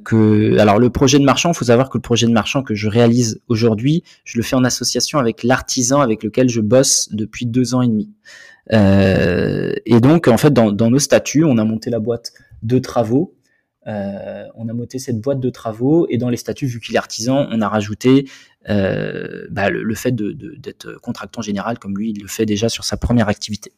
que 0.04 0.58
alors 0.58 0.78
le 0.78 0.90
projet 0.90 1.18
de 1.18 1.24
marchand, 1.24 1.50
il 1.52 1.56
faut 1.56 1.64
savoir 1.64 1.90
que 1.90 1.98
le 1.98 2.02
projet 2.02 2.26
de 2.26 2.32
marchand 2.32 2.62
que 2.62 2.74
je 2.74 2.88
réalise 2.88 3.40
aujourd'hui, 3.48 4.04
je 4.24 4.38
le 4.38 4.44
fais 4.44 4.56
en 4.56 4.64
association 4.64 5.18
avec 5.18 5.42
l'artisan 5.42 6.00
avec 6.00 6.22
lequel 6.22 6.48
je 6.48 6.60
bosse 6.60 7.08
depuis 7.12 7.46
deux 7.46 7.74
ans 7.74 7.82
et 7.82 7.88
demi. 7.88 8.10
et 8.70 10.00
donc 10.00 10.28
en 10.28 10.36
fait 10.36 10.52
dans, 10.52 10.70
dans 10.70 10.90
nos 10.90 11.00
statuts, 11.00 11.44
on 11.44 11.58
a 11.58 11.64
monté 11.64 11.90
la 11.90 11.98
boîte 11.98 12.32
de 12.62 12.78
travaux. 12.78 13.34
Euh, 13.86 14.46
on 14.54 14.68
a 14.68 14.72
monté 14.72 14.98
cette 14.98 15.20
boîte 15.20 15.40
de 15.40 15.50
travaux 15.50 16.06
et 16.08 16.16
dans 16.16 16.28
les 16.28 16.36
statuts, 16.36 16.66
vu 16.66 16.80
qu'il 16.80 16.94
est 16.94 16.98
artisan, 16.98 17.48
on 17.50 17.60
a 17.60 17.68
rajouté 17.68 18.28
euh, 18.68 19.46
bah, 19.50 19.70
le, 19.70 19.94
fait 19.94 20.14
d'être 20.14 20.94
contractant 21.00 21.42
général 21.42 21.78
comme 21.78 21.96
lui, 21.96 22.10
il 22.10 22.22
le 22.22 22.28
fait 22.28 22.46
déjà 22.46 22.68
sur 22.68 22.84
sa 22.84 22.96
première 22.96 23.28
activité. 23.28 23.72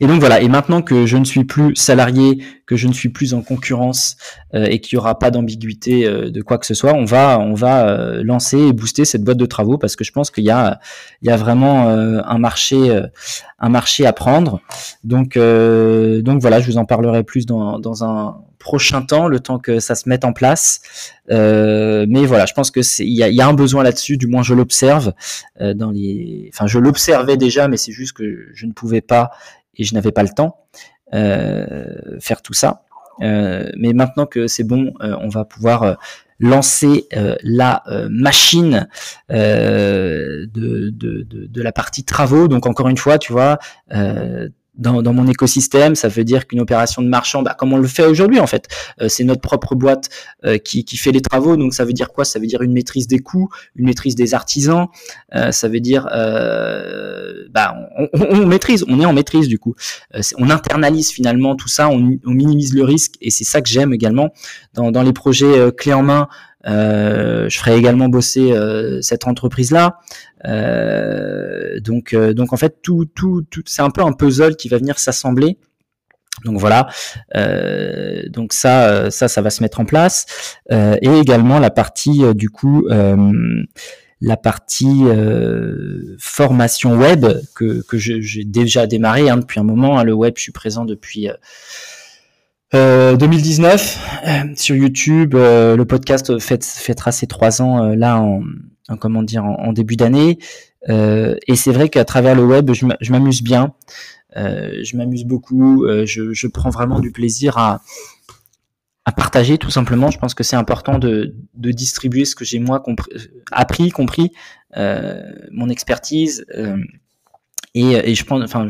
Et 0.00 0.06
donc 0.06 0.20
voilà, 0.20 0.40
et 0.42 0.48
maintenant 0.48 0.82
que 0.82 1.06
je 1.06 1.16
ne 1.16 1.24
suis 1.24 1.44
plus 1.44 1.74
salarié, 1.76 2.44
que 2.66 2.76
je 2.76 2.88
ne 2.88 2.92
suis 2.92 3.08
plus 3.08 3.32
en 3.32 3.40
concurrence 3.40 4.16
euh, 4.54 4.66
et 4.66 4.80
qu'il 4.80 4.96
n'y 4.96 5.00
aura 5.00 5.18
pas 5.18 5.30
d'ambiguïté 5.30 6.06
de 6.08 6.42
quoi 6.42 6.58
que 6.58 6.66
ce 6.66 6.74
soit, 6.74 6.92
on 6.92 7.04
va 7.04 7.38
on 7.40 7.54
va 7.54 8.22
lancer 8.22 8.58
et 8.58 8.72
booster 8.72 9.04
cette 9.04 9.24
boîte 9.24 9.38
de 9.38 9.46
travaux 9.46 9.78
parce 9.78 9.96
que 9.96 10.04
je 10.04 10.12
pense 10.12 10.30
qu'il 10.30 10.44
y 10.44 10.50
a 10.50 10.78
il 11.22 11.28
y 11.28 11.30
a 11.30 11.36
vraiment 11.36 11.88
un 11.88 12.38
marché 12.38 13.00
un 13.58 13.68
marché 13.68 14.04
à 14.04 14.12
prendre. 14.12 14.60
Donc 15.04 15.38
donc 15.38 16.40
voilà, 16.40 16.60
je 16.60 16.66
vous 16.66 16.76
en 16.76 16.84
parlerai 16.84 17.22
plus 17.22 17.46
dans 17.46 17.78
dans 17.78 18.04
un 18.04 18.36
prochain 18.58 19.02
temps, 19.02 19.28
le 19.28 19.40
temps 19.40 19.58
que 19.58 19.80
ça 19.80 19.94
se 19.94 20.08
mette 20.08 20.24
en 20.24 20.32
place. 20.32 20.80
Euh, 21.30 22.06
mais 22.08 22.26
voilà, 22.26 22.46
je 22.46 22.54
pense 22.54 22.70
que 22.70 22.80
il 23.02 23.12
y 23.12 23.40
a, 23.40 23.46
un 23.46 23.54
besoin 23.54 23.82
là-dessus, 23.82 24.16
du 24.16 24.26
moins 24.26 24.42
je 24.42 24.54
l'observe 24.54 25.12
euh, 25.60 25.74
dans 25.74 25.90
les. 25.90 26.50
Enfin, 26.52 26.66
je 26.66 26.78
l'observais 26.78 27.36
déjà, 27.36 27.68
mais 27.68 27.76
c'est 27.76 27.92
juste 27.92 28.14
que 28.14 28.48
je 28.52 28.66
ne 28.66 28.72
pouvais 28.72 29.00
pas 29.00 29.30
et 29.74 29.84
je 29.84 29.94
n'avais 29.94 30.12
pas 30.12 30.22
le 30.22 30.30
temps 30.30 30.66
euh, 31.14 32.18
faire 32.20 32.42
tout 32.42 32.54
ça. 32.54 32.82
mais 33.20 33.92
maintenant 33.92 34.26
que 34.26 34.46
c'est 34.46 34.64
bon, 34.64 34.92
on 35.00 35.28
va 35.28 35.44
pouvoir 35.44 35.96
lancer 36.38 37.08
la 37.42 37.82
machine 38.10 38.88
de, 39.30 40.46
de, 40.52 40.90
de, 40.90 41.46
de, 41.46 41.62
la 41.62 41.72
partie 41.72 42.04
travaux. 42.04 42.46
Donc 42.48 42.66
encore 42.66 42.88
une 42.88 42.98
fois, 42.98 43.18
tu 43.18 43.32
vois, 43.32 43.58
dans, 44.76 45.02
dans, 45.02 45.12
mon 45.12 45.26
écosystème, 45.26 45.94
ça 45.94 46.08
veut 46.08 46.24
dire 46.24 46.46
qu'une 46.46 46.60
opération 46.60 47.02
de 47.02 47.08
marchand, 47.08 47.42
bah, 47.42 47.54
comme 47.58 47.72
on 47.72 47.78
le 47.78 47.86
fait 47.88 48.04
aujourd'hui 48.04 48.40
en 48.40 48.46
fait, 48.46 48.68
euh, 49.00 49.08
c'est 49.08 49.24
notre 49.24 49.40
propre 49.40 49.74
boîte 49.74 50.08
euh, 50.44 50.58
qui, 50.58 50.84
qui, 50.84 50.96
fait 50.96 51.12
les 51.12 51.20
travaux. 51.20 51.56
Donc 51.56 51.74
ça 51.74 51.84
veut 51.84 51.92
dire 51.92 52.12
quoi? 52.12 52.24
Ça 52.24 52.38
veut 52.38 52.46
dire 52.46 52.62
une 52.62 52.72
maîtrise 52.72 53.06
des 53.06 53.18
coûts, 53.18 53.48
une 53.74 53.86
maîtrise 53.86 54.14
des 54.14 54.34
artisans. 54.34 54.86
Euh, 55.34 55.52
ça 55.52 55.68
veut 55.68 55.80
dire, 55.80 56.04
bah, 57.50 57.76
on, 57.98 58.08
on, 58.12 58.46
maîtrise, 58.46 58.84
on 58.88 59.00
est 59.00 59.06
en 59.06 59.12
maîtrise 59.12 59.48
du 59.48 59.58
coup. 59.58 59.74
on 60.38 60.50
internalise 60.50 61.10
finalement 61.10 61.56
tout 61.56 61.68
ça, 61.68 61.88
on, 61.88 62.18
on 62.24 62.30
minimise 62.30 62.74
le 62.74 62.84
risque 62.84 63.14
et 63.20 63.30
c'est 63.30 63.44
ça 63.44 63.60
que 63.60 63.68
j'aime 63.68 63.92
également 63.92 64.30
dans, 64.74 64.90
dans 64.90 65.02
les 65.02 65.12
projets 65.12 65.72
clés 65.76 65.94
en 65.94 66.02
main. 66.02 66.28
Euh, 66.66 67.48
je 67.48 67.58
ferai 67.58 67.76
également 67.76 68.08
bosser 68.08 68.52
euh, 68.52 69.00
cette 69.00 69.26
entreprise-là. 69.26 69.98
Euh, 70.46 71.80
donc, 71.80 72.14
donc 72.14 72.52
en 72.52 72.56
fait, 72.56 72.80
tout, 72.82 73.06
tout, 73.14 73.42
tout 73.50 73.62
c'est 73.66 73.82
un 73.82 73.90
peu 73.90 74.02
un 74.02 74.12
puzzle 74.12 74.56
qui 74.56 74.68
va 74.68 74.78
venir 74.78 74.98
s'assembler. 74.98 75.58
Donc 76.44 76.58
voilà, 76.58 76.88
donc 78.28 78.52
ça, 78.52 79.10
ça, 79.10 79.26
ça 79.26 79.40
va 79.40 79.48
se 79.48 79.62
mettre 79.62 79.80
en 79.80 79.86
place, 79.86 80.26
et 80.70 81.08
également 81.18 81.58
la 81.58 81.70
partie 81.70 82.22
du 82.34 82.50
coup, 82.50 82.86
la 84.20 84.36
partie 84.36 85.04
formation 86.18 86.98
web 86.98 87.24
que, 87.54 87.82
que 87.88 87.96
j'ai 87.96 88.44
déjà 88.44 88.86
démarré 88.86 89.30
hein, 89.30 89.38
depuis 89.38 89.60
un 89.60 89.64
moment. 89.64 89.98
Hein, 89.98 90.04
le 90.04 90.12
web, 90.12 90.34
je 90.36 90.42
suis 90.42 90.52
présent 90.52 90.84
depuis 90.84 91.30
2019 92.72 93.98
euh, 94.26 94.28
euh, 94.28 94.54
sur 94.56 94.76
YouTube, 94.76 95.34
euh, 95.34 95.76
le 95.76 95.84
podcast 95.84 96.38
fait, 96.38 96.64
fêtera 96.64 97.12
ses 97.12 97.26
trois 97.26 97.62
ans 97.62 97.94
là 97.94 98.20
en, 98.20 98.42
comment 99.00 99.22
dire 99.22 99.44
en, 99.44 99.72
début 99.72 99.96
d'année. 99.96 100.38
et 100.88 101.56
c'est 101.56 101.72
vrai 101.72 101.88
qu'à 101.88 102.04
travers 102.04 102.34
le 102.34 102.44
web, 102.44 102.70
je 102.72 103.12
m'amuse 103.12 103.42
bien. 103.42 103.74
je 104.34 104.96
m'amuse 104.96 105.24
beaucoup. 105.24 105.86
Je, 106.04 106.32
je, 106.32 106.46
prends 106.46 106.70
vraiment 106.70 107.00
du 107.00 107.10
plaisir 107.10 107.58
à, 107.58 107.82
à 109.04 109.12
partager 109.12 109.58
tout 109.58 109.70
simplement. 109.70 110.10
Je 110.10 110.18
pense 110.18 110.34
que 110.34 110.44
c'est 110.44 110.56
important 110.56 110.98
de, 110.98 111.34
de, 111.54 111.70
distribuer 111.72 112.24
ce 112.24 112.34
que 112.36 112.44
j'ai 112.44 112.60
moi 112.60 112.80
compris, 112.80 113.10
appris, 113.50 113.90
compris, 113.90 114.30
mon 114.76 115.68
expertise. 115.68 116.46
et, 117.74 117.92
et 117.92 118.14
je 118.14 118.24
pense, 118.24 118.42
enfin, 118.44 118.68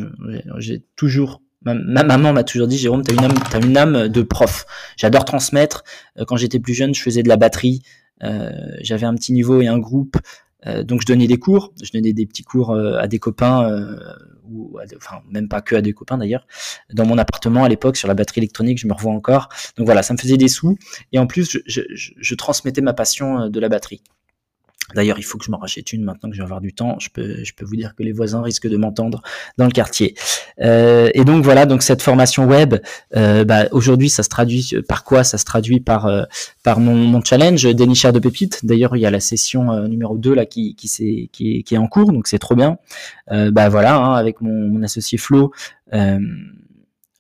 j'ai 0.59 0.83
toujours 0.97 1.43
Ma, 1.75 2.05
maman 2.05 2.33
m'a 2.33 2.45
toujours 2.45 2.69
dit, 2.69 2.79
Jérôme, 2.79 3.03
t'as 3.03 3.13
une 3.13 3.65
une 3.65 3.77
âme 3.77 4.09
de 4.09 4.23
prof. 4.23 4.67
J'adore 4.97 5.25
transmettre. 5.25 5.83
Euh, 6.19 6.25
quand 6.25 6.37
j'étais 6.37 6.61
plus 6.61 6.75
jeune, 6.75 6.95
je 6.95 7.03
faisais 7.03 7.23
de 7.23 7.29
la 7.29 7.37
batterie. 7.37 7.83
Euh, 8.23 8.51
j'avais 8.81 9.07
un 9.07 9.15
petit 9.15 9.33
niveau 9.33 9.61
et 9.61 9.67
un 9.67 9.79
groupe. 9.79 10.17
Euh, 10.67 10.83
donc 10.83 11.01
je 11.01 11.07
donnais 11.07 11.27
des 11.27 11.39
cours. 11.39 11.73
Je 11.83 11.91
donnais 11.93 12.13
des 12.13 12.27
petits 12.27 12.43
cours 12.43 12.75
à 12.75 13.07
des 13.07 13.19
copains, 13.19 13.71
ou 14.49 14.79
enfin 14.97 15.21
même 15.31 15.49
pas 15.49 15.61
que 15.61 15.77
à 15.77 15.83
des 15.83 15.93
copains 15.93 16.19
d'ailleurs. 16.19 16.47
Dans 16.93 17.07
mon 17.07 17.19
appartement 17.19 17.65
à 17.65 17.69
l'époque 17.69 17.97
sur 17.97 18.09
la 18.09 18.15
batterie 18.15 18.41
électronique, 18.41 18.79
je 18.79 18.87
me 18.87 18.93
revois 18.93 19.13
encore. 19.13 19.49
Donc 19.77 19.87
voilà, 19.87 20.03
ça 20.03 20.15
me 20.15 20.19
faisait 20.19 20.39
des 20.39 20.49
sous. 20.49 20.77
Et 21.13 21.19
en 21.19 21.27
plus, 21.27 21.59
je 21.67 22.35
transmettais 22.35 22.81
ma 22.81 22.95
passion 22.95 23.49
de 23.49 23.61
la 23.61 23.69
batterie. 23.69 24.03
D'ailleurs, 24.95 25.19
il 25.19 25.23
faut 25.23 25.39
que 25.39 25.45
je 25.45 25.51
m'en 25.51 25.59
rachète 25.59 25.93
une 25.93 26.05
maintenant 26.05 26.31
que 26.31 26.37
je 26.37 26.41
vais 26.41 26.45
avoir 26.45 26.61
du 26.61 26.73
temps. 26.73 26.97
Je 27.01 27.09
peux, 27.11 27.43
je 27.45 27.53
peux 27.55 27.65
vous 27.65 27.77
dire 27.77 27.95
que 27.95 28.03
les 28.03 28.13
voisins 28.13 28.43
risquent 28.43 28.69
de 28.69 28.77
m'entendre 28.77 29.23
dans 29.59 29.65
le 29.65 29.71
quartier. 29.71 30.15
Euh, 30.61 31.11
et 31.15 31.25
donc 31.25 31.43
voilà, 31.43 31.67
donc 31.67 31.83
cette 31.83 32.03
formation 32.03 32.45
web, 32.47 32.77
euh, 33.17 33.45
bah, 33.45 33.67
aujourd'hui, 33.73 34.09
ça 34.09 34.23
se 34.23 34.29
traduit 34.29 34.75
par 34.89 35.05
quoi? 35.05 35.25
Ça 35.25 35.39
se 35.39 35.45
traduit 35.45 35.81
par 35.81 36.07
euh, 36.07 36.23
par 36.63 36.81
mon, 36.81 36.95
mon 36.95 37.23
challenge 37.23 37.65
dénicheur 37.65 38.13
de 38.13 38.19
pépites. 38.19 38.65
D'ailleurs, 38.65 38.97
il 38.97 39.01
y 39.01 39.07
a 39.07 39.11
la 39.11 39.21
session 39.21 39.73
euh, 39.73 39.89
numéro 39.89 40.19
2 40.19 40.35
là 40.35 40.47
qui 40.47 40.75
qui, 40.75 40.87
est, 41.01 41.29
qui, 41.29 41.57
est, 41.57 41.63
qui 41.63 41.75
est 41.75 41.79
en 41.79 41.89
cours, 41.89 42.13
donc 42.13 42.27
c'est 42.29 42.39
trop 42.39 42.55
bien. 42.55 42.79
Euh, 43.31 43.51
bah 43.51 43.69
voilà, 43.69 43.97
hein, 43.97 44.15
avec 44.15 44.41
mon, 44.41 44.83
associé 44.83 45.19
Flo. 45.19 45.53
Euh, 45.93 46.19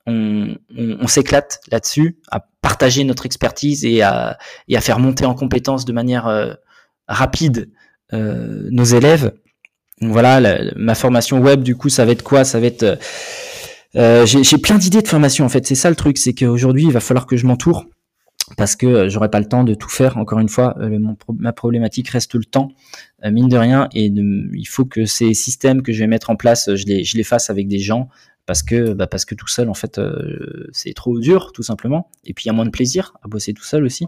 on, 0.06 0.56
on, 0.76 1.06
s'éclate 1.08 1.60
là-dessus, 1.72 2.16
à 2.30 2.46
partager 2.62 3.02
notre 3.02 3.26
expertise 3.26 3.84
et 3.84 4.02
à, 4.02 4.38
et 4.68 4.76
à 4.76 4.80
faire 4.80 5.00
monter 5.00 5.24
en 5.24 5.34
compétences 5.34 5.84
de 5.84 5.92
manière 5.92 6.56
rapide 7.08 7.70
euh, 8.12 8.68
nos 8.70 8.84
élèves. 8.84 9.32
voilà, 10.00 10.60
ma 10.76 10.94
formation 10.94 11.40
web, 11.40 11.62
du 11.62 11.74
coup, 11.74 11.88
ça 11.88 12.04
va 12.04 12.12
être 12.12 12.22
quoi? 12.22 12.44
Ça 12.44 12.60
va 12.60 12.66
être 12.66 12.82
euh, 12.82 12.96
euh 13.96 14.26
j'ai 14.26 14.58
plein 14.58 14.78
d'idées 14.78 15.02
de 15.02 15.08
formation 15.08 15.44
en 15.44 15.48
fait. 15.48 15.66
C'est 15.66 15.74
ça 15.74 15.90
le 15.90 15.96
truc, 15.96 16.18
c'est 16.18 16.34
qu'aujourd'hui, 16.34 16.84
il 16.84 16.92
va 16.92 17.00
falloir 17.00 17.26
que 17.26 17.36
je 17.36 17.46
m'entoure 17.46 17.86
parce 18.56 18.76
que 18.76 18.86
euh, 18.86 19.08
j'aurai 19.08 19.28
pas 19.28 19.40
le 19.40 19.46
temps 19.46 19.64
de 19.64 19.74
tout 19.74 19.88
faire. 19.88 20.18
Encore 20.18 20.38
une 20.38 20.48
fois, 20.48 20.76
ma 21.38 21.52
problématique 21.52 22.08
reste 22.10 22.34
le 22.34 22.44
temps, 22.44 22.68
mine 23.24 23.48
de 23.48 23.56
rien, 23.56 23.88
et 23.92 24.06
il 24.06 24.68
faut 24.68 24.84
que 24.84 25.04
ces 25.04 25.34
systèmes 25.34 25.82
que 25.82 25.92
je 25.92 26.00
vais 26.00 26.06
mettre 26.06 26.30
en 26.30 26.36
place, 26.36 26.74
je 26.74 26.84
les, 26.86 27.02
je 27.02 27.16
les 27.16 27.24
fasse 27.24 27.50
avec 27.50 27.66
des 27.66 27.78
gens 27.78 28.08
parce 28.44 28.62
que 28.62 28.92
bah 28.92 29.08
parce 29.08 29.24
que 29.24 29.34
tout 29.34 29.48
seul 29.48 29.68
en 29.68 29.74
fait 29.74 30.00
c'est 30.70 30.94
trop 30.94 31.18
dur 31.18 31.50
tout 31.52 31.64
simplement 31.64 32.12
et 32.24 32.32
puis 32.32 32.44
il 32.44 32.46
y 32.46 32.50
a 32.50 32.52
moins 32.52 32.64
de 32.64 32.70
plaisir 32.70 33.12
à 33.24 33.26
bosser 33.26 33.52
tout 33.52 33.64
seul 33.64 33.84
aussi 33.84 34.06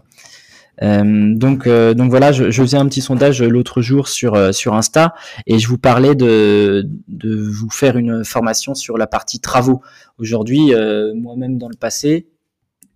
euh, 0.81 1.33
donc, 1.35 1.67
euh, 1.67 1.93
donc 1.93 2.09
voilà, 2.09 2.31
je, 2.31 2.51
je, 2.51 2.61
faisais 2.61 2.77
un 2.77 2.85
petit 2.85 3.01
sondage 3.01 3.41
l'autre 3.41 3.81
jour 3.81 4.07
sur 4.07 4.35
euh, 4.35 4.51
sur 4.51 4.75
Insta 4.75 5.13
et 5.45 5.59
je 5.59 5.67
vous 5.67 5.77
parlais 5.77 6.15
de 6.15 6.87
de 7.07 7.37
vous 7.37 7.69
faire 7.69 7.97
une 7.97 8.23
formation 8.23 8.75
sur 8.75 8.97
la 8.97 9.07
partie 9.07 9.39
travaux. 9.39 9.81
Aujourd'hui, 10.17 10.73
moi-même 11.15 11.57
dans 11.57 11.69
le 11.69 11.75
passé, 11.75 12.27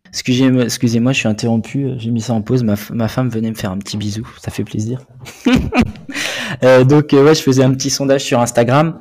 Excusez-moi, 0.09 0.65
excusez-moi, 0.65 1.11
je 1.11 1.17
suis 1.17 1.27
interrompu. 1.27 1.93
J'ai 1.97 2.11
mis 2.11 2.21
ça 2.21 2.33
en 2.33 2.43
pause. 2.43 2.63
Ma, 2.63 2.75
ma, 2.91 3.07
femme 3.07 3.29
venait 3.29 3.49
me 3.49 3.55
faire 3.55 3.71
un 3.71 3.79
petit 3.79 3.97
bisou. 3.97 4.27
Ça 4.39 4.51
fait 4.51 4.63
plaisir. 4.63 5.01
Euh, 6.61 6.83
donc 6.83 7.13
ouais, 7.13 7.33
je 7.33 7.41
faisais 7.41 7.63
un 7.63 7.71
petit 7.71 7.89
sondage 7.89 8.23
sur 8.23 8.39
Instagram 8.39 8.99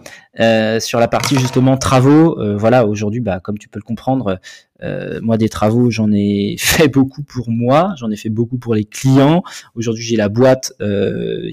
sur 0.81 0.99
la 0.99 1.09
partie 1.09 1.39
justement 1.39 1.77
travaux. 1.77 2.39
voilà, 2.57 2.87
aujourd'hui, 2.87 3.21
bah, 3.21 3.41
comme 3.41 3.59
tu 3.59 3.69
peux 3.69 3.79
le 3.79 3.85
comprendre, 3.85 4.39
moi 5.23 5.37
des 5.37 5.49
travaux, 5.49 5.91
j'en 5.91 6.11
ai 6.13 6.57
fait 6.59 6.89
beaucoup 6.89 7.23
pour 7.23 7.51
moi, 7.51 7.95
j'en 7.99 8.11
ai 8.11 8.17
fait 8.17 8.31
beaucoup 8.31 8.59
pour 8.59 8.75
les 8.75 8.85
clients. 8.85 9.43
Aujourd'hui, 9.75 10.05
j'ai 10.05 10.17
la 10.17 10.29
boîte 10.29 10.73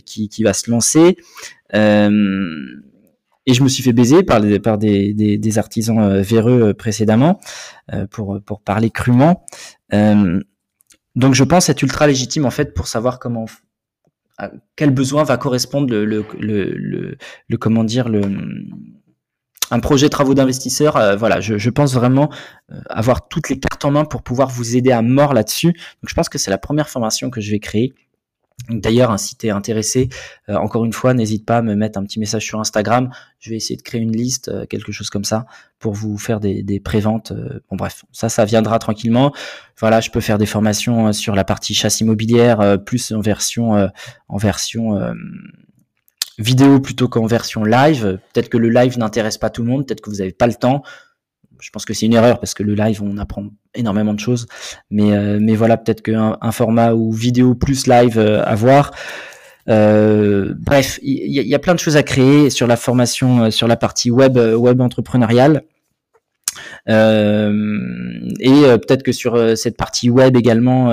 qui, 0.05 0.29
qui 0.29 0.43
va 0.43 0.53
se 0.53 0.69
lancer. 0.71 1.17
et 1.73 3.53
je 3.53 3.63
me 3.63 3.67
suis 3.67 3.83
fait 3.83 3.93
baiser 3.93 4.23
par, 4.23 4.41
des, 4.41 4.59
par 4.59 4.77
des, 4.77 5.13
des, 5.13 5.57
artisans 5.57 6.21
véreux 6.21 6.73
précédemment, 6.73 7.39
pour, 8.11 8.39
pour 8.45 8.61
parler 8.61 8.89
crûment. 8.89 9.45
Donc 11.15 11.33
je 11.33 11.43
pense 11.43 11.69
être 11.69 11.81
ultra 11.81 12.07
légitime 12.07 12.45
en 12.45 12.51
fait 12.51 12.73
pour 12.73 12.87
savoir 12.87 13.19
comment 13.19 13.45
à 14.37 14.51
quel 14.77 14.91
besoin 14.91 15.23
va 15.23 15.35
correspondre 15.37 15.93
le, 15.93 16.05
le, 16.05 16.25
le, 16.39 17.57
comment 17.57 17.83
dire 17.83 18.07
le 18.07 18.21
un 19.71 19.79
projet 19.79 20.09
travaux 20.09 20.33
d'investisseur. 20.33 20.97
Euh, 20.97 21.15
voilà, 21.15 21.39
je, 21.39 21.69
pense 21.69 21.93
vraiment 21.93 22.29
euh, 22.71 22.79
avoir 22.89 23.27
toutes 23.27 23.49
les 23.49 23.59
cartes 23.59 23.85
en 23.85 23.91
main 23.91 24.05
pour 24.05 24.21
pouvoir 24.21 24.49
vous 24.49 24.75
aider 24.75 24.91
à 24.91 25.01
mort 25.01 25.33
là-dessus. 25.33 25.67
Donc 25.67 26.09
je 26.09 26.13
pense 26.13 26.29
que 26.29 26.37
c'est 26.37 26.51
la 26.51 26.57
première 26.57 26.89
formation 26.89 27.29
que 27.29 27.41
je 27.41 27.51
vais 27.51 27.59
créer. 27.59 27.93
D'ailleurs, 28.69 29.09
hein, 29.09 29.17
si 29.17 29.37
tu 29.37 29.47
es 29.47 29.51
intéressé, 29.51 30.09
euh, 30.49 30.55
encore 30.55 30.83
une 30.83 30.91
fois, 30.91 31.13
n'hésite 31.13 31.45
pas 31.45 31.57
à 31.57 31.61
me 31.61 31.75
mettre 31.75 31.97
un 31.97 32.03
petit 32.03 32.19
message 32.19 32.43
sur 32.43 32.59
Instagram. 32.59 33.09
Je 33.39 33.51
vais 33.51 33.55
essayer 33.55 33.77
de 33.77 33.81
créer 33.81 34.01
une 34.01 34.15
liste, 34.15 34.51
quelque 34.67 34.91
chose 34.91 35.09
comme 35.09 35.23
ça, 35.23 35.45
pour 35.79 35.93
vous 35.93 36.17
faire 36.17 36.41
des, 36.41 36.61
des 36.61 36.81
préventes. 36.81 37.31
Euh, 37.31 37.61
bon 37.69 37.77
bref, 37.77 38.03
ça, 38.11 38.27
ça 38.27 38.43
viendra 38.43 38.77
tranquillement. 38.77 39.31
Voilà, 39.79 40.01
je 40.01 40.09
peux 40.09 40.19
faire 40.19 40.37
des 40.37 40.45
formations 40.45 41.13
sur 41.13 41.35
la 41.35 41.45
partie 41.45 41.73
chasse 41.73 42.01
immobilière, 42.01 42.77
plus 42.83 43.13
en 43.13 43.21
version, 43.21 43.89
en 44.27 44.37
version 44.37 44.99
vidéo 46.39 46.79
plutôt 46.79 47.07
qu'en 47.07 47.27
version 47.27 47.63
live. 47.63 48.19
Peut-être 48.33 48.49
que 48.49 48.57
le 48.57 48.69
live 48.69 48.97
n'intéresse 48.97 49.37
pas 49.37 49.49
tout 49.49 49.61
le 49.61 49.69
monde, 49.69 49.85
peut-être 49.85 50.01
que 50.01 50.09
vous 50.09 50.17
n'avez 50.17 50.31
pas 50.31 50.47
le 50.47 50.55
temps 50.55 50.83
je 51.59 51.69
pense 51.71 51.85
que 51.85 51.93
c'est 51.93 52.05
une 52.05 52.13
erreur 52.13 52.39
parce 52.39 52.53
que 52.53 52.63
le 52.63 52.73
live, 52.73 53.01
on 53.03 53.17
apprend 53.17 53.45
énormément 53.75 54.13
de 54.13 54.19
choses. 54.19 54.47
Mais, 54.89 55.13
euh, 55.13 55.39
mais 55.41 55.55
voilà, 55.55 55.77
peut-être 55.77 56.01
qu'un 56.01 56.37
un 56.41 56.51
format 56.51 56.93
ou 56.93 57.11
vidéo 57.11 57.55
plus 57.55 57.87
live 57.87 58.17
euh, 58.17 58.43
à 58.45 58.55
voir. 58.55 58.91
Euh, 59.67 60.53
bref, 60.57 60.99
il 61.03 61.31
y, 61.31 61.53
a 61.53 61.59
plein 61.59 61.75
de 61.75 61.79
choses 61.79 61.95
à 61.95 62.01
créer 62.01 62.49
sur 62.49 62.65
la 62.65 62.75
formation, 62.75 63.51
sur 63.51 63.67
la 63.67 63.75
partie 63.75 64.09
web, 64.09 64.37
web 64.37 64.81
entrepreneuriale. 64.81 65.63
Euh, 66.87 68.31
et 68.39 68.65
euh, 68.65 68.77
peut-être 68.77 69.03
que 69.03 69.11
sur 69.11 69.35
euh, 69.35 69.55
cette 69.55 69.77
partie 69.77 70.09
web 70.09 70.35
également, 70.35 70.89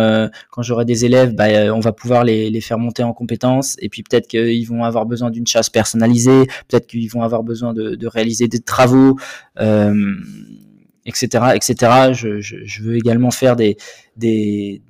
quand 0.51 0.63
j'aurai 0.63 0.85
des 0.85 1.05
élèves, 1.05 1.35
bah, 1.35 1.75
on 1.75 1.81
va 1.81 1.93
pouvoir 1.93 2.25
les, 2.25 2.51
les, 2.51 2.61
faire 2.61 2.79
monter 2.79 3.03
en 3.03 3.13
compétences. 3.13 3.77
Et 3.81 3.89
puis 3.89 4.03
peut-être 4.03 4.29
qu'ils 4.29 4.67
vont 4.67 4.85
avoir 4.85 5.07
besoin 5.07 5.31
d'une 5.31 5.47
chasse 5.47 5.71
personnalisée, 5.71 6.47
peut-être 6.69 6.87
qu'ils 6.87 7.11
vont 7.11 7.23
avoir 7.23 7.43
besoin 7.43 7.73
de, 7.75 8.07
réaliser 8.07 8.49
des 8.49 8.61
travaux, 8.61 9.17
etc., 9.59 11.29
etc. 11.55 12.13
Je, 12.13 12.83
veux 12.83 12.97
également 12.97 13.31
faire 13.31 13.57
des, 13.57 13.77
des, 14.17 14.83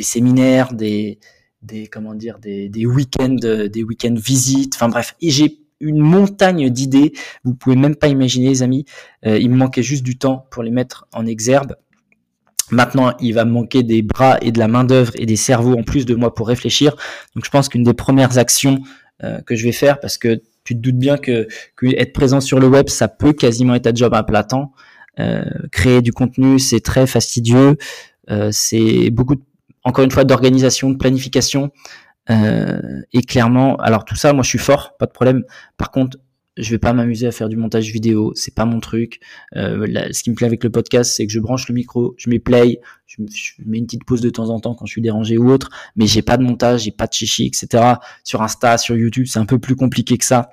séminaires, 0.00 0.72
des, 0.72 1.18
des 1.62 1.86
comment 1.86 2.14
dire, 2.14 2.38
des, 2.38 2.68
des 2.68 2.86
week-ends, 2.86 3.36
des 3.36 3.82
week-ends 3.82 4.16
visites. 4.16 4.74
Enfin 4.74 4.88
bref, 4.88 5.14
j'ai 5.20 5.61
une 5.82 5.98
montagne 5.98 6.70
d'idées. 6.70 7.12
Vous 7.44 7.54
pouvez 7.54 7.76
même 7.76 7.96
pas 7.96 8.08
imaginer, 8.08 8.48
les 8.48 8.62
amis. 8.62 8.86
Euh, 9.26 9.38
il 9.38 9.50
me 9.50 9.56
manquait 9.56 9.82
juste 9.82 10.02
du 10.02 10.16
temps 10.16 10.46
pour 10.50 10.62
les 10.62 10.70
mettre 10.70 11.06
en 11.12 11.26
exergue. 11.26 11.74
Maintenant, 12.70 13.12
il 13.20 13.34
va 13.34 13.44
me 13.44 13.50
manquer 13.50 13.82
des 13.82 14.00
bras 14.00 14.38
et 14.40 14.50
de 14.50 14.58
la 14.58 14.68
main 14.68 14.84
d'œuvre 14.84 15.12
et 15.16 15.26
des 15.26 15.36
cerveaux 15.36 15.74
en 15.78 15.82
plus 15.82 16.06
de 16.06 16.14
moi 16.14 16.34
pour 16.34 16.48
réfléchir. 16.48 16.96
Donc, 17.34 17.44
je 17.44 17.50
pense 17.50 17.68
qu'une 17.68 17.82
des 17.82 17.92
premières 17.92 18.38
actions 18.38 18.78
euh, 19.22 19.40
que 19.42 19.56
je 19.56 19.64
vais 19.64 19.72
faire, 19.72 20.00
parce 20.00 20.16
que 20.16 20.40
tu 20.64 20.74
te 20.74 20.80
doutes 20.80 20.96
bien 20.96 21.18
que, 21.18 21.48
être 21.82 22.12
présent 22.12 22.40
sur 22.40 22.60
le 22.60 22.68
web, 22.68 22.88
ça 22.88 23.08
peut 23.08 23.32
quasiment 23.32 23.74
être 23.74 23.88
un 23.88 23.94
job 23.94 24.14
à 24.14 24.22
plat 24.22 24.44
temps. 24.44 24.72
Euh, 25.18 25.44
créer 25.70 26.00
du 26.00 26.12
contenu, 26.12 26.58
c'est 26.58 26.80
très 26.80 27.06
fastidieux. 27.06 27.76
c'est 28.52 29.10
beaucoup, 29.10 29.36
encore 29.84 30.04
une 30.04 30.10
fois, 30.10 30.24
d'organisation, 30.24 30.88
de 30.90 30.96
planification. 30.96 31.70
Euh, 32.30 33.02
et 33.12 33.22
clairement, 33.22 33.76
alors 33.76 34.04
tout 34.04 34.16
ça, 34.16 34.32
moi 34.32 34.42
je 34.42 34.48
suis 34.48 34.58
fort, 34.58 34.96
pas 34.98 35.06
de 35.06 35.12
problème. 35.12 35.44
Par 35.76 35.90
contre, 35.90 36.18
je 36.58 36.70
vais 36.70 36.78
pas 36.78 36.92
m'amuser 36.92 37.26
à 37.26 37.32
faire 37.32 37.48
du 37.48 37.56
montage 37.56 37.90
vidéo, 37.90 38.32
c'est 38.34 38.54
pas 38.54 38.66
mon 38.66 38.80
truc. 38.80 39.20
Euh, 39.56 39.86
ce 40.12 40.22
qui 40.22 40.30
me 40.30 40.34
plaît 40.34 40.46
avec 40.46 40.62
le 40.64 40.70
podcast, 40.70 41.12
c'est 41.16 41.26
que 41.26 41.32
je 41.32 41.40
branche 41.40 41.66
le 41.68 41.74
micro, 41.74 42.14
je 42.18 42.28
mets 42.28 42.38
play, 42.38 42.80
je, 43.06 43.22
mets 43.64 43.78
une 43.78 43.86
petite 43.86 44.04
pause 44.04 44.20
de 44.20 44.30
temps 44.30 44.50
en 44.50 44.60
temps 44.60 44.74
quand 44.74 44.84
je 44.84 44.92
suis 44.92 45.02
dérangé 45.02 45.38
ou 45.38 45.50
autre, 45.50 45.70
mais 45.96 46.06
j'ai 46.06 46.22
pas 46.22 46.36
de 46.36 46.42
montage, 46.42 46.82
j'ai 46.82 46.90
pas 46.90 47.06
de 47.06 47.12
chichi, 47.12 47.46
etc. 47.46 47.94
Sur 48.22 48.42
Insta, 48.42 48.76
sur 48.76 48.96
YouTube, 48.96 49.26
c'est 49.26 49.38
un 49.38 49.46
peu 49.46 49.58
plus 49.58 49.76
compliqué 49.76 50.18
que 50.18 50.24
ça. 50.24 50.50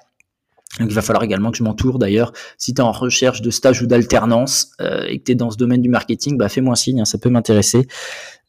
Donc 0.77 0.89
il 0.89 0.93
va 0.93 1.01
falloir 1.01 1.23
également 1.23 1.51
que 1.51 1.57
je 1.57 1.63
m'entoure. 1.63 1.97
D'ailleurs, 1.97 2.31
si 2.57 2.73
tu 2.73 2.81
es 2.81 2.83
en 2.83 2.91
recherche 2.91 3.41
de 3.41 3.49
stage 3.49 3.81
ou 3.81 3.87
d'alternance 3.87 4.71
euh, 4.81 5.03
et 5.07 5.17
que 5.17 5.23
tu 5.23 5.31
es 5.31 5.35
dans 5.35 5.49
ce 5.49 5.57
domaine 5.57 5.81
du 5.81 5.89
marketing, 5.89 6.37
bah 6.37 6.47
fais-moi 6.47 6.75
signe, 6.75 7.01
hein, 7.01 7.05
ça 7.05 7.17
peut 7.17 7.29
m'intéresser. 7.29 7.87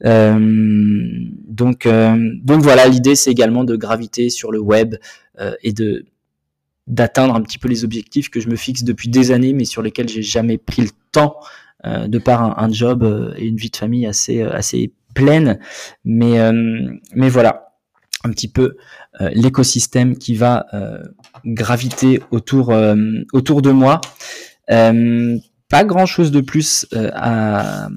Euh, 0.05 0.37
donc, 1.47 1.85
euh, 1.85 2.15
donc 2.43 2.61
voilà, 2.61 2.87
l'idée 2.87 3.15
c'est 3.15 3.31
également 3.31 3.63
de 3.63 3.75
graviter 3.75 4.29
sur 4.29 4.51
le 4.51 4.59
web 4.59 4.95
euh, 5.39 5.53
et 5.63 5.73
de 5.73 6.05
d'atteindre 6.87 7.35
un 7.35 7.41
petit 7.41 7.57
peu 7.57 7.69
les 7.69 7.83
objectifs 7.83 8.29
que 8.29 8.39
je 8.39 8.49
me 8.49 8.55
fixe 8.55 8.83
depuis 8.83 9.09
des 9.09 9.31
années, 9.31 9.53
mais 9.53 9.65
sur 9.65 9.81
lesquels 9.81 10.09
j'ai 10.09 10.23
jamais 10.23 10.57
pris 10.57 10.81
le 10.81 10.89
temps 11.11 11.37
euh, 11.85 12.07
de 12.07 12.19
par 12.19 12.43
un, 12.43 12.65
un, 12.65 12.71
job 12.71 13.33
et 13.37 13.45
une 13.45 13.55
vie 13.55 13.69
de 13.69 13.77
famille 13.77 14.05
assez 14.05 14.41
assez 14.41 14.91
pleine. 15.15 15.59
Mais 16.03 16.39
mais 17.15 17.29
voilà, 17.29 17.70
un 18.23 18.29
petit 18.31 18.47
peu 18.47 18.75
euh, 19.19 19.29
l'écosystème 19.33 20.17
qui 20.17 20.35
va 20.35 20.65
euh, 20.73 21.03
graviter 21.45 22.21
autour 22.31 22.71
euh, 22.71 22.95
autour 23.33 23.61
de 23.61 23.71
moi. 23.71 24.01
pas 24.67 25.83
grand 25.85 26.05
chose 26.05 26.31
de 26.31 26.41
plus 26.41 26.85
à, 26.93 27.87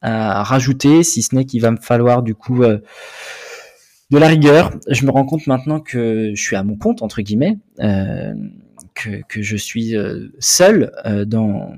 à, 0.00 0.42
rajouter, 0.42 1.02
si 1.02 1.22
ce 1.22 1.34
n'est 1.34 1.44
qu'il 1.44 1.60
va 1.60 1.70
me 1.70 1.80
falloir 1.80 2.22
du 2.22 2.34
coup 2.34 2.62
de 2.64 4.18
la 4.18 4.26
rigueur. 4.26 4.72
Je 4.88 5.06
me 5.06 5.10
rends 5.10 5.24
compte 5.24 5.46
maintenant 5.46 5.78
que 5.78 6.32
je 6.34 6.42
suis 6.42 6.56
à 6.56 6.64
mon 6.64 6.76
compte 6.76 7.02
entre 7.02 7.22
guillemets, 7.22 7.58
que, 7.78 9.22
que 9.28 9.42
je 9.42 9.56
suis 9.56 9.94
seul 10.40 10.92
dans 11.26 11.72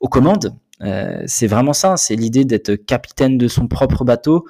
aux 0.00 0.08
commandes. 0.08 0.54
c'est 1.26 1.46
vraiment 1.46 1.74
ça, 1.74 1.98
c'est 1.98 2.16
l'idée 2.16 2.46
d'être 2.46 2.74
capitaine 2.74 3.36
de 3.36 3.48
son 3.48 3.68
propre 3.68 4.04
bateau 4.04 4.46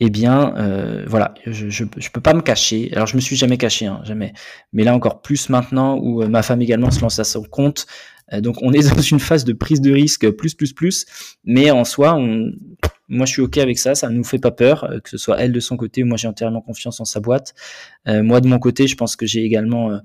eh 0.00 0.10
bien, 0.10 0.54
euh, 0.56 1.04
voilà, 1.06 1.34
je, 1.46 1.68
je, 1.68 1.84
peux 1.84 2.20
pas 2.20 2.34
me 2.34 2.40
cacher. 2.40 2.90
Alors, 2.94 3.06
je 3.06 3.16
me 3.16 3.20
suis 3.20 3.36
jamais 3.36 3.56
caché, 3.56 3.86
hein, 3.86 4.00
jamais. 4.04 4.32
Mais 4.72 4.84
là, 4.84 4.94
encore 4.94 5.22
plus 5.22 5.48
maintenant 5.48 5.96
où 5.98 6.22
euh, 6.22 6.28
ma 6.28 6.42
femme 6.42 6.62
également 6.62 6.90
se 6.90 7.00
lance 7.00 7.18
à 7.18 7.24
son 7.24 7.42
compte. 7.44 7.86
Euh, 8.32 8.40
donc, 8.40 8.56
on 8.62 8.72
est 8.72 8.88
dans 8.94 9.00
une 9.00 9.20
phase 9.20 9.44
de 9.44 9.52
prise 9.52 9.80
de 9.80 9.92
risque 9.92 10.28
plus, 10.30 10.54
plus, 10.54 10.72
plus. 10.72 11.06
Mais 11.44 11.70
en 11.70 11.84
soi, 11.84 12.18
moi, 13.08 13.26
je 13.26 13.32
suis 13.32 13.42
ok 13.42 13.58
avec 13.58 13.78
ça. 13.78 13.94
Ça 13.94 14.08
ne 14.08 14.16
nous 14.16 14.24
fait 14.24 14.38
pas 14.38 14.50
peur, 14.50 14.90
que 15.04 15.10
ce 15.10 15.18
soit 15.18 15.38
elle 15.38 15.52
de 15.52 15.60
son 15.60 15.76
côté 15.76 16.02
ou 16.02 16.06
moi, 16.06 16.16
j'ai 16.16 16.28
entièrement 16.28 16.62
confiance 16.62 16.98
en 17.00 17.04
sa 17.04 17.20
boîte. 17.20 17.54
moi, 18.06 18.40
de 18.40 18.48
mon 18.48 18.58
côté, 18.58 18.86
je 18.88 18.96
pense 18.96 19.14
que 19.14 19.26
j'ai 19.26 19.44
également 19.44 20.00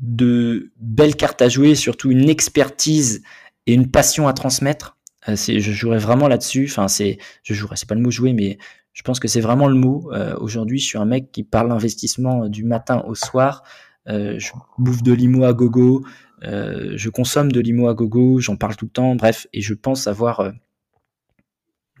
de 0.00 0.70
belles 0.78 1.16
cartes 1.16 1.42
à 1.42 1.48
jouer, 1.48 1.74
surtout 1.74 2.10
une 2.10 2.28
expertise 2.28 3.22
et 3.66 3.74
une 3.74 3.90
passion 3.90 4.28
à 4.28 4.32
transmettre. 4.32 4.97
Je 5.26 5.58
jouerais 5.72 5.98
vraiment 5.98 6.28
là-dessus. 6.28 6.66
Enfin, 6.70 6.88
c'est, 6.88 7.18
je 7.42 7.54
jouerais, 7.54 7.76
c'est 7.76 7.88
pas 7.88 7.94
le 7.94 8.00
mot 8.00 8.10
jouer, 8.10 8.32
mais 8.32 8.58
je 8.98 9.04
pense 9.04 9.20
que 9.20 9.28
c'est 9.28 9.40
vraiment 9.40 9.68
le 9.68 9.76
mot. 9.76 10.10
Euh, 10.12 10.34
aujourd'hui, 10.40 10.80
je 10.80 10.86
suis 10.86 10.98
un 10.98 11.04
mec 11.04 11.30
qui 11.30 11.44
parle 11.44 11.68
d'investissement 11.68 12.42
euh, 12.42 12.48
du 12.48 12.64
matin 12.64 13.04
au 13.06 13.14
soir. 13.14 13.62
Euh, 14.08 14.40
je 14.40 14.50
bouffe 14.76 15.04
de 15.04 15.12
l'IMO 15.12 15.44
à 15.44 15.52
gogo. 15.52 16.04
je 16.42 17.08
consomme 17.08 17.52
de 17.52 17.60
l'IMO 17.60 17.88
à 17.88 17.94
gogo. 17.94 18.40
J'en 18.40 18.56
parle 18.56 18.74
tout 18.74 18.86
le 18.86 18.90
temps. 18.90 19.14
Bref, 19.14 19.46
et 19.52 19.60
je 19.60 19.72
pense 19.74 20.08
avoir 20.08 20.52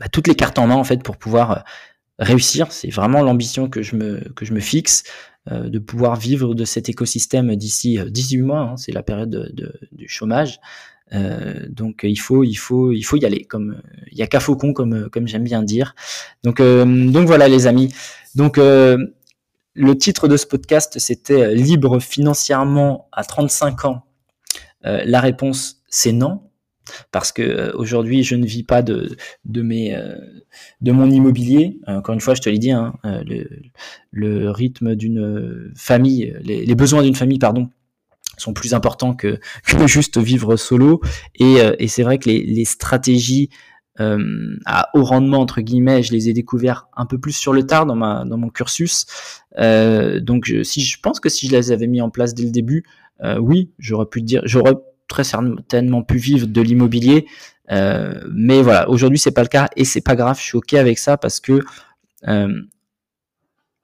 bah, 0.00 0.08
toutes 0.10 0.26
les 0.26 0.34
cartes 0.34 0.58
en 0.58 0.66
main 0.66 0.74
en 0.74 0.82
fait 0.82 1.04
pour 1.04 1.18
pouvoir 1.18 1.64
réussir. 2.18 2.72
C'est 2.72 2.90
vraiment 2.90 3.22
l'ambition 3.22 3.68
que 3.68 3.80
je 3.80 3.94
me 3.94 4.18
que 4.34 4.44
je 4.44 4.52
me 4.52 4.60
fixe 4.60 5.04
de 5.48 5.78
pouvoir 5.78 6.16
vivre 6.16 6.54
de 6.54 6.64
cet 6.64 6.88
écosystème 6.88 7.54
d'ici 7.54 7.98
18 8.04 8.42
mois. 8.42 8.60
Hein, 8.60 8.76
c'est 8.76 8.92
la 8.92 9.04
période 9.04 9.30
de, 9.30 9.78
du 9.92 10.08
chômage. 10.08 10.58
Euh, 11.12 11.66
donc 11.68 12.00
il 12.02 12.18
faut, 12.18 12.44
il 12.44 12.54
faut, 12.54 12.92
il 12.92 13.02
faut 13.02 13.16
y 13.16 13.24
aller. 13.24 13.44
Comme 13.44 13.80
il 14.10 14.18
y 14.18 14.22
a 14.22 14.26
qu'à 14.26 14.40
faucon, 14.40 14.72
comme 14.72 15.08
comme 15.10 15.26
j'aime 15.26 15.44
bien 15.44 15.62
dire. 15.62 15.94
Donc 16.44 16.60
euh, 16.60 16.84
donc 16.84 17.26
voilà 17.26 17.48
les 17.48 17.66
amis. 17.66 17.92
Donc 18.34 18.58
euh, 18.58 18.98
le 19.74 19.96
titre 19.96 20.28
de 20.28 20.36
ce 20.36 20.46
podcast 20.46 20.98
c'était 20.98 21.54
libre 21.54 22.00
financièrement 22.00 23.08
à 23.12 23.24
35 23.24 23.84
ans. 23.84 24.02
la 24.82 25.20
réponse 25.20 25.82
c'est 25.88 26.12
non 26.12 26.42
parce 27.12 27.32
que 27.32 27.72
aujourd'hui 27.76 28.22
je 28.22 28.34
ne 28.34 28.46
vis 28.46 28.64
pas 28.64 28.82
de 28.82 29.16
de 29.44 29.62
mes 29.62 29.96
de 30.80 30.92
mon 30.92 31.10
immobilier. 31.10 31.78
Encore 31.86 32.14
une 32.14 32.20
fois, 32.20 32.34
je 32.34 32.40
te 32.40 32.48
l'ai 32.48 32.58
dit, 32.58 32.72
hein, 32.72 32.94
le, 33.04 33.46
le, 34.10 34.50
rythme 34.50 34.94
d'une 34.96 35.72
famille, 35.76 36.34
les, 36.42 36.64
les 36.64 36.74
besoins 36.74 37.02
d'une 37.02 37.14
famille, 37.14 37.38
pardon, 37.38 37.70
sont 38.42 38.52
plus 38.52 38.74
importants 38.74 39.14
que, 39.14 39.38
juste 39.86 40.18
vivre 40.18 40.56
solo. 40.56 41.00
Et, 41.34 41.60
euh, 41.60 41.74
et 41.78 41.88
c'est 41.88 42.02
vrai 42.02 42.18
que 42.18 42.28
les, 42.28 42.44
les 42.44 42.64
stratégies 42.64 43.50
à 44.64 44.90
haut 44.94 45.02
rendement 45.02 45.40
entre 45.40 45.60
guillemets, 45.60 46.04
je 46.04 46.12
les 46.12 46.28
ai 46.28 46.32
découverts 46.32 46.86
un 46.96 47.04
peu 47.04 47.18
plus 47.18 47.32
sur 47.32 47.52
le 47.52 47.66
tard 47.66 47.84
dans 47.84 47.96
ma 47.96 48.24
dans 48.24 48.38
mon 48.38 48.48
cursus. 48.48 49.06
donc 49.56 50.52
si 50.62 50.82
je 50.82 51.00
pense 51.00 51.18
que 51.18 51.28
si 51.28 51.48
je 51.48 51.56
les 51.56 51.72
avais 51.72 51.88
mis 51.88 52.00
en 52.00 52.08
place 52.08 52.32
dès 52.32 52.44
le 52.44 52.52
début, 52.52 52.84
oui, 53.40 53.72
j'aurais 53.80 54.06
pu 54.06 54.22
dire, 54.22 54.42
j'aurais 54.44 54.74
très 55.08 55.24
certainement 55.24 56.04
pu 56.04 56.18
vivre 56.18 56.46
de 56.46 56.60
l'immobilier. 56.60 57.26
mais 57.68 58.62
voilà, 58.62 58.88
aujourd'hui 58.88 59.18
c'est 59.18 59.32
pas 59.32 59.42
le 59.42 59.48
cas 59.48 59.68
et 59.74 59.84
c'est 59.84 60.00
pas 60.00 60.14
grave. 60.14 60.38
Je 60.38 60.44
suis 60.44 60.56
ok 60.56 60.74
avec 60.74 60.96
ça 60.98 61.16
parce 61.16 61.40
que 61.40 61.60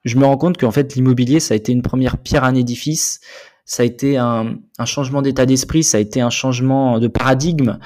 je 0.05 0.19
me 0.19 0.25
rends 0.25 0.37
compte 0.37 0.59
qu'en 0.59 0.71
fait 0.71 0.95
l'immobilier 0.95 1.41
ça 1.41 1.55
a 1.55 1.57
été 1.57 1.73
une 1.73 1.83
première 1.83 2.19
pierre 2.19 2.45
à 2.45 2.49
un 2.49 2.55
édifice 2.55 3.21
ça 3.65 3.83
a 3.83 3.87
été 3.87 4.17
un, 4.17 4.59
changement 4.85 5.23
d'état 5.23 5.47
d'esprit, 5.47 5.83
ça 5.85 5.99
a 5.99 6.01
été 6.01 6.21
un 6.21 6.31
changement 6.31 6.99
de 6.99 7.09
paradigme. 7.09 7.79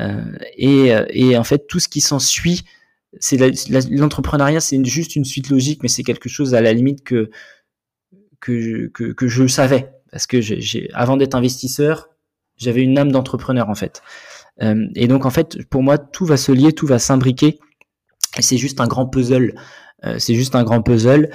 Euh, 0.00 0.22
et, 0.56 1.36
en 1.36 1.44
fait, 1.44 1.66
tout 1.66 1.80
ce 1.80 1.88
qui 1.88 2.00
s'ensuit, 2.00 2.62
c'est 3.20 3.38
l'entrepreneuriat, 3.90 4.60
c'est 4.60 4.82
juste 4.84 5.16
une 5.16 5.24
suite 5.24 5.50
logique, 5.50 5.82
mais 5.82 5.88
c'est 5.88 6.02
quelque 6.02 6.28
chose 6.28 6.54
à 6.54 6.60
la 6.60 6.72
limite 6.72 7.04
que 7.04 7.30
que, 8.40 8.88
que, 8.88 9.26
je 9.26 9.46
savais, 9.46 9.90
parce 10.12 10.26
que 10.26 10.42
j'ai, 10.42 10.90
avant 10.92 11.16
d'être 11.16 11.34
investisseur, 11.34 12.10
j'avais 12.56 12.82
une 12.82 12.98
âme 12.98 13.10
d'entrepreneur 13.10 13.70
en 13.70 13.74
fait. 13.74 14.02
Euh, 14.62 14.86
et 14.94 15.08
donc 15.08 15.24
en 15.24 15.30
fait, 15.30 15.64
pour 15.68 15.82
moi, 15.82 15.96
tout 15.96 16.26
va 16.26 16.36
se 16.36 16.52
lier, 16.52 16.72
tout 16.72 16.86
va 16.86 16.98
s'imbriquer. 16.98 17.58
Et 18.36 18.42
c'est 18.42 18.58
juste 18.58 18.80
un 18.80 18.86
grand 18.86 19.06
puzzle. 19.06 19.54
Euh, 20.04 20.18
c'est 20.18 20.34
juste 20.34 20.54
un 20.54 20.62
grand 20.62 20.82
puzzle. 20.82 21.30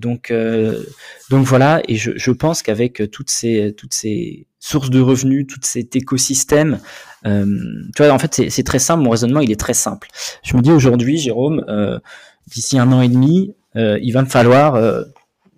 Donc, 0.00 0.30
euh, 0.30 0.82
donc 1.28 1.46
voilà, 1.46 1.82
et 1.86 1.96
je, 1.96 2.30
pense 2.30 2.62
qu'avec 2.62 3.10
toutes 3.10 3.30
ces, 3.30 3.74
toutes 3.76 3.94
ces 3.94 4.46
sources 4.58 4.90
de 4.90 5.00
revenus, 5.00 5.46
tout 5.46 5.60
cet 5.62 5.94
écosystème, 5.94 6.80
euh, 7.26 7.46
tu 7.94 8.02
vois, 8.02 8.12
en 8.12 8.18
fait, 8.18 8.48
c'est 8.48 8.62
très 8.62 8.78
simple. 8.78 9.02
Mon 9.02 9.10
raisonnement, 9.10 9.40
il 9.40 9.50
est 9.50 9.60
très 9.60 9.74
simple. 9.74 10.08
Je 10.42 10.56
me 10.56 10.62
dis 10.62 10.72
aujourd'hui, 10.72 11.18
Jérôme, 11.18 11.64
euh, 11.68 11.98
d'ici 12.46 12.78
un 12.78 12.90
an 12.92 13.02
et 13.02 13.08
demi, 13.08 13.54
euh, 13.76 13.98
il 14.02 14.12
va 14.12 14.22
me 14.22 14.28
falloir, 14.28 14.74
euh, 14.74 15.02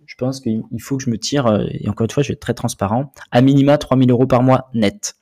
je 0.07 0.15
pense 0.17 0.41
qu'il 0.41 0.63
faut 0.81 0.97
que 0.97 1.05
je 1.05 1.11
me 1.11 1.19
tire, 1.19 1.67
et 1.71 1.89
encore 1.89 2.05
une 2.05 2.11
fois, 2.11 2.23
je 2.23 2.29
vais 2.29 2.35
être 2.35 2.41
très 2.41 2.55
transparent, 2.55 3.13
à 3.31 3.41
minima 3.41 3.79
3000 3.79 4.11
euros 4.11 4.27
par 4.27 4.43
mois 4.43 4.69
net. 4.75 5.15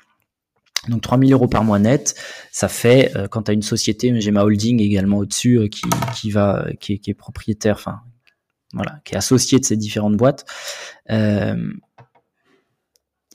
Donc 0.88 1.02
3000 1.02 1.32
euros 1.34 1.46
par 1.46 1.62
mois 1.62 1.78
net, 1.78 2.14
ça 2.52 2.66
fait 2.66 3.12
quand 3.30 3.42
tu 3.42 3.52
une 3.52 3.60
société, 3.60 4.18
j'ai 4.18 4.30
ma 4.30 4.44
holding 4.44 4.80
également 4.80 5.18
au-dessus 5.18 5.68
qui, 5.68 5.82
qui 6.14 6.30
va 6.30 6.66
qui 6.80 6.98
est 7.06 7.14
propriétaire, 7.14 7.76
enfin 7.76 8.00
voilà, 8.72 9.00
qui 9.04 9.14
est 9.14 9.18
associé 9.18 9.58
de 9.58 9.64
ces 9.64 9.76
différentes 9.76 10.16
boîtes. 10.16 10.44
Euh, 11.10 11.72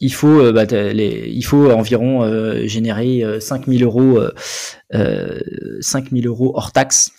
il 0.02 0.14
faut, 0.14 0.40
euh, 0.40 0.52
bah, 0.52 0.66
les, 0.66 1.30
il 1.30 1.44
faut 1.44 1.72
environ 1.72 2.24
euh, 2.24 2.68
générer 2.68 3.24
5000 3.40 3.84
euros, 3.84 4.20
5000 5.82 6.28
euros 6.28 6.52
hors 6.56 6.72
taxe 6.72 7.12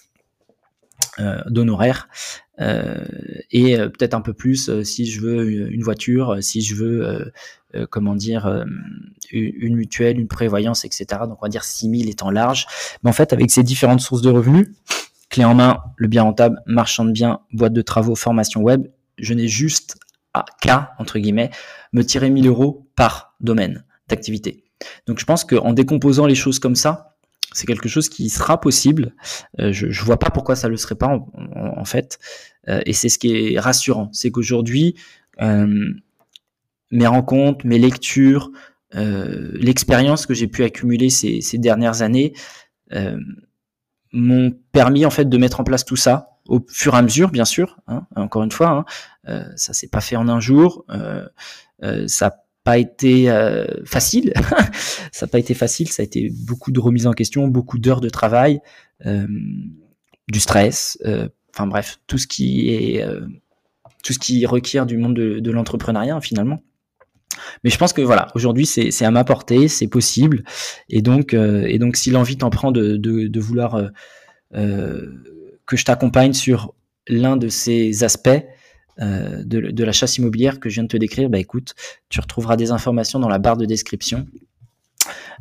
d'honoraires 1.49 2.09
et 2.59 3.77
peut-être 3.77 4.15
un 4.15 4.21
peu 4.21 4.35
plus 4.35 4.83
si 4.83 5.07
je 5.07 5.21
veux 5.21 5.71
une 5.71 5.83
voiture, 5.83 6.37
si 6.41 6.61
je 6.63 6.75
veux, 6.75 7.33
comment 7.91 8.15
dire, 8.15 8.65
une 9.31 9.77
mutuelle, 9.77 10.19
une 10.19 10.29
prévoyance, 10.29 10.85
etc. 10.85 11.07
Donc 11.27 11.39
on 11.41 11.47
va 11.47 11.49
dire 11.49 11.65
6000 11.65 12.09
étant 12.11 12.31
large. 12.31 12.67
Mais 13.03 13.11
en 13.11 13.15
fait, 13.15 13.33
avec 13.33 13.51
ces 13.51 13.63
différentes 13.63 14.01
sources 14.01 14.23
de 14.23 14.31
revenus, 14.31 14.69
Clé 15.29 15.45
en 15.45 15.55
main, 15.55 15.81
le 15.97 16.09
bien 16.09 16.23
rentable, 16.23 16.61
marchand 16.67 17.05
de 17.05 17.13
biens, 17.13 17.41
boîte 17.53 17.73
de 17.73 17.83
travaux, 17.83 18.15
formation 18.15 18.63
web. 18.63 18.87
Je 19.19 19.35
n'ai 19.35 19.49
juste 19.49 19.99
qu'à, 20.61 20.93
entre 20.99 21.19
guillemets, 21.19 21.51
me 21.93 22.03
tirer 22.03 22.31
1000 22.31 22.47
euros 22.47 22.89
par 22.97 23.35
domaine 23.41 23.85
d'activité. 24.09 24.65
Donc 25.07 25.19
je 25.19 25.25
pense 25.25 25.45
qu'en 25.45 25.73
décomposant 25.73 26.27
les 26.27 26.35
choses 26.35 26.59
comme 26.59 26.77
ça, 26.77 27.17
c'est 27.53 27.67
quelque 27.67 27.89
chose 27.89 28.09
qui 28.09 28.29
sera 28.29 28.61
possible. 28.61 29.15
Euh, 29.61 29.73
je 29.73 29.87
ne 29.87 30.05
vois 30.05 30.19
pas 30.19 30.31
pourquoi 30.31 30.57
ça 30.57 30.69
ne 30.69 30.73
le 30.73 30.77
serait 30.77 30.95
pas 30.95 31.09
en, 31.55 31.85
fait. 31.85 32.19
Euh, 32.69 32.81
et 32.85 32.93
c'est 32.93 33.09
ce 33.09 33.19
qui 33.19 33.55
est 33.55 33.59
rassurant. 33.59 34.11
C'est 34.13 34.31
qu'aujourd'hui, 34.31 34.95
euh, 35.41 35.85
mes 36.91 37.07
rencontres, 37.07 37.67
mes 37.67 37.79
lectures, 37.79 38.51
l'expérience 38.93 40.25
que 40.25 40.33
j'ai 40.33 40.47
pu 40.47 40.65
accumuler 40.65 41.11
ces 41.11 41.59
dernières 41.59 42.01
années 42.01 42.33
m'ont 44.17 44.53
permis 44.73 45.05
en 45.05 45.11
fait 45.11 45.29
de 45.29 45.39
mettre 45.39 45.61
en 45.61 45.65
place 45.65 45.85
tout 45.85 45.97
ça 45.97 46.31
au 46.49 46.65
fur 46.69 46.95
et 46.95 46.99
à 46.99 47.03
mesure, 47.03 47.31
bien 47.31 47.45
sûr. 47.45 47.79
Hein, 47.87 48.07
encore 48.17 48.43
une 48.43 48.53
fois, 48.53 48.69
hein, 48.69 48.85
euh, 49.29 49.45
ça 49.57 49.73
s'est 49.73 49.89
pas 49.89 50.01
fait 50.01 50.17
en 50.17 50.29
un 50.29 50.41
jour. 50.41 50.85
Euh, 50.91 51.27
euh, 51.83 52.07
ça 52.09 52.27
n'a 52.27 52.37
pas 52.65 52.79
été 52.79 53.31
euh, 53.31 53.67
facile. 53.85 54.33
ça 55.13 55.27
n'a 55.27 55.31
pas 55.31 55.39
été 55.39 55.55
facile. 55.55 55.91
Ça 55.91 56.03
a 56.03 56.05
été 56.05 56.31
beaucoup 56.47 56.73
de 56.73 56.81
remise 56.81 57.07
en 57.07 57.13
question, 57.13 57.49
beaucoup 57.49 57.79
d'heures 57.79 58.01
de 58.01 58.09
travail, 58.09 58.61
du 59.05 60.41
stress. 60.41 60.99
Enfin 61.55 61.67
bref, 61.67 61.99
tout 62.07 62.19
ce 62.19 62.27
qui 62.27 62.71
est 62.71 63.07
tout 64.03 64.13
ce 64.13 64.19
qui 64.19 64.47
requiert 64.47 64.87
du 64.87 64.97
monde 64.97 65.15
de, 65.15 65.41
de 65.41 65.51
l'entrepreneuriat 65.51 66.21
finalement. 66.21 66.61
Mais 67.65 67.71
je 67.71 67.79
pense 67.79 67.93
que 67.93 68.03
voilà, 68.03 68.29
aujourd'hui 68.35 68.67
c'est 68.67 69.05
à 69.05 69.11
ma 69.11 69.25
portée, 69.25 69.69
c'est 69.69 69.89
possible, 69.89 70.45
et 70.89 71.03
donc 71.03 71.35
euh, 71.35 71.65
et 71.67 71.79
donc 71.79 71.97
si 71.97 72.11
l'envie 72.11 72.37
t'en 72.37 72.51
prend 72.51 72.73
de, 72.73 73.39
vouloir 73.39 73.75
euh, 73.75 73.89
euh 74.55 75.13
que 75.67 75.77
je 75.77 75.85
t'accompagne 75.85 76.33
sur 76.33 76.75
l'un 77.09 77.37
de 77.37 77.49
ces 77.49 78.05
aspects 78.05 78.29
de, 78.99 79.43
de, 79.45 79.85
la 79.85 79.91
chasse 79.91 80.17
immobilière 80.17 80.61
que 80.61 80.69
je 80.71 80.75
viens 80.75 80.85
de 80.85 80.89
te 80.89 80.97
décrire, 80.97 81.29
bah 81.29 81.41
écoute, 81.41 81.75
tu 82.09 82.21
retrouveras 82.21 82.57
des 82.57 82.71
informations 82.71 83.19
dans 83.19 83.29
la 83.29 83.39
barre 83.39 83.57
de 83.57 83.67
description. 83.67 84.29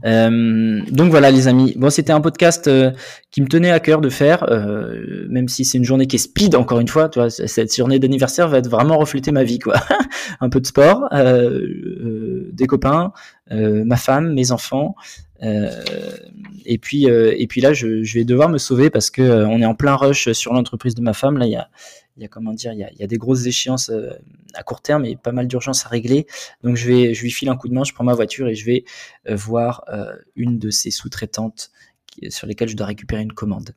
Euh, 0.06 0.82
donc 0.92 1.10
voilà 1.10 1.32
les 1.32 1.48
amis. 1.48 1.74
Bon, 1.78 1.90
c'était 1.90 2.12
un 2.12 2.22
podcast 2.22 2.68
euh, 2.68 2.92
qui 3.32 3.42
me 3.42 3.48
tenait 3.48 3.72
à 3.72 3.80
cœur 3.80 4.02
de 4.02 4.10
faire, 4.10 4.46
euh, 4.50 5.26
même 5.30 5.48
si 5.48 5.66
c'est 5.66 5.78
une 5.78 5.84
journée 5.84 6.08
qui 6.08 6.18
est 6.18 6.20
speed. 6.20 6.56
Encore 6.56 6.80
une 6.80 6.88
fois, 6.88 7.10
tu 7.10 7.20
vois, 7.20 7.30
cette 7.30 7.76
journée 7.76 8.00
d'anniversaire 8.00 8.48
va 8.48 8.58
être 8.58 8.70
vraiment 8.70 8.98
refléter 8.98 9.32
ma 9.32 9.44
vie, 9.44 9.60
quoi. 9.60 9.76
un 10.42 10.50
peu 10.50 10.60
de 10.60 10.68
sport, 10.68 11.10
des 11.12 12.68
copains, 12.68 13.12
ma 13.52 13.98
femme, 13.98 14.34
mes 14.34 14.52
enfants. 14.52 14.96
et 15.42 16.78
puis 16.78 17.06
et 17.06 17.48
puis 17.48 17.62
là, 17.62 17.74
je, 17.74 18.04
je, 18.04 18.20
vais 18.20 18.26
devoir 18.26 18.50
me 18.50 18.58
sauver 18.58 18.90
parce 18.90 19.10
que 19.10 19.46
on 19.46 19.62
est 19.62 19.66
en 19.66 19.76
plein 19.76 19.96
rush 19.96 20.32
sur 20.34 20.54
l'entreprise 20.54 20.96
de 20.96 21.02
ma 21.02 21.14
femme. 21.14 21.38
Là, 21.38 21.46
il 21.46 21.52
y 21.52 21.56
a 21.56 21.70
il 22.18 22.24
y 22.24 22.26
a 22.26 22.30
comment 22.30 22.54
dire, 22.54 22.72
il 22.72 22.80
y 22.80 23.04
a, 23.04 23.08
des 23.08 23.18
grosses 23.18 23.46
échéances 23.46 23.90
euh, 23.90 24.12
à 24.54 24.64
court 24.64 24.82
terme 24.82 25.06
et 25.06 25.18
pas 25.18 25.34
mal 25.34 25.48
d'urgences 25.48 25.86
à 25.86 25.90
régler. 25.90 26.28
Donc 26.64 26.78
je 26.78 26.88
vais, 26.88 27.14
je 27.14 27.22
lui 27.22 27.32
file 27.32 27.50
un 27.50 27.58
coup 27.58 27.68
de 27.68 27.74
main, 27.74 27.84
je 27.84 27.94
prends 27.94 28.06
ma 28.06 28.14
voiture 28.14 28.48
et 28.48 28.56
je 28.56 28.66
vais 28.66 28.86
euh, 29.28 29.36
voir 29.36 29.84
euh, 29.90 30.16
une 30.36 30.58
de 30.58 30.70
ces 30.70 30.92
sous-traitantes 30.92 31.72
sur 32.30 32.48
lesquelles 32.48 32.70
je 32.70 32.78
dois 32.78 32.88
récupérer 32.88 33.22
une 33.22 33.34
commande. 33.34 33.72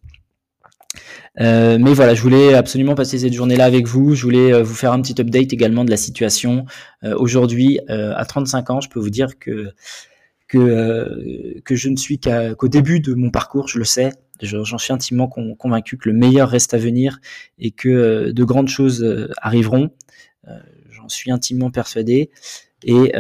Mais 1.41 1.93
voilà, 1.93 2.15
je 2.15 2.23
voulais 2.23 2.55
absolument 2.55 2.95
passer 2.95 3.19
cette 3.19 3.33
journée-là 3.33 3.65
avec 3.65 3.87
vous. 3.87 4.15
Je 4.15 4.23
voulais 4.23 4.63
vous 4.63 4.75
faire 4.75 4.93
un 4.93 5.03
petit 5.03 5.21
update 5.21 5.53
également 5.53 5.85
de 5.85 5.91
la 5.91 5.97
situation. 5.97 6.67
Aujourd'hui, 7.03 7.81
à 7.89 8.25
35 8.25 8.71
ans, 8.71 8.81
je 8.81 8.89
peux 8.89 9.01
vous 9.01 9.11
dire 9.11 9.39
que, 9.41 9.73
que 10.47 11.61
je 11.69 11.89
ne 11.89 11.97
suis 11.97 12.21
qu'au 12.21 12.69
début 12.69 13.01
de 13.01 13.15
mon 13.15 13.31
parcours, 13.31 13.67
je 13.67 13.79
le 13.79 13.85
sais. 13.85 14.13
J'en 14.43 14.79
suis 14.79 14.93
intimement 14.93 15.29
convaincu 15.29 15.97
que 15.97 16.09
le 16.09 16.15
meilleur 16.15 16.49
reste 16.49 16.75
à 16.75 16.79
venir 16.79 17.21
et 17.59 17.71
que 17.71 17.89
euh, 17.89 18.33
de 18.33 18.45
grandes 18.45 18.69
choses 18.69 19.03
euh, 19.03 19.31
arriveront. 19.43 19.91
Euh, 20.47 20.59
j'en 20.91 21.09
suis 21.09 21.31
intimement 21.31 21.71
persuadé. 21.71 22.31
Et, 22.85 23.13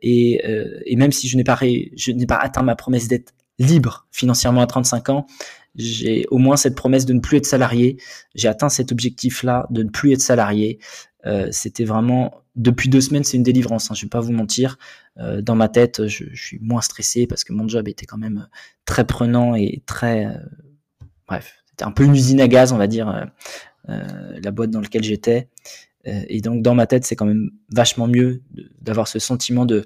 et, 0.00 0.40
et 0.86 0.94
même 0.94 1.10
si 1.10 1.26
je 1.26 1.36
n'ai 1.36 1.42
pas, 1.42 1.58
pas 2.28 2.36
atteint 2.36 2.62
ma 2.62 2.76
promesse 2.76 3.08
d'être 3.08 3.34
libre 3.58 4.06
financièrement 4.12 4.60
à 4.60 4.66
35 4.68 5.08
ans, 5.08 5.26
j'ai 5.74 6.26
au 6.30 6.38
moins 6.38 6.56
cette 6.56 6.74
promesse 6.74 7.06
de 7.06 7.12
ne 7.12 7.20
plus 7.20 7.38
être 7.38 7.46
salarié. 7.46 7.96
J'ai 8.34 8.48
atteint 8.48 8.68
cet 8.68 8.92
objectif-là 8.92 9.66
de 9.70 9.82
ne 9.82 9.90
plus 9.90 10.12
être 10.12 10.20
salarié. 10.20 10.78
Euh, 11.26 11.48
C'était 11.50 11.84
vraiment 11.84 12.42
depuis 12.56 12.88
deux 12.88 13.00
semaines, 13.00 13.24
c'est 13.24 13.36
une 13.36 13.42
délivrance. 13.42 13.90
Hein, 13.90 13.94
je 13.94 14.02
vais 14.02 14.10
pas 14.10 14.20
vous 14.20 14.32
mentir. 14.32 14.78
Euh, 15.18 15.40
dans 15.40 15.54
ma 15.54 15.68
tête, 15.68 16.06
je, 16.06 16.24
je, 16.32 16.42
suis 16.42 16.58
moins 16.60 16.80
stressé 16.80 17.26
parce 17.26 17.44
que 17.44 17.52
mon 17.52 17.68
job 17.68 17.88
était 17.88 18.06
quand 18.06 18.18
même 18.18 18.48
très 18.84 19.06
prenant 19.06 19.54
et 19.54 19.82
très, 19.86 20.26
euh, 20.26 20.38
bref, 21.26 21.62
c'était 21.68 21.84
un 21.84 21.92
peu 21.92 22.04
une 22.04 22.14
usine 22.14 22.40
à 22.40 22.48
gaz, 22.48 22.72
on 22.72 22.76
va 22.76 22.86
dire, 22.86 23.08
euh, 23.08 23.24
euh, 23.88 24.40
la 24.42 24.50
boîte 24.50 24.70
dans 24.70 24.80
laquelle 24.80 25.04
j'étais. 25.04 25.48
et 26.04 26.40
donc 26.40 26.62
dans 26.62 26.74
ma 26.74 26.86
tête, 26.86 27.04
c'est 27.04 27.16
quand 27.16 27.26
même 27.26 27.50
vachement 27.70 28.08
mieux 28.08 28.42
d'avoir 28.80 29.06
ce 29.08 29.18
sentiment 29.18 29.66
de 29.66 29.84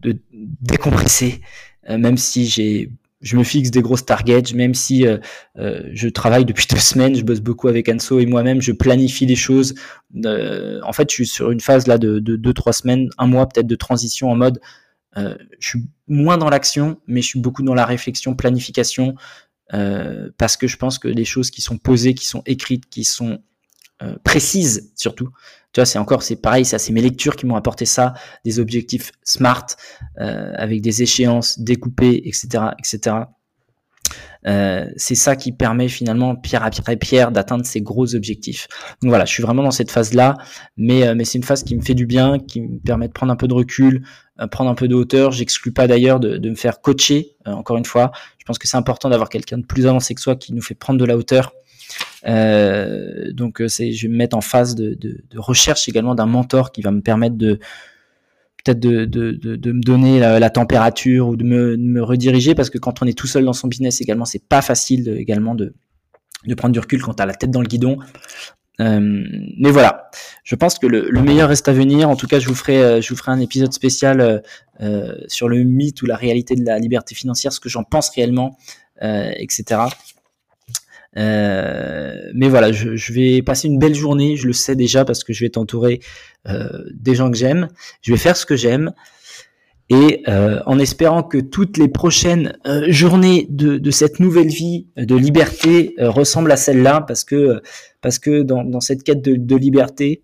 de 0.00 0.18
décompresser, 0.32 1.40
même 1.88 2.18
si 2.18 2.46
j'ai 2.46 2.90
je 3.22 3.36
me 3.36 3.44
fixe 3.44 3.70
des 3.70 3.80
grosses 3.80 4.04
targets, 4.04 4.52
même 4.54 4.74
si 4.74 5.06
euh, 5.06 5.18
euh, 5.56 5.88
je 5.92 6.08
travaille 6.08 6.44
depuis 6.44 6.66
deux 6.70 6.78
semaines, 6.78 7.14
je 7.14 7.22
bosse 7.22 7.40
beaucoup 7.40 7.68
avec 7.68 7.88
Anso 7.88 8.18
et 8.18 8.26
moi-même, 8.26 8.60
je 8.60 8.72
planifie 8.72 9.24
les 9.26 9.36
choses. 9.36 9.74
Euh, 10.24 10.80
en 10.82 10.92
fait, 10.92 11.08
je 11.08 11.14
suis 11.14 11.26
sur 11.26 11.50
une 11.50 11.60
phase 11.60 11.86
là 11.86 11.98
de, 11.98 12.18
de 12.18 12.36
deux, 12.36 12.52
trois 12.52 12.72
semaines, 12.72 13.08
un 13.18 13.26
mois 13.26 13.48
peut-être 13.48 13.66
de 13.66 13.76
transition 13.76 14.30
en 14.30 14.36
mode, 14.36 14.60
je 15.14 15.68
suis 15.68 15.84
moins 16.08 16.38
dans 16.38 16.48
l'action, 16.48 16.98
mais 17.06 17.20
je 17.20 17.26
suis 17.26 17.38
beaucoup 17.38 17.62
dans 17.62 17.74
la 17.74 17.84
réflexion, 17.84 18.34
planification, 18.34 19.14
parce 19.68 20.56
que 20.56 20.66
je 20.66 20.78
pense 20.78 20.98
que 20.98 21.06
les 21.06 21.26
choses 21.26 21.50
qui 21.50 21.60
sont 21.60 21.76
posées, 21.76 22.14
qui 22.14 22.26
sont 22.26 22.42
écrites, 22.46 22.88
qui 22.88 23.04
sont 23.04 23.42
précises 24.24 24.90
surtout, 24.96 25.28
tu 25.72 25.80
vois, 25.80 25.86
c'est 25.86 25.98
encore, 25.98 26.22
c'est 26.22 26.36
pareil, 26.36 26.64
ça, 26.64 26.78
c'est 26.78 26.92
mes 26.92 27.00
lectures 27.00 27.36
qui 27.36 27.46
m'ont 27.46 27.56
apporté 27.56 27.86
ça, 27.86 28.14
des 28.44 28.60
objectifs 28.60 29.12
smart, 29.22 29.66
euh, 30.20 30.52
avec 30.56 30.82
des 30.82 31.02
échéances 31.02 31.58
découpées, 31.58 32.22
etc., 32.26 32.64
etc. 32.78 33.24
Euh, 34.46 34.86
c'est 34.96 35.14
ça 35.14 35.36
qui 35.36 35.52
permet 35.52 35.88
finalement, 35.88 36.34
pierre 36.34 36.64
après 36.64 36.96
pierre, 36.96 37.30
d'atteindre 37.30 37.64
ces 37.64 37.80
gros 37.80 38.14
objectifs. 38.14 38.68
Donc 39.00 39.10
voilà, 39.10 39.24
je 39.24 39.32
suis 39.32 39.42
vraiment 39.42 39.62
dans 39.62 39.70
cette 39.70 39.90
phase-là, 39.90 40.36
mais, 40.76 41.06
euh, 41.06 41.14
mais 41.14 41.24
c'est 41.24 41.38
une 41.38 41.44
phase 41.44 41.62
qui 41.62 41.76
me 41.76 41.82
fait 41.82 41.94
du 41.94 42.06
bien, 42.06 42.38
qui 42.38 42.60
me 42.60 42.78
permet 42.78 43.08
de 43.08 43.12
prendre 43.12 43.32
un 43.32 43.36
peu 43.36 43.48
de 43.48 43.54
recul, 43.54 44.04
euh, 44.40 44.46
prendre 44.46 44.70
un 44.70 44.74
peu 44.74 44.88
de 44.88 44.94
hauteur. 44.94 45.32
J'exclus 45.32 45.72
pas 45.72 45.86
d'ailleurs 45.86 46.20
de, 46.20 46.38
de, 46.38 46.50
me 46.50 46.56
faire 46.56 46.80
coacher, 46.80 47.36
encore 47.46 47.76
une 47.76 47.84
fois. 47.84 48.10
Je 48.38 48.44
pense 48.44 48.58
que 48.58 48.66
c'est 48.66 48.76
important 48.76 49.08
d'avoir 49.08 49.28
quelqu'un 49.28 49.58
de 49.58 49.66
plus 49.66 49.86
avancé 49.86 50.14
que 50.14 50.20
soi 50.20 50.36
qui 50.36 50.52
nous 50.52 50.62
fait 50.62 50.74
prendre 50.74 50.98
de 50.98 51.04
la 51.04 51.16
hauteur. 51.16 51.52
Donc 52.24 53.62
c'est, 53.68 53.92
je 53.92 54.06
vais 54.06 54.12
me 54.12 54.16
mettre 54.16 54.36
en 54.36 54.40
phase 54.40 54.74
de, 54.74 54.96
recherche 55.36 55.88
également 55.88 56.14
d'un 56.14 56.26
mentor 56.26 56.72
qui 56.72 56.82
va 56.82 56.90
me 56.90 57.00
permettre 57.00 57.36
de 57.36 57.58
peut-être 58.64 58.80
de, 58.80 59.72
me 59.72 59.80
donner 59.80 60.20
la, 60.20 60.50
température 60.50 61.28
ou 61.28 61.36
de 61.36 61.44
me, 61.44 62.02
rediriger 62.02 62.54
parce 62.54 62.70
que 62.70 62.78
quand 62.78 63.02
on 63.02 63.06
est 63.06 63.16
tout 63.16 63.26
seul 63.26 63.44
dans 63.44 63.52
son 63.52 63.68
business 63.68 64.00
également, 64.00 64.24
c'est 64.24 64.46
pas 64.46 64.62
facile 64.62 65.08
également 65.18 65.54
de, 65.54 65.74
prendre 66.56 66.72
du 66.72 66.80
recul 66.80 67.02
quand 67.02 67.14
tu 67.14 67.22
as 67.22 67.26
la 67.26 67.34
tête 67.34 67.50
dans 67.50 67.60
le 67.60 67.68
guidon. 67.68 67.98
Euh, 68.80 69.24
mais 69.58 69.70
voilà, 69.70 70.10
je 70.44 70.54
pense 70.56 70.78
que 70.78 70.86
le, 70.86 71.08
le, 71.10 71.22
meilleur 71.22 71.48
reste 71.48 71.68
à 71.68 71.72
venir. 71.72 72.08
En 72.08 72.16
tout 72.16 72.26
cas, 72.26 72.38
je 72.38 72.48
vous 72.48 72.54
ferai, 72.54 72.82
euh, 72.82 73.00
un 73.26 73.40
épisode 73.40 73.72
spécial 73.72 74.20
euh, 74.20 74.38
euh, 74.80 75.14
sur 75.28 75.48
le 75.48 75.62
mythe 75.62 76.02
ou 76.02 76.06
la 76.06 76.16
réalité 76.16 76.56
de 76.56 76.64
la 76.64 76.78
liberté 76.78 77.14
financière, 77.14 77.52
ce 77.52 77.60
que 77.60 77.68
j'en 77.68 77.84
pense 77.84 78.10
réellement, 78.10 78.56
euh, 79.02 79.30
etc. 79.36 79.80
Euh, 81.18 82.30
mais 82.34 82.48
voilà, 82.48 82.72
je, 82.72 83.12
vais 83.12 83.42
passer 83.42 83.68
une 83.68 83.78
belle 83.78 83.94
journée, 83.94 84.36
je 84.36 84.46
le 84.46 84.52
sais 84.52 84.76
déjà 84.76 85.04
parce 85.04 85.24
que 85.24 85.32
je 85.32 85.44
vais 85.44 85.50
t'entourer 85.50 86.00
euh, 86.48 86.68
des 86.94 87.14
gens 87.14 87.30
que 87.30 87.36
j'aime. 87.36 87.68
Je 88.00 88.12
vais 88.12 88.18
faire 88.18 88.36
ce 88.36 88.46
que 88.46 88.56
j'aime. 88.56 88.92
Et 89.88 90.22
euh, 90.28 90.60
en 90.64 90.78
espérant 90.78 91.22
que 91.22 91.38
toutes 91.38 91.76
les 91.76 91.88
prochaines 91.88 92.56
journées 92.88 93.46
de, 93.50 93.90
cette 93.90 94.20
nouvelle 94.20 94.48
vie 94.48 94.86
de 94.96 95.14
liberté 95.14 95.94
ressemblent 95.98 96.52
à 96.52 96.56
celle-là, 96.56 97.02
parce 97.02 97.24
que 97.24 97.60
parce 98.00 98.18
que 98.18 98.42
dans, 98.42 98.64
dans 98.64 98.80
cette 98.80 99.02
quête 99.02 99.20
de, 99.22 99.36
de, 99.36 99.56
liberté, 99.56 100.22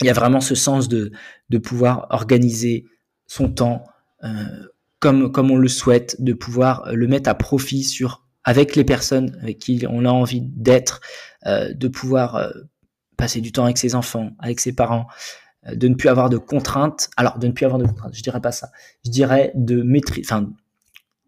il 0.00 0.06
y 0.06 0.10
a 0.10 0.12
vraiment 0.12 0.40
ce 0.40 0.54
sens 0.54 0.88
de, 0.88 1.10
de 1.50 1.58
pouvoir 1.58 2.06
organiser 2.10 2.84
son 3.26 3.48
temps 3.48 3.84
comme 5.00 5.32
comme 5.32 5.50
on 5.50 5.56
le 5.56 5.68
souhaite, 5.68 6.22
de 6.22 6.32
pouvoir 6.32 6.88
le 6.92 7.08
mettre 7.08 7.28
à 7.28 7.34
profit 7.34 7.82
sur 7.82 8.25
avec 8.46 8.76
les 8.76 8.84
personnes 8.84 9.36
avec 9.42 9.58
qui 9.58 9.84
on 9.90 10.06
a 10.06 10.08
envie 10.08 10.40
d'être, 10.40 11.00
euh, 11.46 11.74
de 11.74 11.88
pouvoir 11.88 12.36
euh, 12.36 12.50
passer 13.16 13.40
du 13.40 13.52
temps 13.52 13.64
avec 13.64 13.76
ses 13.76 13.94
enfants, 13.94 14.30
avec 14.38 14.60
ses 14.60 14.72
parents, 14.72 15.08
euh, 15.66 15.74
de 15.74 15.88
ne 15.88 15.94
plus 15.94 16.08
avoir 16.08 16.30
de 16.30 16.38
contraintes. 16.38 17.10
Alors, 17.16 17.38
de 17.38 17.48
ne 17.48 17.52
plus 17.52 17.66
avoir 17.66 17.80
de 17.80 17.86
contraintes, 17.86 18.14
je 18.14 18.22
dirais 18.22 18.40
pas 18.40 18.52
ça. 18.52 18.70
Je 19.04 19.10
dirais 19.10 19.50
de 19.56 19.82
maîtriser, 19.82 20.22
enfin, 20.24 20.48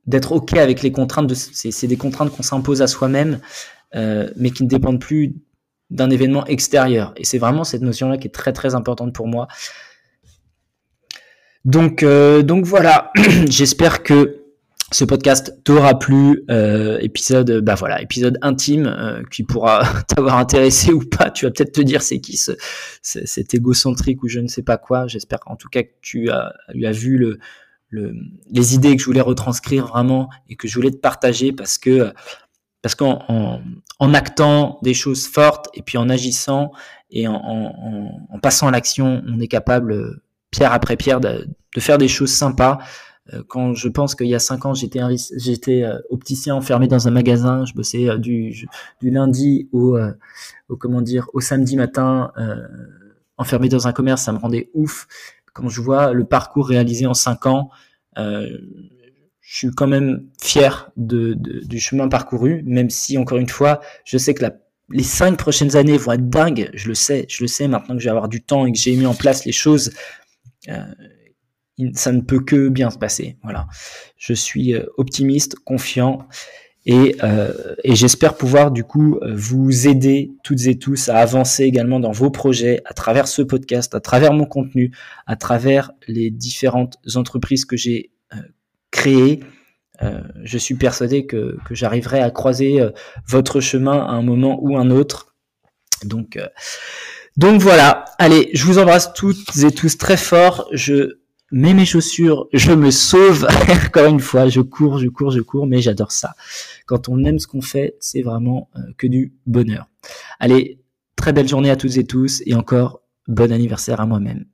d'être 0.06 0.30
ok 0.30 0.56
avec 0.56 0.80
les 0.82 0.92
contraintes. 0.92 1.34
C'est, 1.34 1.86
des 1.88 1.96
contraintes 1.96 2.30
qu'on 2.30 2.44
s'impose 2.44 2.82
à 2.82 2.86
soi-même, 2.86 3.40
mais 3.94 4.50
qui 4.50 4.62
ne 4.62 4.68
dépendent 4.68 5.00
plus 5.00 5.34
d'un 5.90 6.10
événement 6.10 6.46
extérieur. 6.46 7.12
Et 7.16 7.24
c'est 7.24 7.38
vraiment 7.38 7.64
cette 7.64 7.82
notion-là 7.82 8.16
qui 8.16 8.28
est 8.28 8.32
très 8.32 8.52
très 8.52 8.74
importante 8.74 9.12
pour 9.12 9.26
moi. 9.26 9.48
Donc, 11.64 12.04
donc 12.04 12.64
voilà. 12.64 13.10
J'espère 13.48 14.02
que 14.02 14.37
ce 14.90 15.04
podcast 15.04 15.54
t'aura 15.64 15.98
plu, 15.98 16.44
euh, 16.50 16.98
épisode, 17.00 17.60
bah 17.60 17.74
voilà, 17.74 18.00
épisode 18.00 18.38
intime 18.40 18.86
euh, 18.86 19.22
qui 19.30 19.42
pourra 19.42 19.82
t'avoir 20.08 20.38
intéressé 20.38 20.92
ou 20.92 21.00
pas. 21.00 21.30
Tu 21.30 21.44
vas 21.44 21.50
peut-être 21.50 21.72
te 21.72 21.80
dire 21.80 22.00
c'est 22.02 22.20
qui 22.20 22.36
ce, 22.36 22.52
cet 23.02 23.54
égocentrique 23.54 24.22
ou 24.22 24.28
je 24.28 24.40
ne 24.40 24.48
sais 24.48 24.62
pas 24.62 24.78
quoi. 24.78 25.06
J'espère 25.06 25.40
en 25.46 25.56
tout 25.56 25.68
cas 25.68 25.82
que 25.82 25.92
tu 26.00 26.30
as, 26.30 26.54
tu 26.72 26.86
as 26.86 26.92
vu 26.92 27.18
le, 27.18 27.38
le, 27.90 28.14
les 28.50 28.74
idées 28.74 28.96
que 28.96 29.02
je 29.02 29.06
voulais 29.06 29.20
retranscrire 29.20 29.86
vraiment 29.86 30.30
et 30.48 30.56
que 30.56 30.66
je 30.66 30.74
voulais 30.74 30.90
te 30.90 30.96
partager 30.96 31.52
parce 31.52 31.76
que 31.76 32.12
parce 32.80 32.94
qu'en 32.94 33.24
en, 33.28 33.60
en, 33.98 34.14
actant 34.14 34.78
des 34.82 34.94
choses 34.94 35.26
fortes 35.26 35.68
et 35.74 35.82
puis 35.82 35.98
en 35.98 36.08
agissant 36.08 36.70
et 37.10 37.28
en, 37.28 37.34
en, 37.34 38.26
en 38.30 38.38
passant 38.38 38.68
à 38.68 38.70
l'action, 38.70 39.22
on 39.26 39.40
est 39.40 39.48
capable 39.48 40.20
pierre 40.50 40.72
après 40.72 40.96
pierre 40.96 41.20
de, 41.20 41.46
de 41.74 41.80
faire 41.80 41.98
des 41.98 42.08
choses 42.08 42.32
sympas 42.32 42.78
euh, 42.78 42.84
quand 43.48 43.74
je 43.74 43.88
pense 43.88 44.14
qu'il 44.14 44.28
y 44.28 44.34
a 44.34 44.38
cinq 44.38 44.66
ans, 44.66 44.74
j'étais 44.74 45.00
j'étais 45.36 45.82
euh, 45.82 45.98
opticien 46.10 46.54
enfermé 46.54 46.88
dans 46.88 47.08
un 47.08 47.10
magasin, 47.10 47.64
je 47.64 47.74
bossais 47.74 48.08
euh, 48.08 48.18
du, 48.18 48.68
du 49.00 49.10
lundi 49.10 49.68
au, 49.72 49.98
au 50.68 50.76
comment 50.76 51.02
dire 51.02 51.28
au 51.34 51.40
samedi 51.40 51.76
matin 51.76 52.32
enfermé 53.36 53.68
dans 53.68 53.86
un 53.86 53.92
commerce, 53.92 54.22
ça 54.22 54.32
me 54.32 54.38
rendait 54.38 54.70
ouf. 54.74 55.06
Quand 55.52 55.68
je 55.68 55.80
vois 55.80 56.12
le 56.12 56.24
parcours 56.24 56.68
réalisé 56.68 57.06
en 57.06 57.14
cinq 57.14 57.46
ans, 57.46 57.70
je 58.16 59.56
suis 59.56 59.70
quand 59.70 59.86
même 59.86 60.26
fier 60.40 60.90
de, 60.96 61.34
de, 61.34 61.64
du 61.64 61.80
chemin 61.80 62.08
parcouru, 62.08 62.62
même 62.66 62.90
si 62.90 63.16
encore 63.16 63.38
une 63.38 63.48
fois, 63.48 63.80
je 64.04 64.18
sais 64.18 64.34
que 64.34 64.42
la, 64.42 64.52
les 64.90 65.02
cinq 65.02 65.38
prochaines 65.38 65.76
années 65.76 65.96
vont 65.96 66.12
être 66.12 66.28
dingues. 66.28 66.70
Je 66.74 66.88
le 66.88 66.94
sais, 66.94 67.26
je 67.28 67.42
le 67.42 67.48
sais 67.48 67.66
maintenant 67.68 67.94
que 67.94 68.00
je 68.00 68.04
vais 68.04 68.10
avoir 68.10 68.28
du 68.28 68.42
temps 68.42 68.66
et 68.66 68.72
que 68.72 68.78
j'ai 68.78 68.94
mis 68.96 69.06
en 69.06 69.14
place 69.14 69.44
les 69.44 69.52
choses. 69.52 69.92
Euh, 70.68 70.82
ça 71.94 72.12
ne 72.12 72.20
peut 72.20 72.40
que 72.40 72.68
bien 72.68 72.90
se 72.90 72.98
passer. 72.98 73.36
Voilà. 73.42 73.66
Je 74.16 74.32
suis 74.32 74.74
euh, 74.74 74.84
optimiste, 74.96 75.56
confiant 75.56 76.26
et, 76.86 77.16
euh, 77.22 77.74
et 77.84 77.94
j'espère 77.94 78.34
pouvoir 78.34 78.70
du 78.70 78.84
coup 78.84 79.18
euh, 79.22 79.34
vous 79.34 79.86
aider 79.86 80.32
toutes 80.42 80.66
et 80.66 80.78
tous 80.78 81.08
à 81.08 81.16
avancer 81.16 81.64
également 81.64 82.00
dans 82.00 82.12
vos 82.12 82.30
projets 82.30 82.82
à 82.84 82.94
travers 82.94 83.28
ce 83.28 83.42
podcast, 83.42 83.94
à 83.94 84.00
travers 84.00 84.32
mon 84.32 84.46
contenu, 84.46 84.92
à 85.26 85.36
travers 85.36 85.92
les 86.06 86.30
différentes 86.30 86.98
entreprises 87.14 87.64
que 87.64 87.76
j'ai 87.76 88.10
créées. 88.90 89.40
Je 90.44 90.58
suis 90.58 90.76
persuadé 90.76 91.26
que, 91.26 91.58
que 91.66 91.74
j'arriverai 91.74 92.20
à 92.20 92.30
croiser 92.30 92.80
votre 93.26 93.60
chemin 93.60 93.98
à 93.98 94.12
un 94.12 94.22
moment 94.22 94.56
ou 94.62 94.76
un 94.76 94.90
autre. 94.90 95.34
Donc, 96.04 96.38
donc 97.36 97.60
voilà. 97.60 98.04
Allez, 98.18 98.50
je 98.52 98.64
vous 98.64 98.78
embrasse 98.78 99.12
toutes 99.12 99.56
et 99.56 99.72
tous 99.72 99.98
très 99.98 100.16
fort. 100.16 100.68
Je 100.72 101.18
mets 101.50 101.74
mes 101.74 101.84
chaussures, 101.84 102.48
je 102.52 102.72
me 102.72 102.90
sauve. 102.90 103.46
Encore 103.86 104.06
une 104.06 104.20
fois, 104.20 104.48
je 104.48 104.60
cours, 104.60 104.98
je 104.98 105.08
cours, 105.08 105.30
je 105.30 105.40
cours, 105.40 105.66
mais 105.66 105.80
j'adore 105.80 106.12
ça. 106.12 106.34
Quand 106.86 107.08
on 107.08 107.24
aime 107.24 107.38
ce 107.38 107.46
qu'on 107.46 107.62
fait, 107.62 107.96
c'est 108.00 108.22
vraiment 108.22 108.68
euh, 108.76 108.80
que 108.96 109.06
du 109.06 109.32
bonheur. 109.46 109.88
Allez, 110.40 110.80
très 111.16 111.32
belle 111.32 111.48
journée 111.48 111.70
à 111.70 111.76
toutes 111.76 111.96
et 111.96 112.04
tous, 112.04 112.42
et 112.46 112.54
encore 112.54 113.00
bon 113.26 113.52
anniversaire 113.52 114.00
à 114.00 114.06
moi-même. 114.06 114.44